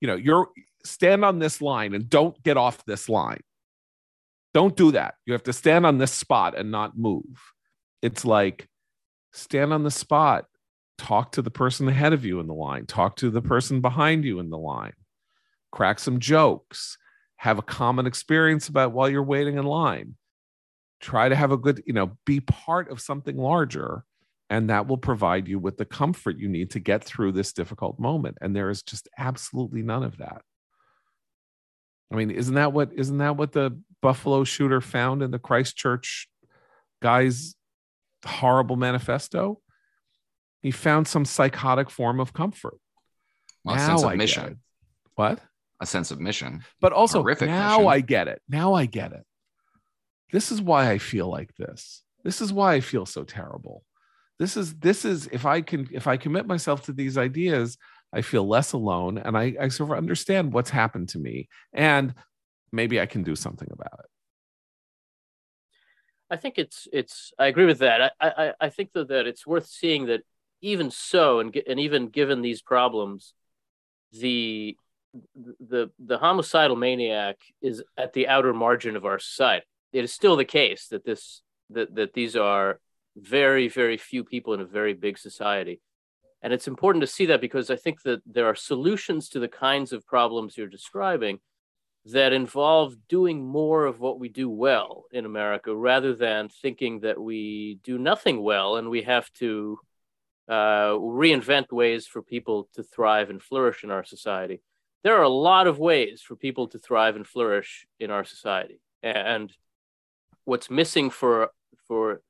you 0.00 0.06
know 0.06 0.14
you're 0.14 0.48
stand 0.84 1.24
on 1.24 1.40
this 1.40 1.60
line 1.60 1.94
and 1.94 2.08
don't 2.08 2.40
get 2.44 2.56
off 2.56 2.84
this 2.84 3.08
line 3.08 3.40
don't 4.56 4.74
do 4.74 4.92
that. 4.92 5.16
You 5.26 5.34
have 5.34 5.42
to 5.42 5.52
stand 5.52 5.84
on 5.84 5.98
this 5.98 6.12
spot 6.12 6.56
and 6.56 6.70
not 6.70 6.96
move. 6.96 7.52
It's 8.00 8.24
like 8.24 8.70
stand 9.34 9.74
on 9.74 9.82
the 9.82 9.90
spot, 9.90 10.46
talk 10.96 11.32
to 11.32 11.42
the 11.42 11.50
person 11.50 11.86
ahead 11.86 12.14
of 12.14 12.24
you 12.24 12.40
in 12.40 12.46
the 12.46 12.54
line, 12.54 12.86
talk 12.86 13.16
to 13.16 13.28
the 13.28 13.42
person 13.42 13.82
behind 13.82 14.24
you 14.24 14.38
in 14.38 14.48
the 14.48 14.56
line, 14.56 14.94
crack 15.72 15.98
some 15.98 16.20
jokes, 16.20 16.96
have 17.36 17.58
a 17.58 17.62
common 17.62 18.06
experience 18.06 18.66
about 18.66 18.92
while 18.92 19.10
you're 19.10 19.22
waiting 19.22 19.58
in 19.58 19.66
line. 19.66 20.14
Try 21.00 21.28
to 21.28 21.36
have 21.36 21.52
a 21.52 21.58
good, 21.58 21.82
you 21.84 21.92
know, 21.92 22.16
be 22.24 22.40
part 22.40 22.90
of 22.90 22.98
something 22.98 23.36
larger 23.36 24.04
and 24.48 24.70
that 24.70 24.86
will 24.86 24.96
provide 24.96 25.48
you 25.48 25.58
with 25.58 25.76
the 25.76 25.84
comfort 25.84 26.38
you 26.38 26.48
need 26.48 26.70
to 26.70 26.80
get 26.80 27.04
through 27.04 27.32
this 27.32 27.52
difficult 27.52 27.98
moment 27.98 28.38
and 28.40 28.56
there 28.56 28.70
is 28.70 28.82
just 28.82 29.06
absolutely 29.18 29.82
none 29.82 30.04
of 30.04 30.16
that 30.18 30.40
i 32.12 32.14
mean 32.14 32.30
isn't 32.30 32.54
that 32.54 32.72
what 32.72 32.92
isn't 32.94 33.18
that 33.18 33.36
what 33.36 33.50
the 33.50 33.76
Buffalo 34.02 34.44
shooter 34.44 34.80
found 34.80 35.22
in 35.22 35.30
the 35.30 35.38
Christchurch 35.38 36.28
guy's 37.02 37.54
horrible 38.24 38.76
manifesto? 38.76 39.60
He 40.62 40.70
found 40.70 41.06
some 41.06 41.24
psychotic 41.24 41.90
form 41.90 42.20
of 42.20 42.32
comfort. 42.32 42.78
Well, 43.64 43.76
now 43.76 43.86
sense 43.86 44.02
of 44.02 44.10
I 44.10 44.14
mission. 44.16 44.60
What? 45.14 45.40
A 45.80 45.86
sense 45.86 46.10
of 46.10 46.20
mission. 46.20 46.64
But 46.80 46.92
also, 46.92 47.20
Horrific 47.20 47.48
now 47.48 47.78
mission. 47.78 47.90
I 47.90 48.00
get 48.00 48.28
it. 48.28 48.42
Now 48.48 48.74
I 48.74 48.86
get 48.86 49.12
it. 49.12 49.24
This 50.32 50.50
is 50.50 50.60
why 50.60 50.90
I 50.90 50.98
feel 50.98 51.28
like 51.28 51.54
this. 51.56 52.02
This 52.24 52.40
is 52.40 52.52
why 52.52 52.74
I 52.74 52.80
feel 52.80 53.06
so 53.06 53.24
terrible. 53.24 53.84
This 54.38 54.56
is 54.56 54.74
this 54.74 55.04
is 55.04 55.28
if 55.32 55.46
I 55.46 55.60
can 55.60 55.88
if 55.92 56.06
I 56.06 56.16
commit 56.16 56.46
myself 56.46 56.86
to 56.86 56.92
these 56.92 57.16
ideas, 57.16 57.78
I 58.12 58.22
feel 58.22 58.46
less 58.46 58.72
alone 58.72 59.18
and 59.18 59.36
I, 59.36 59.54
I 59.60 59.68
sort 59.68 59.90
of 59.90 59.98
understand 59.98 60.52
what's 60.52 60.70
happened 60.70 61.10
to 61.10 61.18
me. 61.18 61.48
And 61.72 62.14
maybe 62.72 63.00
I 63.00 63.06
can 63.06 63.22
do 63.22 63.36
something 63.36 63.68
about 63.70 64.00
it. 64.00 64.10
I 66.28 66.36
think 66.36 66.58
it's 66.58 66.88
it's. 66.92 67.32
I 67.38 67.46
agree 67.46 67.66
with 67.66 67.78
that. 67.78 68.12
I 68.20 68.28
I, 68.28 68.52
I 68.60 68.68
think 68.68 68.90
though 68.92 69.04
that 69.04 69.26
it's 69.26 69.46
worth 69.46 69.66
seeing 69.66 70.06
that 70.06 70.22
even 70.60 70.90
so, 70.90 71.40
and 71.40 71.56
and 71.66 71.78
even 71.78 72.08
given 72.08 72.42
these 72.42 72.62
problems, 72.62 73.32
the 74.12 74.76
the 75.34 75.90
the 75.98 76.18
homicidal 76.18 76.76
maniac 76.76 77.36
is 77.62 77.82
at 77.96 78.12
the 78.12 78.28
outer 78.28 78.52
margin 78.52 78.96
of 78.96 79.04
our 79.04 79.18
society. 79.18 79.66
It 79.92 80.04
is 80.04 80.12
still 80.12 80.36
the 80.36 80.44
case 80.44 80.88
that 80.88 81.04
this 81.04 81.42
that 81.70 81.94
that 81.94 82.12
these 82.12 82.34
are 82.34 82.80
very, 83.16 83.68
very 83.68 83.96
few 83.96 84.24
people 84.24 84.52
in 84.54 84.60
a 84.60 84.64
very 84.64 84.92
big 84.92 85.18
society. 85.18 85.80
And 86.42 86.52
it's 86.52 86.68
important 86.68 87.00
to 87.00 87.06
see 87.06 87.26
that 87.26 87.40
because 87.40 87.70
I 87.70 87.76
think 87.76 88.02
that 88.02 88.20
there 88.26 88.46
are 88.46 88.54
solutions 88.54 89.28
to 89.30 89.40
the 89.40 89.48
kinds 89.48 89.92
of 89.92 90.06
problems 90.06 90.56
you're 90.56 90.66
describing 90.66 91.40
that 92.12 92.32
involve 92.32 92.94
doing 93.08 93.44
more 93.44 93.84
of 93.84 93.98
what 93.98 94.20
we 94.20 94.28
do 94.28 94.48
well 94.48 95.04
in 95.10 95.24
America 95.24 95.74
rather 95.74 96.14
than 96.14 96.48
thinking 96.48 97.00
that 97.00 97.20
we 97.20 97.80
do 97.82 97.98
nothing 97.98 98.40
well 98.42 98.76
and 98.76 98.88
we 98.88 99.02
have 99.02 99.32
to 99.32 99.78
uh, 100.48 100.92
reinvent 100.92 101.72
ways 101.72 102.06
for 102.06 102.22
people 102.22 102.68
to 102.74 102.84
thrive 102.84 103.28
and 103.28 103.42
flourish 103.42 103.82
in 103.82 103.90
our 103.90 104.04
society. 104.04 104.62
There 105.02 105.16
are 105.16 105.24
a 105.24 105.28
lot 105.28 105.66
of 105.66 105.80
ways 105.80 106.22
for 106.22 106.36
people 106.36 106.68
to 106.68 106.78
thrive 106.78 107.16
and 107.16 107.26
flourish 107.26 107.86
in 107.98 108.12
our 108.12 108.24
society. 108.24 108.80
And 109.02 109.52
what's 110.44 110.70
missing 110.70 111.10
for 111.10 111.50
for 111.88 112.22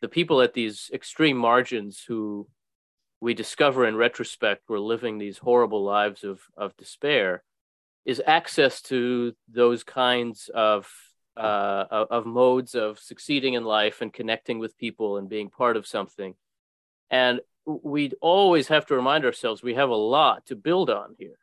the 0.00 0.08
people 0.08 0.40
at 0.42 0.54
these 0.54 0.90
extreme 0.92 1.36
margins 1.36 2.04
who 2.06 2.46
we 3.20 3.34
discover 3.34 3.84
in 3.84 3.96
retrospect 3.96 4.68
were 4.68 4.78
living 4.78 5.18
these 5.18 5.38
horrible 5.38 5.82
lives 5.82 6.22
of, 6.22 6.40
of 6.56 6.76
despair 6.76 7.42
is 8.08 8.22
access 8.26 8.80
to 8.80 9.34
those 9.52 9.84
kinds 9.84 10.48
of 10.54 10.90
uh, 11.36 12.06
of 12.10 12.24
modes 12.24 12.74
of 12.74 12.98
succeeding 12.98 13.52
in 13.52 13.64
life 13.64 14.00
and 14.00 14.12
connecting 14.12 14.58
with 14.58 14.78
people 14.78 15.18
and 15.18 15.28
being 15.28 15.50
part 15.50 15.76
of 15.76 15.86
something. 15.86 16.34
And 17.10 17.40
we 17.66 18.10
always 18.22 18.68
have 18.68 18.86
to 18.86 18.96
remind 18.96 19.26
ourselves 19.26 19.62
we 19.62 19.74
have 19.74 19.90
a 19.90 19.94
lot 19.94 20.46
to 20.46 20.56
build 20.56 20.88
on 20.88 21.16
here, 21.18 21.38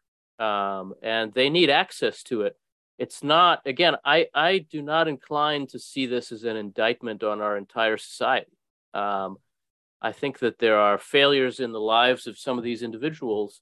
um, 0.45 0.95
and 1.03 1.31
they 1.33 1.51
need 1.51 1.69
access 1.69 2.23
to 2.23 2.41
it. 2.41 2.57
It's 2.97 3.23
not 3.23 3.61
again. 3.67 3.97
I 4.03 4.27
I 4.33 4.57
do 4.57 4.81
not 4.81 5.07
incline 5.07 5.67
to 5.67 5.77
see 5.77 6.07
this 6.07 6.31
as 6.31 6.45
an 6.45 6.57
indictment 6.57 7.23
on 7.23 7.41
our 7.41 7.57
entire 7.57 7.97
society. 7.97 8.57
Um, 8.95 9.37
I 10.01 10.13
think 10.13 10.39
that 10.39 10.57
there 10.57 10.79
are 10.79 10.97
failures 10.97 11.59
in 11.59 11.71
the 11.73 11.79
lives 11.79 12.25
of 12.25 12.39
some 12.39 12.57
of 12.57 12.63
these 12.63 12.81
individuals 12.81 13.61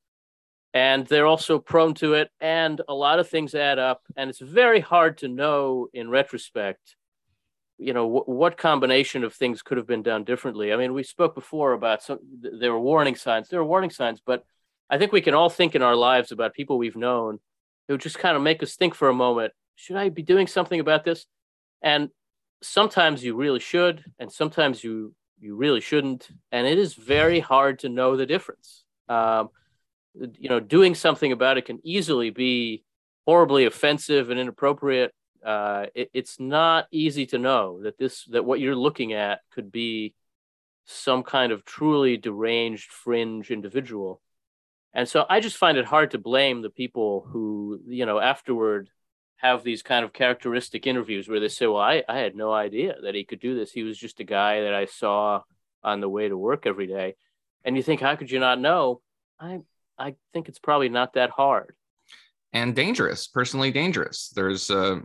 and 0.73 1.05
they're 1.05 1.27
also 1.27 1.59
prone 1.59 1.93
to 1.93 2.15
it 2.15 2.29
and 2.41 2.81
a 2.87 2.93
lot 2.93 3.19
of 3.19 3.29
things 3.29 3.53
add 3.53 3.79
up 3.79 4.01
and 4.17 4.29
it's 4.29 4.39
very 4.39 4.79
hard 4.79 5.17
to 5.19 5.27
know 5.27 5.87
in 5.93 6.09
retrospect 6.09 6.95
you 7.77 7.93
know 7.93 8.07
what 8.07 8.57
combination 8.57 9.23
of 9.23 9.33
things 9.33 9.61
could 9.61 9.77
have 9.77 9.87
been 9.87 10.03
done 10.03 10.23
differently. 10.23 10.71
I 10.71 10.77
mean 10.77 10.93
we 10.93 11.03
spoke 11.03 11.35
before 11.35 11.73
about 11.73 12.03
some 12.03 12.19
there 12.59 12.71
were 12.71 12.79
warning 12.79 13.15
signs 13.15 13.49
there 13.49 13.59
were 13.59 13.67
warning 13.67 13.89
signs 13.89 14.21
but 14.25 14.43
i 14.89 14.97
think 14.97 15.11
we 15.11 15.21
can 15.21 15.33
all 15.33 15.49
think 15.49 15.75
in 15.75 15.81
our 15.81 15.95
lives 15.95 16.31
about 16.31 16.53
people 16.53 16.77
we've 16.77 16.95
known 16.95 17.39
who 17.87 17.97
just 17.97 18.19
kind 18.19 18.35
of 18.35 18.41
make 18.43 18.63
us 18.63 18.75
think 18.75 18.95
for 18.95 19.09
a 19.09 19.13
moment 19.13 19.53
should 19.75 19.97
i 19.97 20.09
be 20.09 20.23
doing 20.23 20.47
something 20.47 20.79
about 20.79 21.03
this? 21.03 21.25
And 21.81 22.09
sometimes 22.61 23.23
you 23.23 23.35
really 23.35 23.59
should 23.59 24.03
and 24.19 24.31
sometimes 24.31 24.83
you 24.83 25.13
you 25.39 25.55
really 25.55 25.81
shouldn't 25.81 26.29
and 26.51 26.65
it 26.65 26.79
is 26.79 26.93
very 26.93 27.39
hard 27.39 27.79
to 27.79 27.89
know 27.89 28.15
the 28.15 28.25
difference. 28.25 28.85
Um, 29.09 29.49
you 30.15 30.49
know 30.49 30.59
doing 30.59 30.95
something 30.95 31.31
about 31.31 31.57
it 31.57 31.65
can 31.65 31.79
easily 31.83 32.29
be 32.29 32.83
horribly 33.25 33.65
offensive 33.65 34.29
and 34.29 34.39
inappropriate. 34.39 35.13
Uh, 35.43 35.87
it, 35.93 36.09
it's 36.13 36.39
not 36.39 36.87
easy 36.91 37.25
to 37.27 37.37
know 37.37 37.81
that 37.83 37.97
this 37.97 38.25
that 38.25 38.45
what 38.45 38.59
you're 38.59 38.75
looking 38.75 39.13
at 39.13 39.39
could 39.51 39.71
be 39.71 40.13
some 40.85 41.23
kind 41.23 41.51
of 41.51 41.65
truly 41.65 42.17
deranged 42.17 42.91
fringe 42.91 43.51
individual. 43.51 44.21
And 44.93 45.09
so 45.09 45.25
i 45.27 45.39
just 45.39 45.57
find 45.57 45.77
it 45.77 45.85
hard 45.85 46.11
to 46.11 46.19
blame 46.19 46.61
the 46.61 46.69
people 46.69 47.25
who 47.31 47.81
you 47.87 48.05
know 48.05 48.19
afterward 48.19 48.89
have 49.37 49.63
these 49.63 49.81
kind 49.81 50.05
of 50.05 50.13
characteristic 50.13 50.85
interviews 50.87 51.27
where 51.27 51.39
they 51.39 51.47
say 51.47 51.65
well 51.65 51.81
i, 51.81 52.03
I 52.07 52.19
had 52.19 52.35
no 52.35 52.53
idea 52.53 52.95
that 53.03 53.15
he 53.15 53.25
could 53.25 53.39
do 53.39 53.55
this. 53.55 53.71
He 53.71 53.83
was 53.83 53.97
just 53.97 54.19
a 54.19 54.23
guy 54.23 54.61
that 54.61 54.73
i 54.73 54.85
saw 54.85 55.41
on 55.83 55.99
the 55.99 56.09
way 56.09 56.29
to 56.29 56.37
work 56.37 56.65
every 56.65 56.87
day. 56.87 57.15
And 57.63 57.75
you 57.75 57.83
think 57.83 58.01
how 58.01 58.15
could 58.15 58.31
you 58.31 58.39
not 58.39 58.59
know? 58.59 59.01
I 59.39 59.59
I 59.97 60.15
think 60.33 60.49
it's 60.49 60.59
probably 60.59 60.89
not 60.89 61.13
that 61.13 61.29
hard. 61.29 61.73
And 62.51 62.75
dangerous, 62.75 63.27
personally 63.27 63.71
dangerous. 63.71 64.31
There's 64.35 64.69
a 64.69 65.01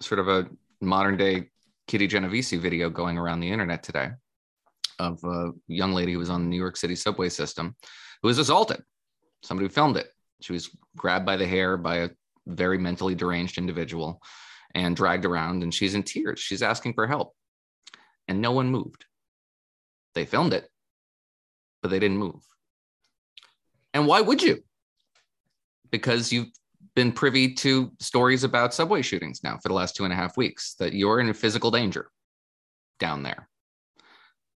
sort 0.00 0.20
of 0.20 0.28
a 0.28 0.48
modern 0.80 1.16
day 1.16 1.50
Kitty 1.86 2.06
Genovese 2.06 2.52
video 2.52 2.90
going 2.90 3.18
around 3.18 3.40
the 3.40 3.50
internet 3.50 3.82
today 3.82 4.10
of 4.98 5.22
a 5.24 5.52
young 5.66 5.92
lady 5.92 6.12
who 6.12 6.18
was 6.18 6.30
on 6.30 6.42
the 6.42 6.48
New 6.48 6.56
York 6.56 6.76
City 6.76 6.94
subway 6.94 7.28
system 7.28 7.74
who 8.22 8.28
was 8.28 8.38
assaulted. 8.38 8.82
Somebody 9.42 9.68
filmed 9.68 9.96
it. 9.96 10.08
She 10.40 10.52
was 10.52 10.70
grabbed 10.96 11.26
by 11.26 11.36
the 11.36 11.46
hair 11.46 11.76
by 11.76 11.96
a 11.96 12.10
very 12.46 12.78
mentally 12.78 13.14
deranged 13.14 13.58
individual 13.58 14.20
and 14.74 14.96
dragged 14.96 15.24
around, 15.24 15.62
and 15.62 15.72
she's 15.72 15.94
in 15.94 16.02
tears. 16.02 16.40
She's 16.40 16.62
asking 16.62 16.94
for 16.94 17.06
help, 17.06 17.34
and 18.26 18.40
no 18.40 18.52
one 18.52 18.70
moved. 18.70 19.04
They 20.14 20.24
filmed 20.24 20.52
it, 20.52 20.68
but 21.82 21.90
they 21.90 21.98
didn't 21.98 22.18
move. 22.18 22.42
And 23.98 24.06
why 24.06 24.20
would 24.20 24.40
you? 24.40 24.62
Because 25.90 26.32
you've 26.32 26.52
been 26.94 27.10
privy 27.10 27.54
to 27.54 27.90
stories 27.98 28.44
about 28.44 28.72
subway 28.72 29.02
shootings 29.02 29.42
now 29.42 29.58
for 29.58 29.66
the 29.66 29.74
last 29.74 29.96
two 29.96 30.04
and 30.04 30.12
a 30.12 30.16
half 30.16 30.36
weeks 30.36 30.74
that 30.78 30.92
you're 30.92 31.18
in 31.18 31.34
physical 31.34 31.72
danger 31.72 32.08
down 33.00 33.24
there. 33.24 33.48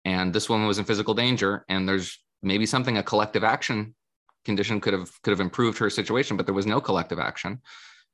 And 0.04 0.30
this 0.30 0.50
woman 0.50 0.66
was 0.66 0.78
in 0.78 0.84
physical 0.84 1.14
danger, 1.14 1.64
and 1.70 1.88
there's 1.88 2.18
maybe 2.42 2.66
something 2.66 2.98
a 2.98 3.02
collective 3.02 3.42
action 3.42 3.94
condition 4.44 4.78
could 4.78 4.92
have 4.92 5.10
could 5.22 5.30
have 5.30 5.40
improved 5.40 5.78
her 5.78 5.88
situation, 5.88 6.36
but 6.36 6.44
there 6.44 6.54
was 6.54 6.66
no 6.66 6.78
collective 6.78 7.18
action, 7.18 7.62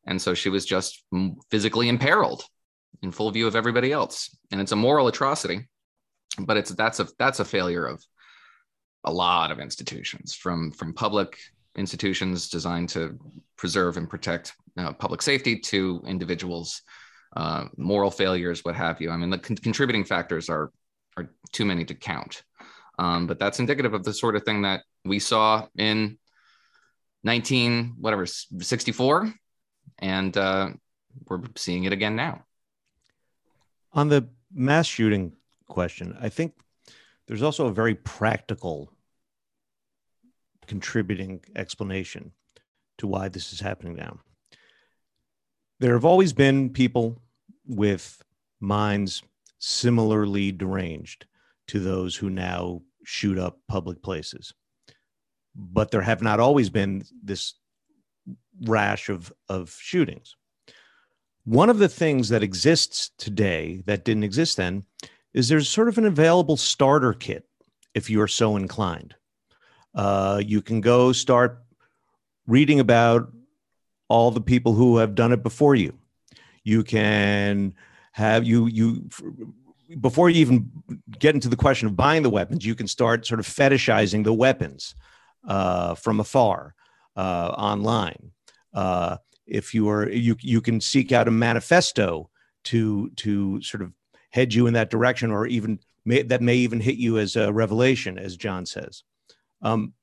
and 0.07 0.23
so 0.23 0.33
she 0.33 0.49
was 0.49 0.65
just 0.65 1.03
physically 1.51 1.89
imperiled 1.89 2.45
in 3.03 3.11
full 3.11 3.33
view 3.33 3.49
of 3.49 3.57
everybody 3.57 3.91
else. 3.91 4.31
And 4.53 4.61
it's 4.61 4.73
a 4.73 4.77
moral 4.77 5.09
atrocity, 5.09 5.67
but 6.39 6.57
it's 6.57 6.71
that's 6.71 7.01
a 7.01 7.09
that's 7.19 7.41
a 7.41 7.45
failure 7.45 7.85
of 7.85 8.05
a 9.07 9.13
lot 9.13 9.51
of 9.51 9.59
institutions 9.59 10.35
from 10.35 10.71
from 10.73 10.93
public 10.93 11.39
institutions 11.77 12.49
designed 12.49 12.89
to 12.89 13.19
preserve 13.57 13.97
and 13.97 14.09
protect 14.09 14.55
uh, 14.77 14.93
public 14.93 15.23
safety 15.23 15.59
to 15.59 16.03
individuals 16.07 16.83
uh, 17.37 17.67
moral 17.77 18.11
failures 18.11 18.65
what 18.65 18.75
have 18.75 19.01
you. 19.01 19.11
I 19.11 19.17
mean 19.17 19.31
the 19.31 19.39
con- 19.39 19.57
contributing 19.57 20.05
factors 20.05 20.49
are 20.49 20.71
are 21.17 21.31
too 21.53 21.65
many 21.65 21.85
to 21.85 21.95
count. 21.95 22.43
Um, 22.99 23.27
but 23.27 23.39
that's 23.39 23.61
indicative 23.61 23.95
of 23.95 24.05
the 24.05 24.13
sort 24.13 24.37
of 24.37 24.43
thing 24.43 24.63
that 24.63 24.83
we 25.05 25.19
saw 25.19 25.67
in 25.77 26.19
19 27.25 27.97
whatever 27.99 28.27
64 28.27 29.33
and 29.99 30.37
uh, 30.37 30.69
we're 31.29 31.43
seeing 31.57 31.85
it 31.85 31.93
again 31.93 32.17
now. 32.17 32.45
On 33.93 34.09
the 34.09 34.29
mass 34.53 34.87
shooting 34.87 35.33
question 35.69 36.17
i 36.21 36.29
think 36.29 36.55
there's 37.27 37.43
also 37.43 37.67
a 37.67 37.73
very 37.73 37.95
practical 37.95 38.91
contributing 40.67 41.41
explanation 41.55 42.33
to 42.99 43.07
why 43.07 43.29
this 43.29 43.53
is 43.53 43.61
happening 43.61 43.97
now. 43.97 44.19
There 45.81 45.95
have 45.95 46.05
always 46.05 46.33
been 46.33 46.71
people 46.71 47.21
with 47.67 48.23
minds 48.61 49.23
similarly 49.59 50.53
deranged 50.53 51.27
to 51.69 51.81
those 51.81 52.17
who 52.17 52.31
now 52.31 52.83
shoot 53.05 53.39
up 53.39 53.59
public 53.69 54.03
places. 54.03 54.55
But 55.55 55.91
there 55.91 56.03
have 56.03 56.23
not 56.23 56.41
always 56.41 56.71
been 56.71 57.05
this 57.23 57.55
rash 58.63 59.09
of, 59.09 59.33
of 59.49 59.77
shootings. 59.79 60.37
One 61.45 61.71
of 61.71 61.79
the 61.79 61.89
things 61.89 62.29
that 62.31 62.43
exists 62.43 63.11
today 63.19 63.83
that 63.87 64.05
didn't 64.05 64.25
exist 64.25 64.57
then 64.57 64.85
is 65.33 65.49
there's 65.49 65.69
sort 65.69 65.89
of 65.89 65.99
an 65.99 66.07
available 66.07 66.57
starter 66.57 67.13
kit 67.13 67.47
if 67.95 68.11
you 68.11 68.21
are 68.21 68.29
so 68.29 68.57
inclined. 68.57 69.15
Uh, 69.97 70.41
you 70.45 70.63
can 70.63 70.81
go 70.81 71.11
start 71.11 71.65
reading 72.47 72.79
about 72.79 73.33
all 74.09 74.31
the 74.31 74.41
people 74.41 74.75
who 74.75 74.99
have 74.99 75.15
done 75.15 75.33
it 75.33 75.43
before 75.43 75.75
you. 75.75 75.99
You 76.63 76.85
can 76.85 77.75
have 78.13 78.45
you 78.45 78.67
you 78.67 79.09
before 80.01 80.29
you 80.29 80.41
even 80.41 80.71
get 81.19 81.35
into 81.35 81.49
the 81.49 81.57
question 81.57 81.89
of 81.89 81.97
buying 81.97 82.23
the 82.23 82.31
weapons, 82.31 82.67
you 82.67 82.75
can 82.75 82.87
start 82.87 83.27
sort 83.27 83.41
of 83.41 83.47
fetishizing 83.47 84.25
the 84.25 84.33
weapons 84.33 84.95
uh, 85.47 85.95
from 85.95 86.21
afar 86.21 86.75
uh, 87.17 87.55
online. 87.57 88.33
Uh, 88.75 89.17
if 89.47 89.75
you 89.75 89.89
are 89.89 90.11
you 90.11 90.37
you 90.41 90.61
can 90.61 90.81
seek 90.81 91.13
out 91.13 91.29
a 91.29 91.31
manifesto 91.31 92.29
to 92.65 93.11
to 93.17 93.63
sort 93.63 93.83
of 93.83 93.93
head 94.31 94.53
you 94.53 94.67
in 94.67 94.75
that 94.75 94.91
direction, 94.91 95.31
or 95.31 95.47
even 95.47 95.79
may, 96.05 96.23
that 96.23 96.43
may 96.43 96.57
even 96.57 96.81
hit 96.81 96.97
you 96.97 97.19
as 97.19 97.37
a 97.37 97.53
revelation, 97.53 98.19
as 98.19 98.37
John 98.37 98.67
says. 98.67 99.03
Um, 99.63 99.95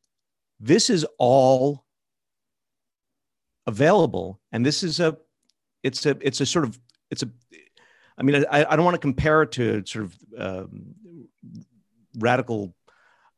this 0.60 0.89
is 0.89 1.06
all 1.18 1.86
available, 3.68 4.39
and 4.51 4.66
this 4.66 4.84
is 4.84 4.99
a 4.99 5.18
it's 5.84 6.06
a 6.06 6.18
it's 6.22 6.41
a 6.41 6.45
sort 6.45 6.66
of 6.66 6.80
it's 7.12 7.24
a 7.24 7.30
I 8.18 8.24
mean 8.24 8.45
I, 8.49 8.66
I 8.66 8.76
don't 8.76 8.86
want 8.86 8.95
to 8.95 8.99
compare 9.01 9.43
it 9.43 9.51
to 9.54 9.84
sort 9.86 10.06
of 10.06 10.18
um, 10.38 10.95
radical 12.18 12.76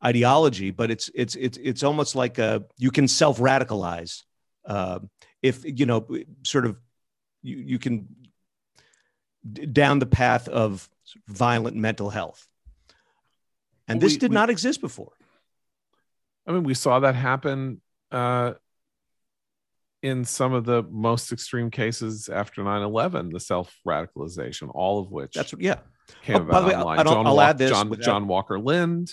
ideology, 0.04 0.70
but 0.70 0.90
it's 0.90 1.10
it's 1.14 1.34
it's 1.36 1.58
it's 1.58 1.82
almost 1.82 2.14
like 2.14 2.38
a 2.38 2.64
you 2.78 2.90
can 2.90 3.08
self 3.08 3.38
radicalize 3.38 4.22
uh, 4.66 4.98
if 5.42 5.64
you 5.64 5.86
know 5.86 6.06
sort 6.44 6.66
of 6.66 6.76
you 7.42 7.56
you 7.58 7.78
can 7.78 8.08
down 9.72 9.98
the 10.00 10.06
path 10.06 10.48
of 10.48 10.88
violent 11.28 11.76
mental 11.76 12.10
health 12.10 12.48
And 13.88 14.00
this 14.00 14.14
We- 14.14 14.18
did 14.18 14.30
we- 14.30 14.34
not 14.34 14.50
exist 14.50 14.80
before. 14.80 15.12
I 16.46 16.52
mean, 16.52 16.62
we 16.64 16.74
saw 16.74 17.00
that 17.00 17.14
happen 17.14 17.80
uh, 18.12 18.54
in 20.02 20.24
some 20.24 20.52
of 20.52 20.64
the 20.64 20.82
most 20.90 21.32
extreme 21.32 21.70
cases 21.70 22.28
after 22.28 22.62
9-11, 22.62 23.32
the 23.32 23.40
self-radicalization, 23.40 24.70
all 24.74 25.00
of 25.00 25.10
which 25.10 25.32
That's 25.34 25.54
yeah. 25.58 25.78
came 26.22 26.36
Oh, 26.36 26.40
by 26.40 26.44
about 26.44 26.60
the 26.60 26.66
way, 26.68 26.74
online. 26.76 26.98
I 26.98 27.02
don't- 27.02 27.12
John, 27.14 27.26
I'll 27.26 27.36
Walk- 27.36 27.48
add 27.48 27.58
this 27.58 27.70
John, 27.70 27.88
without- 27.88 28.04
John 28.04 28.28
Walker 28.28 28.58
Lindh. 28.60 29.10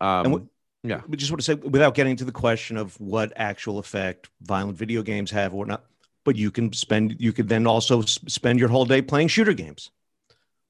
Um, 0.00 0.24
And 0.24 0.32
what- 0.32 0.42
yeah. 0.82 1.02
We 1.06 1.16
just 1.18 1.30
want 1.30 1.40
to 1.40 1.44
say, 1.44 1.54
without 1.54 1.94
getting 1.94 2.16
to 2.16 2.24
the 2.24 2.32
question 2.32 2.76
of 2.78 2.98
what 2.98 3.32
actual 3.36 3.78
effect 3.78 4.30
violent 4.40 4.78
video 4.78 5.02
games 5.02 5.30
have 5.32 5.52
or 5.54 5.66
not, 5.66 5.84
but 6.24 6.36
you 6.36 6.50
can 6.50 6.72
spend, 6.72 7.16
you 7.20 7.32
could 7.32 7.48
then 7.48 7.66
also 7.66 8.00
spend 8.02 8.58
your 8.58 8.68
whole 8.70 8.86
day 8.86 9.02
playing 9.02 9.28
shooter 9.28 9.52
games. 9.52 9.90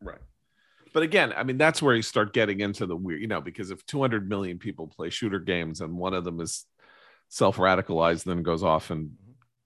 Right. 0.01 0.19
But 0.93 1.03
again, 1.03 1.33
I 1.37 1.43
mean, 1.43 1.59
that's 1.59 1.81
where 1.81 1.95
you 1.95 2.03
start 2.03 2.33
getting 2.33 2.61
into 2.61 2.87
the 2.87 2.97
weird, 2.97 3.21
you 3.21 3.27
know, 3.27 3.41
because 3.41 3.71
if 3.71 3.85
200 3.87 4.29
million 4.29 4.59
people 4.59 4.87
play 4.89 5.11
shooter 5.11 5.39
games 5.39 5.81
and 5.81 5.97
one 5.97 6.15
of 6.15 6.25
them 6.25 6.41
is 6.41 6.67
self 7.29 7.57
radicalized, 7.57 8.25
then 8.25 8.43
goes 8.43 8.63
off 8.63 8.91
and 8.91 9.13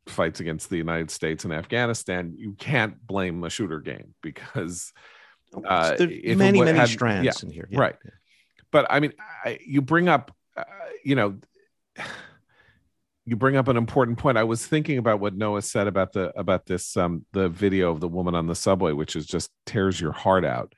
fights 0.07 0.39
against 0.39 0.71
the 0.71 0.77
United 0.77 1.11
States 1.11 1.45
and 1.45 1.53
Afghanistan, 1.53 2.35
you 2.37 2.53
can't 2.53 3.05
blame 3.07 3.43
a 3.45 3.51
shooter 3.51 3.81
game 3.81 4.15
because, 4.23 4.93
Uh, 5.65 5.97
There's 5.97 6.37
many, 6.37 6.61
many 6.63 6.79
had- 6.79 6.89
strands 6.89 7.25
yeah, 7.25 7.33
in 7.43 7.53
here. 7.53 7.69
Yeah. 7.71 7.81
right. 7.81 7.97
but 8.71 8.87
I 8.91 9.01
mean, 9.01 9.13
I, 9.45 9.59
you 9.67 9.81
bring 9.83 10.09
up, 10.09 10.33
uh, 10.57 10.65
you 11.05 11.15
know, 11.17 11.39
you 13.25 13.37
bring 13.37 13.57
up 13.57 13.69
an 13.69 13.77
important 13.77 14.19
point. 14.19 14.39
I 14.39 14.45
was 14.45 14.65
thinking 14.67 14.99
about 14.99 15.19
what 15.19 15.35
Noah 15.37 15.63
said 15.63 15.87
about 15.89 16.13
the 16.13 16.37
about 16.39 16.67
this 16.67 16.97
um 16.97 17.25
the 17.33 17.49
video 17.49 17.91
of 17.91 18.01
the 18.01 18.09
woman 18.09 18.35
on 18.35 18.47
the 18.47 18.55
subway, 18.55 18.93
which 18.93 19.17
is 19.17 19.27
just 19.27 19.51
tears 19.65 20.01
your 20.01 20.13
heart 20.13 20.45
out. 20.45 20.73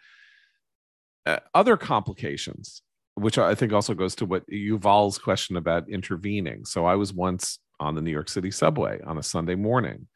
Uh, 1.27 1.39
other 1.55 1.77
complications, 1.77 2.83
which 3.15 3.39
I 3.39 3.55
think 3.55 3.73
also 3.73 3.95
goes 3.95 4.15
to 4.17 4.27
what 4.27 4.45
Yuval's 4.49 5.19
question 5.19 5.57
about 5.57 5.89
intervening. 5.89 6.65
So 6.65 6.87
I 6.87 6.95
was 6.95 7.13
once 7.13 7.59
on 7.81 7.95
the 7.95 8.03
New 8.03 8.11
York 8.11 8.29
City 8.29 8.51
subway 8.51 9.01
on 9.07 9.19
a 9.19 9.23
Sunday 9.23 9.55
morning 9.55 10.07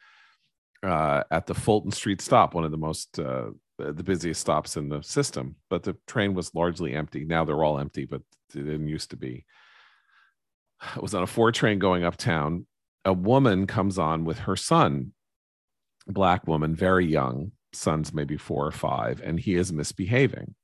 uh, 0.83 1.23
at 1.31 1.47
the 1.47 1.55
Fulton 1.55 1.93
Street 1.93 2.21
stop, 2.21 2.55
one 2.55 2.65
of 2.65 2.71
the 2.71 2.77
most 2.77 3.19
uh, 3.19 3.51
the 3.79 4.03
busiest 4.05 4.41
stops 4.41 4.77
in 4.77 4.89
the 4.89 5.03
system. 5.03 5.57
But 5.69 5.83
the 5.83 5.97
train 6.07 6.35
was 6.35 6.55
largely 6.55 6.95
empty. 6.95 7.25
Now 7.25 7.45
they're 7.45 7.65
all 7.65 7.79
empty, 7.79 8.05
but 8.05 8.23
it 8.55 8.65
didn't 8.65 8.89
used 8.89 9.11
to 9.11 9.17
be. 9.17 9.45
I 10.81 11.01
was 11.01 11.15
on 11.15 11.23
a 11.23 11.27
four 11.27 11.53
train 11.53 11.79
going 11.79 12.05
uptown. 12.05 12.67
A 13.05 13.13
woman 13.13 13.67
comes 13.67 13.99
on 13.99 14.25
with 14.25 14.41
her 14.41 14.57
son, 14.57 15.13
black 16.07 16.47
woman, 16.47 16.75
very 16.75 17.07
young, 17.07 17.53
son's 17.73 18.13
maybe 18.13 18.37
four 18.37 18.67
or 18.67 18.73
five, 18.73 19.21
and 19.23 19.39
he 19.39 19.55
is 19.55 19.73
misbehaving. 19.73 20.55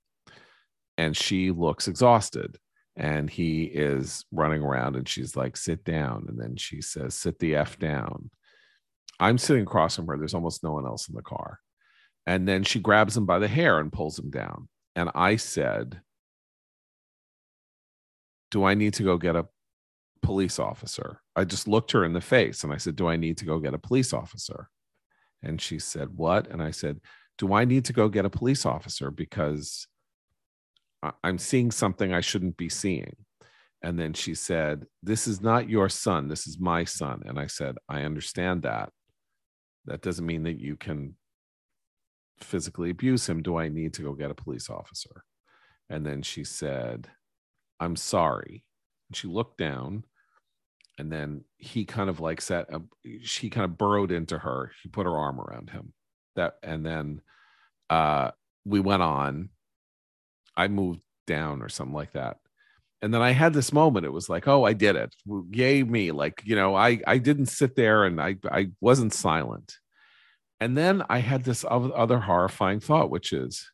And 0.98 1.16
she 1.16 1.50
looks 1.50 1.88
exhausted. 1.88 2.58
And 2.96 3.30
he 3.30 3.62
is 3.62 4.24
running 4.32 4.60
around 4.60 4.96
and 4.96 5.08
she's 5.08 5.36
like, 5.36 5.56
sit 5.56 5.84
down. 5.84 6.26
And 6.28 6.38
then 6.38 6.56
she 6.56 6.82
says, 6.82 7.14
sit 7.14 7.38
the 7.38 7.54
F 7.54 7.78
down. 7.78 8.30
I'm 9.20 9.38
sitting 9.38 9.62
across 9.62 9.94
from 9.96 10.08
her. 10.08 10.18
There's 10.18 10.34
almost 10.34 10.64
no 10.64 10.72
one 10.72 10.84
else 10.84 11.08
in 11.08 11.14
the 11.14 11.22
car. 11.22 11.60
And 12.26 12.46
then 12.46 12.64
she 12.64 12.80
grabs 12.80 13.16
him 13.16 13.24
by 13.24 13.38
the 13.38 13.48
hair 13.48 13.78
and 13.78 13.92
pulls 13.92 14.18
him 14.18 14.30
down. 14.30 14.68
And 14.96 15.10
I 15.14 15.36
said, 15.36 16.00
Do 18.50 18.64
I 18.64 18.74
need 18.74 18.94
to 18.94 19.04
go 19.04 19.16
get 19.16 19.36
a 19.36 19.46
police 20.22 20.58
officer? 20.58 21.20
I 21.36 21.44
just 21.44 21.68
looked 21.68 21.92
her 21.92 22.04
in 22.04 22.12
the 22.12 22.20
face 22.20 22.64
and 22.64 22.72
I 22.72 22.78
said, 22.78 22.96
Do 22.96 23.06
I 23.06 23.16
need 23.16 23.38
to 23.38 23.44
go 23.44 23.60
get 23.60 23.74
a 23.74 23.78
police 23.78 24.12
officer? 24.12 24.68
And 25.42 25.60
she 25.60 25.78
said, 25.78 26.08
What? 26.16 26.48
And 26.48 26.60
I 26.60 26.72
said, 26.72 26.98
Do 27.38 27.52
I 27.52 27.64
need 27.64 27.84
to 27.84 27.92
go 27.92 28.08
get 28.08 28.24
a 28.24 28.30
police 28.30 28.66
officer 28.66 29.12
because 29.12 29.86
I'm 31.22 31.38
seeing 31.38 31.70
something 31.70 32.12
I 32.12 32.20
shouldn't 32.20 32.56
be 32.56 32.68
seeing? 32.68 33.16
And 33.82 33.98
then 33.98 34.12
she 34.12 34.34
said, 34.34 34.86
This 35.02 35.28
is 35.28 35.40
not 35.40 35.68
your 35.68 35.88
son. 35.88 36.28
This 36.28 36.46
is 36.46 36.58
my 36.58 36.84
son. 36.84 37.22
And 37.24 37.38
I 37.38 37.46
said, 37.46 37.76
I 37.88 38.02
understand 38.02 38.62
that. 38.62 38.90
That 39.84 40.02
doesn't 40.02 40.26
mean 40.26 40.42
that 40.42 40.58
you 40.58 40.76
can 40.76 41.14
physically 42.40 42.90
abuse 42.90 43.28
him. 43.28 43.42
Do 43.42 43.56
I 43.56 43.68
need 43.68 43.94
to 43.94 44.02
go 44.02 44.12
get 44.12 44.30
a 44.30 44.34
police 44.34 44.68
officer? 44.68 45.24
And 45.88 46.04
then 46.04 46.22
she 46.22 46.44
said, 46.44 47.08
I'm 47.80 47.96
sorry. 47.96 48.64
And 49.08 49.16
she 49.16 49.28
looked 49.28 49.58
down 49.58 50.04
and 50.98 51.10
then 51.10 51.44
he 51.56 51.84
kind 51.84 52.10
of 52.10 52.20
like 52.20 52.40
sat 52.40 52.68
she 53.22 53.50
kind 53.50 53.64
of 53.64 53.78
burrowed 53.78 54.10
into 54.10 54.36
her. 54.38 54.72
She 54.80 54.88
put 54.88 55.06
her 55.06 55.16
arm 55.16 55.40
around 55.40 55.70
him. 55.70 55.92
That 56.36 56.54
and 56.62 56.84
then 56.84 57.22
uh 57.88 58.32
we 58.64 58.80
went 58.80 59.02
on. 59.02 59.50
I 60.58 60.68
moved 60.68 61.00
down 61.26 61.62
or 61.62 61.70
something 61.70 61.94
like 61.94 62.12
that. 62.12 62.36
And 63.00 63.14
then 63.14 63.22
I 63.22 63.30
had 63.30 63.54
this 63.54 63.72
moment. 63.72 64.06
It 64.06 64.12
was 64.12 64.28
like, 64.28 64.48
oh, 64.48 64.64
I 64.64 64.72
did 64.72 64.96
it. 64.96 65.14
Yay 65.52 65.84
me. 65.84 66.10
Like, 66.10 66.42
you 66.44 66.56
know, 66.56 66.74
I 66.74 67.00
I 67.06 67.18
didn't 67.18 67.46
sit 67.46 67.76
there 67.76 68.04
and 68.04 68.20
I 68.20 68.36
I 68.50 68.70
wasn't 68.80 69.14
silent. 69.14 69.76
And 70.60 70.76
then 70.76 71.04
I 71.08 71.20
had 71.20 71.44
this 71.44 71.64
other 71.70 72.18
horrifying 72.18 72.80
thought, 72.80 73.10
which 73.10 73.32
is 73.32 73.70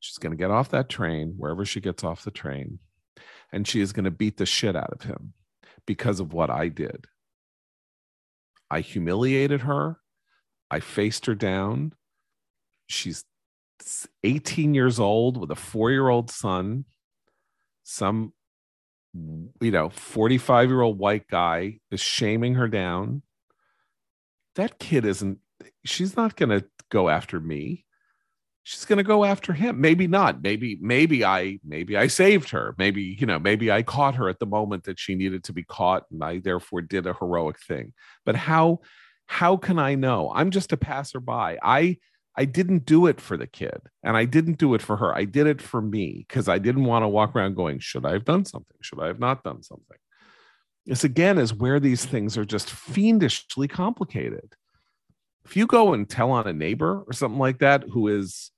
she's 0.00 0.18
going 0.18 0.32
to 0.32 0.36
get 0.36 0.50
off 0.50 0.68
that 0.70 0.90
train, 0.90 1.34
wherever 1.38 1.64
she 1.64 1.80
gets 1.80 2.04
off 2.04 2.24
the 2.24 2.30
train, 2.30 2.78
and 3.50 3.66
she 3.66 3.80
is 3.80 3.94
going 3.94 4.04
to 4.04 4.10
beat 4.10 4.36
the 4.36 4.44
shit 4.44 4.76
out 4.76 4.92
of 4.92 5.02
him 5.02 5.32
because 5.86 6.20
of 6.20 6.34
what 6.34 6.50
I 6.50 6.68
did. 6.68 7.06
I 8.70 8.80
humiliated 8.80 9.62
her. 9.62 9.96
I 10.70 10.80
faced 10.80 11.24
her 11.26 11.34
down. 11.34 11.92
She's 12.88 13.24
18 14.24 14.74
years 14.74 14.98
old 14.98 15.36
with 15.36 15.50
a 15.50 15.56
four 15.56 15.90
year 15.90 16.08
old 16.08 16.30
son. 16.30 16.84
Some, 17.84 18.32
you 19.14 19.70
know, 19.70 19.90
45 19.90 20.68
year 20.68 20.80
old 20.82 20.98
white 20.98 21.28
guy 21.28 21.78
is 21.90 22.00
shaming 22.00 22.54
her 22.54 22.68
down. 22.68 23.22
That 24.56 24.78
kid 24.78 25.04
isn't, 25.04 25.38
she's 25.84 26.16
not 26.16 26.36
going 26.36 26.48
to 26.48 26.66
go 26.90 27.08
after 27.08 27.40
me. 27.40 27.84
She's 28.62 28.84
going 28.84 28.96
to 28.96 29.04
go 29.04 29.24
after 29.24 29.52
him. 29.52 29.80
Maybe 29.80 30.08
not. 30.08 30.42
Maybe 30.42 30.76
maybe 30.80 31.24
i 31.24 31.60
maybe 31.64 31.96
i 31.96 32.08
saved 32.08 32.50
her. 32.50 32.74
Maybe 32.78 33.16
you 33.16 33.24
know 33.24 33.38
maybe 33.38 33.70
i 33.70 33.84
caught 33.84 34.16
her 34.16 34.28
at 34.28 34.40
the 34.40 34.46
moment 34.46 34.84
that 34.84 34.98
she 34.98 35.14
needed 35.14 35.44
to 35.44 35.52
be 35.52 35.62
caught 35.62 36.02
and 36.10 36.24
i 36.24 36.38
therefore 36.40 36.80
did 36.80 37.06
a 37.06 37.14
heroic 37.14 37.60
thing. 37.60 37.92
But 38.24 38.34
how 38.34 38.80
how 39.26 39.56
can 39.56 39.78
i 39.78 39.94
know? 39.94 40.32
I'm 40.34 40.50
just 40.50 40.72
a 40.72 40.76
passerby. 40.76 41.58
I 41.62 41.98
i 42.36 42.44
didn't 42.44 42.84
do 42.86 43.06
it 43.06 43.20
for 43.20 43.36
the 43.36 43.46
kid 43.46 43.80
and 44.02 44.16
i 44.16 44.24
didn't 44.24 44.58
do 44.58 44.74
it 44.74 44.82
for 44.82 44.96
her. 44.96 45.16
I 45.16 45.24
did 45.24 45.46
it 45.46 45.62
for 45.62 45.80
me 45.80 46.24
because 46.26 46.48
i 46.48 46.58
didn't 46.58 46.84
want 46.84 47.02
to 47.02 47.08
walk 47.08 47.34
around 47.34 47.54
going 47.54 47.78
should 47.78 48.06
i 48.06 48.12
have 48.12 48.24
done 48.24 48.44
something? 48.44 48.76
Should 48.80 49.00
i 49.00 49.06
have 49.06 49.20
not 49.20 49.44
done 49.44 49.62
something? 49.62 49.98
This 50.86 51.02
again 51.02 51.38
is 51.38 51.52
where 51.52 51.80
these 51.80 52.04
things 52.04 52.38
are 52.38 52.44
just 52.44 52.70
fiendishly 52.70 53.66
complicated. 53.66 54.54
If 55.44 55.56
you 55.56 55.66
go 55.66 55.92
and 55.94 56.08
tell 56.08 56.30
on 56.30 56.46
a 56.46 56.52
neighbor 56.52 57.04
or 57.06 57.12
something 57.12 57.38
like 57.38 57.58
that 57.58 57.84
who 57.84 58.08
is 58.08 58.52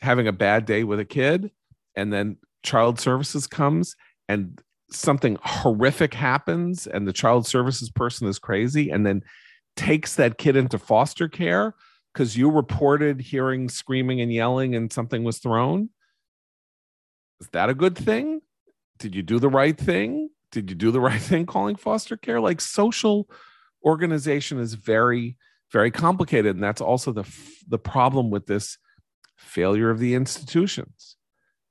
having 0.00 0.28
a 0.28 0.32
bad 0.32 0.66
day 0.66 0.84
with 0.84 1.00
a 1.00 1.04
kid 1.04 1.50
and 1.96 2.12
then 2.12 2.36
child 2.62 3.00
services 3.00 3.46
comes 3.46 3.96
and 4.28 4.60
something 4.90 5.38
horrific 5.42 6.14
happens 6.14 6.86
and 6.86 7.08
the 7.08 7.12
child 7.12 7.46
services 7.46 7.90
person 7.90 8.28
is 8.28 8.38
crazy 8.38 8.90
and 8.90 9.06
then 9.06 9.22
takes 9.76 10.16
that 10.16 10.38
kid 10.38 10.56
into 10.56 10.78
foster 10.78 11.28
care 11.28 11.74
because 12.14 12.36
you 12.36 12.48
reported 12.48 13.20
hearing 13.20 13.68
screaming 13.68 14.20
and 14.20 14.32
yelling 14.32 14.76
and 14.76 14.92
something 14.92 15.24
was 15.24 15.38
thrown? 15.38 15.90
Is 17.40 17.48
that 17.52 17.68
a 17.68 17.74
good 17.74 17.98
thing? 17.98 18.40
Did 19.00 19.16
you 19.16 19.22
do 19.22 19.40
the 19.40 19.48
right 19.48 19.76
thing? 19.76 20.30
Did 20.52 20.70
you 20.70 20.76
do 20.76 20.92
the 20.92 21.00
right 21.08 21.20
thing 21.20 21.44
calling 21.44 21.74
foster 21.74 22.16
care? 22.16 22.40
Like 22.40 22.60
social 22.60 23.28
organization 23.84 24.58
is 24.58 24.74
very 24.74 25.36
very 25.72 25.90
complicated 25.90 26.54
and 26.54 26.62
that's 26.62 26.80
also 26.80 27.10
the 27.10 27.24
the 27.68 27.78
problem 27.78 28.30
with 28.30 28.46
this 28.46 28.78
failure 29.36 29.90
of 29.90 29.98
the 29.98 30.14
institutions 30.14 31.16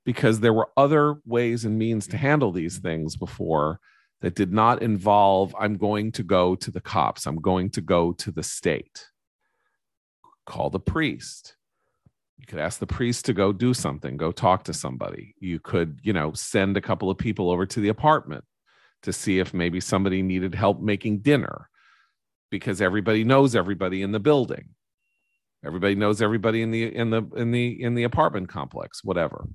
because 0.05 0.41
there 0.41 0.53
were 0.53 0.69
other 0.75 1.15
ways 1.25 1.63
and 1.63 1.79
means 1.79 2.05
to 2.05 2.17
handle 2.17 2.51
these 2.51 2.79
things 2.79 3.15
before 3.15 3.79
that 4.19 4.35
did 4.35 4.51
not 4.51 4.83
involve 4.83 5.55
i'm 5.57 5.77
going 5.77 6.11
to 6.11 6.21
go 6.21 6.53
to 6.53 6.69
the 6.69 6.81
cops. 6.81 7.25
I'm 7.25 7.39
going 7.39 7.69
to 7.71 7.81
go 7.81 8.11
to 8.13 8.29
the 8.31 8.43
state 8.43 9.07
call 10.45 10.69
the 10.69 10.79
priest. 10.79 11.55
You 12.37 12.45
could 12.47 12.59
ask 12.59 12.79
the 12.79 12.87
priest 12.87 13.25
to 13.25 13.33
go 13.33 13.53
do 13.53 13.73
something 13.73 14.17
go 14.17 14.31
talk 14.31 14.63
to 14.65 14.73
somebody. 14.73 15.35
You 15.39 15.59
could 15.59 15.99
you 16.03 16.13
know 16.13 16.33
send 16.33 16.77
a 16.77 16.81
couple 16.81 17.09
of 17.09 17.17
people 17.17 17.51
over 17.51 17.65
to 17.65 17.79
the 17.79 17.89
apartment 17.89 18.43
to 19.03 19.13
see 19.13 19.39
if 19.39 19.53
maybe 19.53 19.79
somebody 19.79 20.21
needed 20.21 20.55
help 20.55 20.81
making 20.81 21.19
dinner 21.19 21.69
because 22.49 22.81
everybody 22.81 23.23
knows 23.23 23.55
everybody 23.55 24.01
in 24.01 24.11
the 24.11 24.19
building. 24.19 24.69
Everybody 25.65 25.95
knows 25.95 26.21
everybody 26.21 26.61
in 26.61 26.71
the 26.71 26.93
in 26.93 27.09
the 27.09 27.25
in 27.35 27.51
the 27.51 27.81
in 27.81 27.95
the 27.95 28.03
apartment 28.03 28.49
complex 28.49 29.03
whatever. 29.03 29.47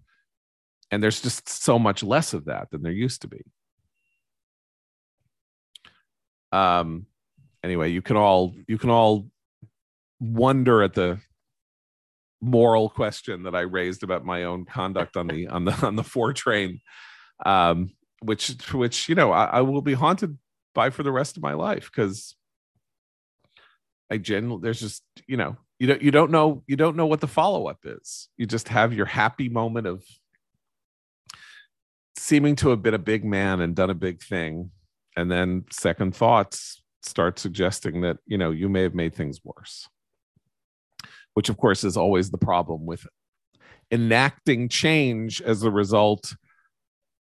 And 0.90 1.02
there's 1.02 1.20
just 1.20 1.48
so 1.48 1.78
much 1.78 2.02
less 2.02 2.32
of 2.32 2.46
that 2.46 2.70
than 2.70 2.82
there 2.82 2.92
used 2.92 3.22
to 3.22 3.28
be. 3.28 3.42
Um 6.50 7.06
anyway 7.62 7.90
you 7.90 8.00
can 8.00 8.16
all 8.16 8.54
you 8.66 8.78
can 8.78 8.88
all 8.88 9.30
wonder 10.20 10.82
at 10.82 10.94
the 10.94 11.20
moral 12.40 12.88
question 12.88 13.44
that 13.44 13.54
I 13.54 13.60
raised 13.60 14.02
about 14.02 14.24
my 14.24 14.44
own 14.44 14.64
conduct 14.64 15.16
on 15.16 15.26
the 15.26 15.46
on 15.48 15.64
the 15.64 15.72
on 15.86 15.96
the 15.96 16.04
four 16.04 16.32
train, 16.32 16.80
um, 17.44 17.90
which 18.22 18.54
which 18.72 19.08
you 19.08 19.14
know 19.14 19.32
I, 19.32 19.44
I 19.44 19.60
will 19.62 19.82
be 19.82 19.94
haunted 19.94 20.38
by 20.74 20.90
for 20.90 21.02
the 21.02 21.12
rest 21.12 21.36
of 21.36 21.42
my 21.42 21.54
life 21.54 21.90
because 21.92 22.36
I 24.10 24.18
genuinely 24.18 24.62
there's 24.62 24.80
just 24.80 25.02
you 25.26 25.36
know 25.36 25.56
you 25.78 25.86
don't 25.86 26.02
you 26.02 26.10
don't 26.10 26.30
know 26.30 26.62
you 26.66 26.76
don't 26.76 26.96
know 26.96 27.06
what 27.06 27.20
the 27.20 27.26
follow 27.26 27.68
up 27.68 27.80
is. 27.84 28.28
You 28.36 28.46
just 28.46 28.68
have 28.68 28.92
your 28.92 29.06
happy 29.06 29.48
moment 29.48 29.86
of 29.86 30.04
seeming 32.16 32.56
to 32.56 32.70
have 32.70 32.82
been 32.82 32.94
a 32.94 32.98
big 32.98 33.24
man 33.24 33.60
and 33.60 33.76
done 33.76 33.90
a 33.90 33.94
big 33.94 34.22
thing, 34.22 34.70
and 35.16 35.30
then 35.30 35.64
second 35.70 36.14
thoughts 36.14 36.82
start 37.02 37.38
suggesting 37.38 38.00
that 38.02 38.18
you 38.26 38.36
know 38.36 38.50
you 38.50 38.68
may 38.68 38.82
have 38.82 38.94
made 38.94 39.14
things 39.14 39.40
worse 39.44 39.88
which 41.38 41.48
of 41.48 41.56
course 41.56 41.84
is 41.84 41.96
always 41.96 42.32
the 42.32 42.36
problem 42.36 42.84
with 42.84 43.06
enacting 43.92 44.68
change 44.68 45.40
as 45.40 45.62
a 45.62 45.70
result 45.70 46.34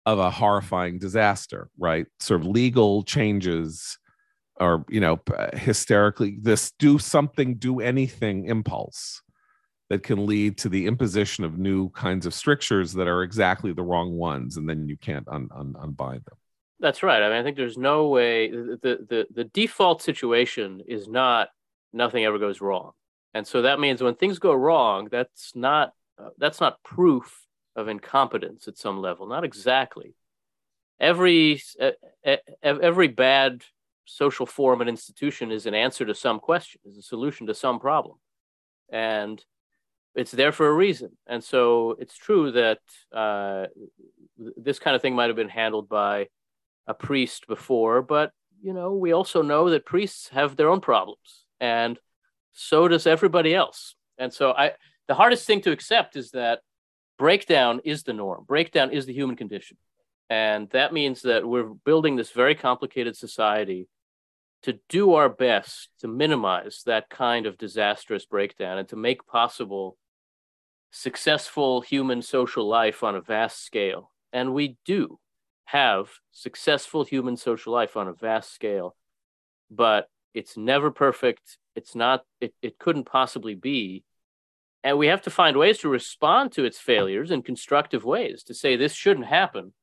of 0.06 0.20
a 0.20 0.30
horrifying 0.30 1.00
disaster, 1.00 1.70
right? 1.80 2.06
Sort 2.20 2.42
of 2.42 2.46
legal 2.46 3.02
changes 3.02 3.98
or, 4.60 4.86
you 4.90 5.00
know, 5.00 5.20
hysterically, 5.56 6.38
this 6.40 6.72
do 6.78 7.00
something, 7.00 7.56
do 7.56 7.80
anything 7.80 8.46
impulse 8.46 9.24
that 9.90 10.04
can 10.04 10.28
lead 10.28 10.60
to 10.60 10.70
the 10.70 10.86
imposition 10.86 11.44
of 11.44 11.58
new 11.58 11.90
kinds 11.90 12.28
of 12.28 12.34
strictures 12.36 12.94
that 12.94 13.08
are 13.08 13.24
exactly 13.24 13.74
the 13.74 13.82
wrong 13.82 14.12
ones. 14.12 14.56
And 14.56 14.70
then 14.70 14.88
you 14.88 14.98
can't 14.98 15.28
un- 15.28 15.50
un- 15.52 15.76
unbind 15.80 16.26
them. 16.26 16.38
That's 16.80 17.02
right. 17.02 17.24
I 17.24 17.30
mean, 17.30 17.40
I 17.40 17.44
think 17.44 17.58
there's 17.58 17.76
no 17.76 18.10
way 18.10 18.52
the, 18.52 18.78
the, 19.10 19.26
the 19.34 19.46
default 19.46 20.04
situation 20.04 20.84
is 20.88 21.08
not 21.08 21.50
nothing 21.92 22.24
ever 22.24 22.38
goes 22.38 22.62
wrong 22.62 22.92
and 23.36 23.46
so 23.46 23.62
that 23.62 23.80
means 23.80 24.02
when 24.02 24.16
things 24.16 24.40
go 24.40 24.54
wrong 24.54 25.10
that's 25.12 25.56
not 25.56 25.94
uh, 26.18 26.30
that's 26.40 26.62
not 26.62 26.82
proof 26.84 27.46
of 27.76 27.90
incompetence 27.90 28.68
at 28.68 28.78
some 28.78 29.00
level 29.02 29.28
not 29.28 29.44
exactly. 29.44 30.16
Every 31.00 31.62
uh, 31.80 31.92
every 32.64 33.10
bad 33.10 33.64
social 34.06 34.46
form 34.46 34.80
and 34.82 34.90
institution 34.90 35.52
is 35.52 35.66
an 35.66 35.74
answer 35.74 36.06
to 36.06 36.16
some 36.16 36.40
question 36.40 36.80
is 36.86 36.98
a 36.98 37.02
solution 37.02 37.48
to 37.48 37.54
some 37.54 37.80
problem. 37.80 38.18
And 38.90 39.44
it's 40.14 40.32
there 40.32 40.54
for 40.54 40.68
a 40.68 40.74
reason. 40.74 41.18
And 41.28 41.44
so 41.44 41.98
it's 42.00 42.16
true 42.16 42.52
that 42.54 42.80
uh, 43.12 43.66
this 44.38 44.80
kind 44.80 44.96
of 44.96 45.02
thing 45.02 45.16
might 45.16 45.28
have 45.28 45.36
been 45.36 45.50
handled 45.50 45.90
by 45.90 46.28
a 46.88 46.94
priest 46.94 47.48
before 47.48 48.04
but 48.04 48.32
you 48.62 48.72
know 48.72 48.94
we 48.94 49.12
also 49.12 49.42
know 49.42 49.72
that 49.72 49.86
priests 49.86 50.30
have 50.30 50.56
their 50.56 50.70
own 50.70 50.80
problems. 50.80 51.44
And 51.60 52.00
so 52.56 52.88
does 52.88 53.06
everybody 53.06 53.54
else. 53.54 53.96
And 54.18 54.34
so 54.34 54.52
I 54.52 54.72
the 55.08 55.14
hardest 55.14 55.46
thing 55.46 55.62
to 55.62 55.72
accept 55.72 56.16
is 56.16 56.32
that 56.32 56.62
breakdown 57.20 57.82
is 57.84 58.04
the 58.04 58.14
norm. 58.14 58.46
Breakdown 58.48 58.92
is 58.92 59.06
the 59.06 59.14
human 59.14 59.36
condition. 59.36 59.78
And 60.30 60.70
that 60.72 60.94
means 60.94 61.22
that 61.22 61.46
we're 61.46 61.66
building 61.86 62.16
this 62.16 62.32
very 62.32 62.56
complicated 62.56 63.16
society 63.16 63.88
to 64.64 64.80
do 64.90 65.14
our 65.14 65.30
best 65.30 65.90
to 66.00 66.08
minimize 66.08 66.82
that 66.88 67.10
kind 67.10 67.46
of 67.46 67.58
disastrous 67.60 68.26
breakdown 68.26 68.80
and 68.80 68.88
to 68.90 68.96
make 68.96 69.28
possible 69.28 69.98
successful 70.92 71.82
human 71.82 72.22
social 72.22 72.68
life 72.68 73.04
on 73.04 73.16
a 73.16 73.22
vast 73.22 73.64
scale. 73.64 74.12
And 74.34 74.54
we 74.54 74.78
do 74.86 75.20
have 75.66 76.10
successful 76.32 77.04
human 77.04 77.38
social 77.38 77.74
life 77.74 77.96
on 77.96 78.08
a 78.08 78.14
vast 78.14 78.54
scale, 78.54 78.96
but 79.70 80.08
it's 80.36 80.58
never 80.58 80.92
perfect. 80.92 81.58
It's 81.76 81.96
not 81.96 82.24
it, 82.40 82.54
it 82.62 82.78
couldn't 82.78 83.06
possibly 83.06 83.56
be. 83.56 84.04
And 84.84 85.00
we 85.00 85.08
have 85.08 85.24
to 85.24 85.32
find 85.32 85.58
ways 85.58 85.80
to 85.80 85.90
respond 85.90 86.52
to 86.52 86.66
its 86.66 86.78
failures 86.78 87.32
in 87.32 87.42
constructive 87.42 88.04
ways 88.04 88.44
to 88.44 88.54
say 88.54 88.76
this 88.76 88.94
shouldn't 88.94 89.26
happen 89.26 89.74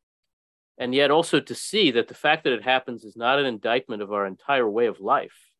and 0.78 0.94
yet 0.94 1.10
also 1.10 1.40
to 1.40 1.54
see 1.54 1.90
that 1.92 2.08
the 2.08 2.14
fact 2.14 2.44
that 2.44 2.52
it 2.52 2.62
happens 2.62 3.04
is 3.04 3.16
not 3.16 3.38
an 3.38 3.46
indictment 3.46 4.00
of 4.02 4.12
our 4.12 4.26
entire 4.26 4.68
way 4.68 4.86
of 4.86 5.00
life 5.00 5.50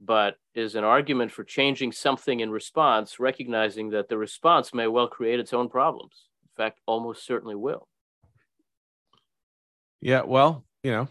but 0.00 0.36
is 0.54 0.76
an 0.76 0.84
argument 0.84 1.30
for 1.30 1.44
changing 1.44 1.92
something 1.92 2.40
in 2.40 2.50
response 2.50 3.20
recognizing 3.20 3.90
that 3.90 4.08
the 4.08 4.16
response 4.16 4.72
may 4.72 4.86
well 4.86 5.08
create 5.08 5.38
its 5.38 5.52
own 5.52 5.68
problems. 5.68 6.28
In 6.42 6.64
fact 6.64 6.80
almost 6.86 7.26
certainly 7.26 7.54
will. 7.54 7.86
Yeah 10.00 10.22
well 10.22 10.64
you 10.82 10.92
know 10.92 11.08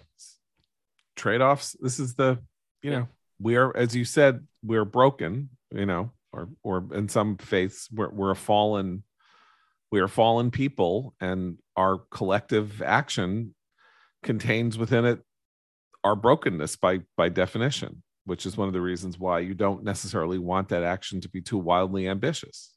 trade-offs 1.15 1.75
this 1.81 1.99
is 1.99 2.15
the 2.15 2.39
you 2.81 2.91
know 2.91 3.07
we 3.39 3.55
are 3.55 3.75
as 3.75 3.95
you 3.95 4.05
said 4.05 4.45
we're 4.63 4.85
broken 4.85 5.49
you 5.73 5.85
know 5.85 6.11
or 6.31 6.49
or 6.63 6.85
in 6.93 7.07
some 7.07 7.37
faiths 7.37 7.89
we're, 7.91 8.09
we're 8.09 8.31
a 8.31 8.35
fallen 8.35 9.03
we 9.91 9.99
are 9.99 10.07
fallen 10.07 10.51
people 10.51 11.15
and 11.19 11.57
our 11.75 11.99
collective 12.11 12.81
action 12.81 13.53
contains 14.23 14.77
within 14.77 15.05
it 15.05 15.19
our 16.03 16.15
brokenness 16.15 16.75
by 16.75 16.99
by 17.17 17.29
definition 17.29 18.03
which 18.29 18.45
is 18.45 18.55
one 18.55 18.67
of 18.67 18.73
the 18.73 18.81
reasons 18.81 19.17
why 19.17 19.39
you 19.39 19.55
don't 19.55 19.83
necessarily 19.83 20.37
want 20.37 20.69
that 20.69 20.83
action 20.83 21.19
to 21.19 21.27
be 21.27 21.41
too 21.41 21.57
wildly 21.57 22.07
ambitious. 22.07 22.75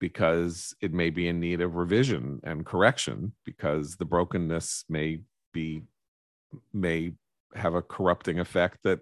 Because 0.00 0.74
it 0.80 0.92
may 0.92 1.10
be 1.10 1.28
in 1.28 1.38
need 1.38 1.60
of 1.60 1.76
revision 1.76 2.40
and 2.42 2.66
correction 2.66 3.32
because 3.44 3.96
the 3.96 4.04
brokenness 4.04 4.84
may 4.88 5.20
be 5.52 5.82
may 6.72 7.12
have 7.54 7.74
a 7.74 7.82
corrupting 7.82 8.38
effect 8.38 8.78
that 8.84 9.00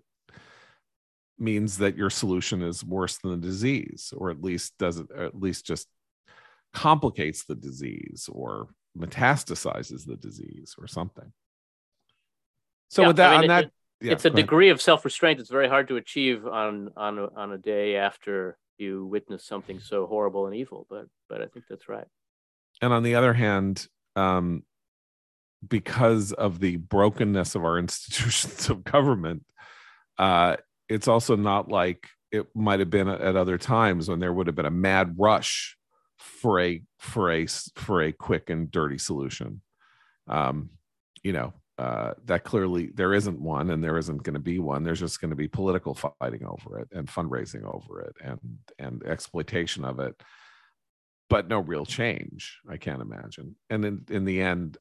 means 1.38 1.78
that 1.78 1.96
your 1.96 2.10
solution 2.10 2.62
is 2.62 2.84
worse 2.84 3.18
than 3.18 3.30
the 3.30 3.46
disease 3.46 4.12
or 4.16 4.30
at 4.30 4.42
least 4.42 4.74
does 4.78 4.98
it 4.98 5.06
at 5.16 5.38
least 5.38 5.64
just 5.64 5.86
complicates 6.72 7.44
the 7.44 7.54
disease 7.54 8.28
or 8.32 8.68
metastasizes 8.96 10.04
the 10.06 10.16
disease 10.16 10.74
or 10.78 10.86
something. 10.86 11.32
So 12.90 13.02
yeah, 13.02 13.08
with 13.08 13.16
that 13.16 13.32
I 13.32 13.40
mean, 13.40 13.50
on 13.50 13.58
it, 13.58 13.62
that 13.62 13.72
yeah, 14.00 14.12
it's 14.12 14.24
a 14.24 14.30
degree 14.30 14.70
of 14.70 14.80
self-restraint. 14.80 15.38
That's 15.38 15.50
very 15.50 15.68
hard 15.68 15.88
to 15.88 15.96
achieve 15.96 16.46
on 16.46 16.90
on 16.96 17.18
a, 17.18 17.28
on 17.36 17.52
a 17.52 17.58
day 17.58 17.96
after 17.96 18.58
you 18.78 19.04
witness 19.06 19.44
something 19.44 19.80
so 19.80 20.06
horrible 20.06 20.46
and 20.46 20.54
evil 20.54 20.86
but 20.88 21.06
but 21.28 21.42
i 21.42 21.46
think 21.46 21.64
that's 21.68 21.88
right. 21.88 22.06
And 22.80 22.92
on 22.92 23.02
the 23.02 23.16
other 23.16 23.34
hand 23.34 23.86
um 24.16 24.62
because 25.66 26.32
of 26.32 26.60
the 26.60 26.76
brokenness 26.76 27.54
of 27.54 27.64
our 27.64 27.78
institutions 27.84 28.68
of 28.70 28.84
government 28.84 29.44
uh 30.18 30.56
it's 30.88 31.08
also 31.08 31.36
not 31.36 31.68
like 31.68 32.08
it 32.30 32.46
might 32.54 32.80
have 32.80 32.90
been 32.90 33.08
at 33.08 33.36
other 33.36 33.58
times 33.58 34.08
when 34.08 34.20
there 34.20 34.32
would 34.32 34.46
have 34.46 34.56
been 34.56 34.66
a 34.66 34.70
mad 34.70 35.14
rush 35.18 35.76
for 36.16 36.60
a 36.60 36.82
for 36.98 37.30
a 37.30 37.46
for 37.74 38.02
a 38.02 38.12
quick 38.12 38.50
and 38.50 38.70
dirty 38.70 38.98
solution. 38.98 39.62
Um 40.26 40.70
you 41.22 41.32
know 41.32 41.52
uh 41.78 42.14
that 42.24 42.44
clearly 42.44 42.90
there 42.94 43.14
isn't 43.14 43.40
one 43.40 43.70
and 43.70 43.82
there 43.82 43.98
isn't 43.98 44.22
going 44.22 44.34
to 44.34 44.40
be 44.40 44.58
one. 44.58 44.84
There's 44.84 45.00
just 45.00 45.20
going 45.20 45.30
to 45.30 45.36
be 45.36 45.48
political 45.48 45.94
fighting 45.94 46.44
over 46.44 46.78
it 46.80 46.88
and 46.92 47.08
fundraising 47.08 47.64
over 47.64 48.00
it 48.02 48.16
and 48.22 48.38
and 48.78 49.02
exploitation 49.04 49.84
of 49.84 50.00
it 50.00 50.20
but 51.30 51.46
no 51.46 51.58
real 51.58 51.84
change 51.84 52.58
i 52.68 52.76
can't 52.76 53.02
imagine. 53.02 53.56
And 53.70 53.84
in 53.84 54.04
in 54.10 54.24
the 54.24 54.40
end 54.42 54.76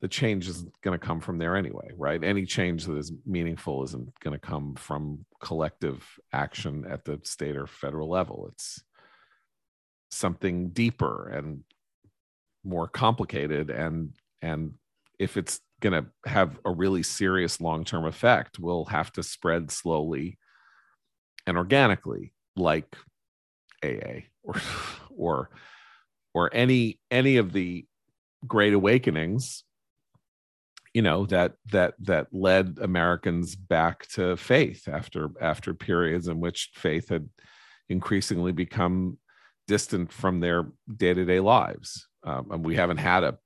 the 0.00 0.08
change 0.08 0.48
isn't 0.48 0.72
going 0.82 0.98
to 0.98 1.04
come 1.04 1.20
from 1.20 1.38
there 1.38 1.56
anyway, 1.56 1.90
right? 1.96 2.22
Any 2.22 2.46
change 2.46 2.84
that 2.84 2.96
is 2.96 3.12
meaningful 3.26 3.82
isn't 3.84 4.08
going 4.20 4.38
to 4.38 4.46
come 4.46 4.74
from 4.76 5.24
collective 5.40 6.06
action 6.32 6.86
at 6.88 7.04
the 7.04 7.20
state 7.24 7.56
or 7.56 7.66
federal 7.66 8.08
level. 8.08 8.48
It's 8.52 8.82
something 10.10 10.70
deeper 10.70 11.28
and 11.28 11.64
more 12.64 12.88
complicated 12.88 13.70
and 13.70 14.12
and 14.42 14.74
if 15.18 15.36
it's 15.36 15.60
going 15.80 15.92
to 15.92 16.06
have 16.30 16.58
a 16.64 16.70
really 16.70 17.02
serious 17.02 17.60
long-term 17.60 18.04
effect, 18.04 18.58
we'll 18.58 18.84
have 18.84 19.10
to 19.12 19.22
spread 19.22 19.70
slowly 19.70 20.38
and 21.46 21.56
organically 21.56 22.32
like 22.56 22.96
AA 23.84 24.26
or 24.42 24.54
or 25.10 25.50
or 26.34 26.50
any 26.54 27.00
any 27.10 27.36
of 27.36 27.52
the 27.52 27.84
great 28.46 28.74
awakenings 28.74 29.64
you 30.94 31.02
know 31.02 31.26
that 31.26 31.54
that 31.70 31.94
that 32.00 32.28
led 32.32 32.78
Americans 32.80 33.54
back 33.54 34.06
to 34.08 34.36
faith 34.36 34.88
after 34.88 35.30
after 35.40 35.74
periods 35.74 36.28
in 36.28 36.40
which 36.40 36.70
faith 36.74 37.08
had 37.08 37.28
increasingly 37.88 38.52
become 38.52 39.18
distant 39.66 40.12
from 40.12 40.40
their 40.40 40.66
day-to-day 40.94 41.40
lives. 41.40 42.06
Um, 42.24 42.50
and 42.50 42.64
we 42.64 42.74
haven't 42.74 42.98
had 42.98 43.24
a 43.24 43.38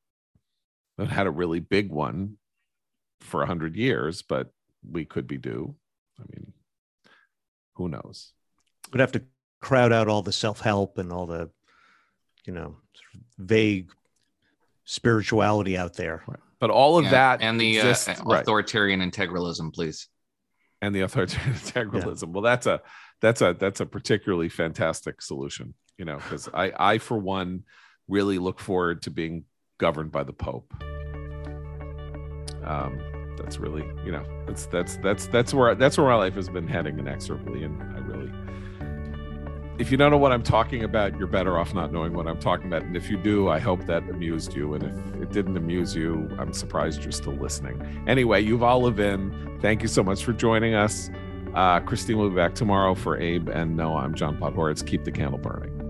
haven't 0.99 1.15
had 1.15 1.27
a 1.27 1.33
really 1.33 1.61
big 1.61 1.91
one 1.91 2.37
for 3.21 3.43
a 3.43 3.47
hundred 3.47 3.77
years 3.77 4.23
but 4.23 4.51
we 4.89 5.05
could 5.05 5.27
be 5.27 5.39
due. 5.39 5.75
I 6.19 6.25
mean 6.35 6.53
who 7.75 7.89
knows? 7.89 8.33
We'd 8.93 9.01
have 9.01 9.13
to 9.13 9.23
crowd 9.61 9.93
out 9.93 10.09
all 10.09 10.23
the 10.23 10.33
self-help 10.33 10.99
and 10.99 11.13
all 11.13 11.27
the 11.27 11.51
you 12.45 12.53
know 12.53 12.77
vague 13.39 13.91
spirituality 14.85 15.77
out 15.77 15.95
there. 15.95 16.23
Right. 16.27 16.39
But 16.63 16.71
all 16.71 16.97
of 16.97 17.07
yeah, 17.07 17.11
that 17.11 17.43
and 17.43 17.61
the 17.61 17.79
exists, 17.79 18.09
uh, 18.09 18.23
authoritarian 18.25 19.01
right. 19.01 19.13
integralism, 19.13 19.75
please. 19.75 20.07
And 20.81 20.95
the 20.95 21.01
authoritarian 21.01 21.55
integralism. 21.57 22.27
Yeah. 22.27 22.31
Well, 22.31 22.43
that's 22.43 22.69
a 22.69 22.81
that's 23.21 23.41
a 23.41 23.57
that's 23.59 23.81
a 23.81 23.87
particularly 23.87 24.49
fantastic 24.49 25.23
solution. 25.23 25.75
You 25.99 26.05
know, 26.05 26.19
because 26.19 26.49
I 26.55 26.73
I 26.79 26.99
for 26.99 27.19
one 27.19 27.65
really 28.07 28.39
look 28.39 28.61
forward 28.61 29.03
to 29.03 29.11
being 29.11 29.45
governed 29.79 30.13
by 30.13 30.23
the 30.23 30.33
Pope. 30.33 30.73
Um, 32.63 33.01
that's 33.37 33.59
really 33.59 33.83
you 34.05 34.13
know 34.13 34.25
that's 34.47 34.67
that's 34.67 34.99
that's 34.99 35.27
that's 35.27 35.53
where 35.53 35.75
that's 35.75 35.99
where 35.99 36.07
my 36.07 36.15
life 36.15 36.35
has 36.35 36.49
been 36.49 36.69
heading 36.69 36.97
inexorably, 37.01 37.65
and 37.65 37.83
I 37.83 37.99
really. 37.99 38.42
If 39.83 39.91
you 39.91 39.97
don't 39.97 40.13
know 40.13 40.17
what 40.17 40.31
I'm 40.31 40.45
talking 40.45 40.85
about, 40.85 41.19
you're 41.19 41.27
better 41.27 41.59
off 41.59 41.75
not 41.75 41.93
knowing 41.93 42.13
what 42.13 42.29
I'm 42.29 42.39
talking 42.39 42.67
about. 42.67 42.85
And 42.85 42.97
if 42.97 43.11
you 43.11 43.17
do, 43.17 43.49
I 43.49 43.59
hope 43.59 43.85
that 43.87 44.05
amused 44.05 44.55
you. 44.55 44.75
And 44.75 44.85
if 44.85 45.23
it 45.23 45.33
didn't 45.33 45.57
amuse 45.57 45.93
you, 45.93 46.31
I'm 46.39 46.53
surprised 46.53 47.03
you're 47.03 47.11
still 47.11 47.33
listening. 47.33 48.05
Anyway, 48.07 48.43
you've 48.43 48.61
Yuval 48.61 48.83
Levin, 48.83 49.59
thank 49.61 49.83
you 49.83 49.89
so 49.89 50.05
much 50.05 50.23
for 50.25 50.35
joining 50.35 50.75
us. 50.75 51.11
Uh, 51.57 51.81
Christine 51.81 52.17
will 52.17 52.31
be 52.31 52.37
back 52.37 52.55
tomorrow 52.55 52.95
for 52.95 53.19
Abe 53.19 53.49
and 53.49 53.77
Noah. 53.77 54.03
I'm 54.03 54.15
John 54.15 54.39
Podhoretz. 54.39 54.87
Keep 54.87 55.03
the 55.03 55.11
candle 55.11 55.39
burning. 55.39 55.82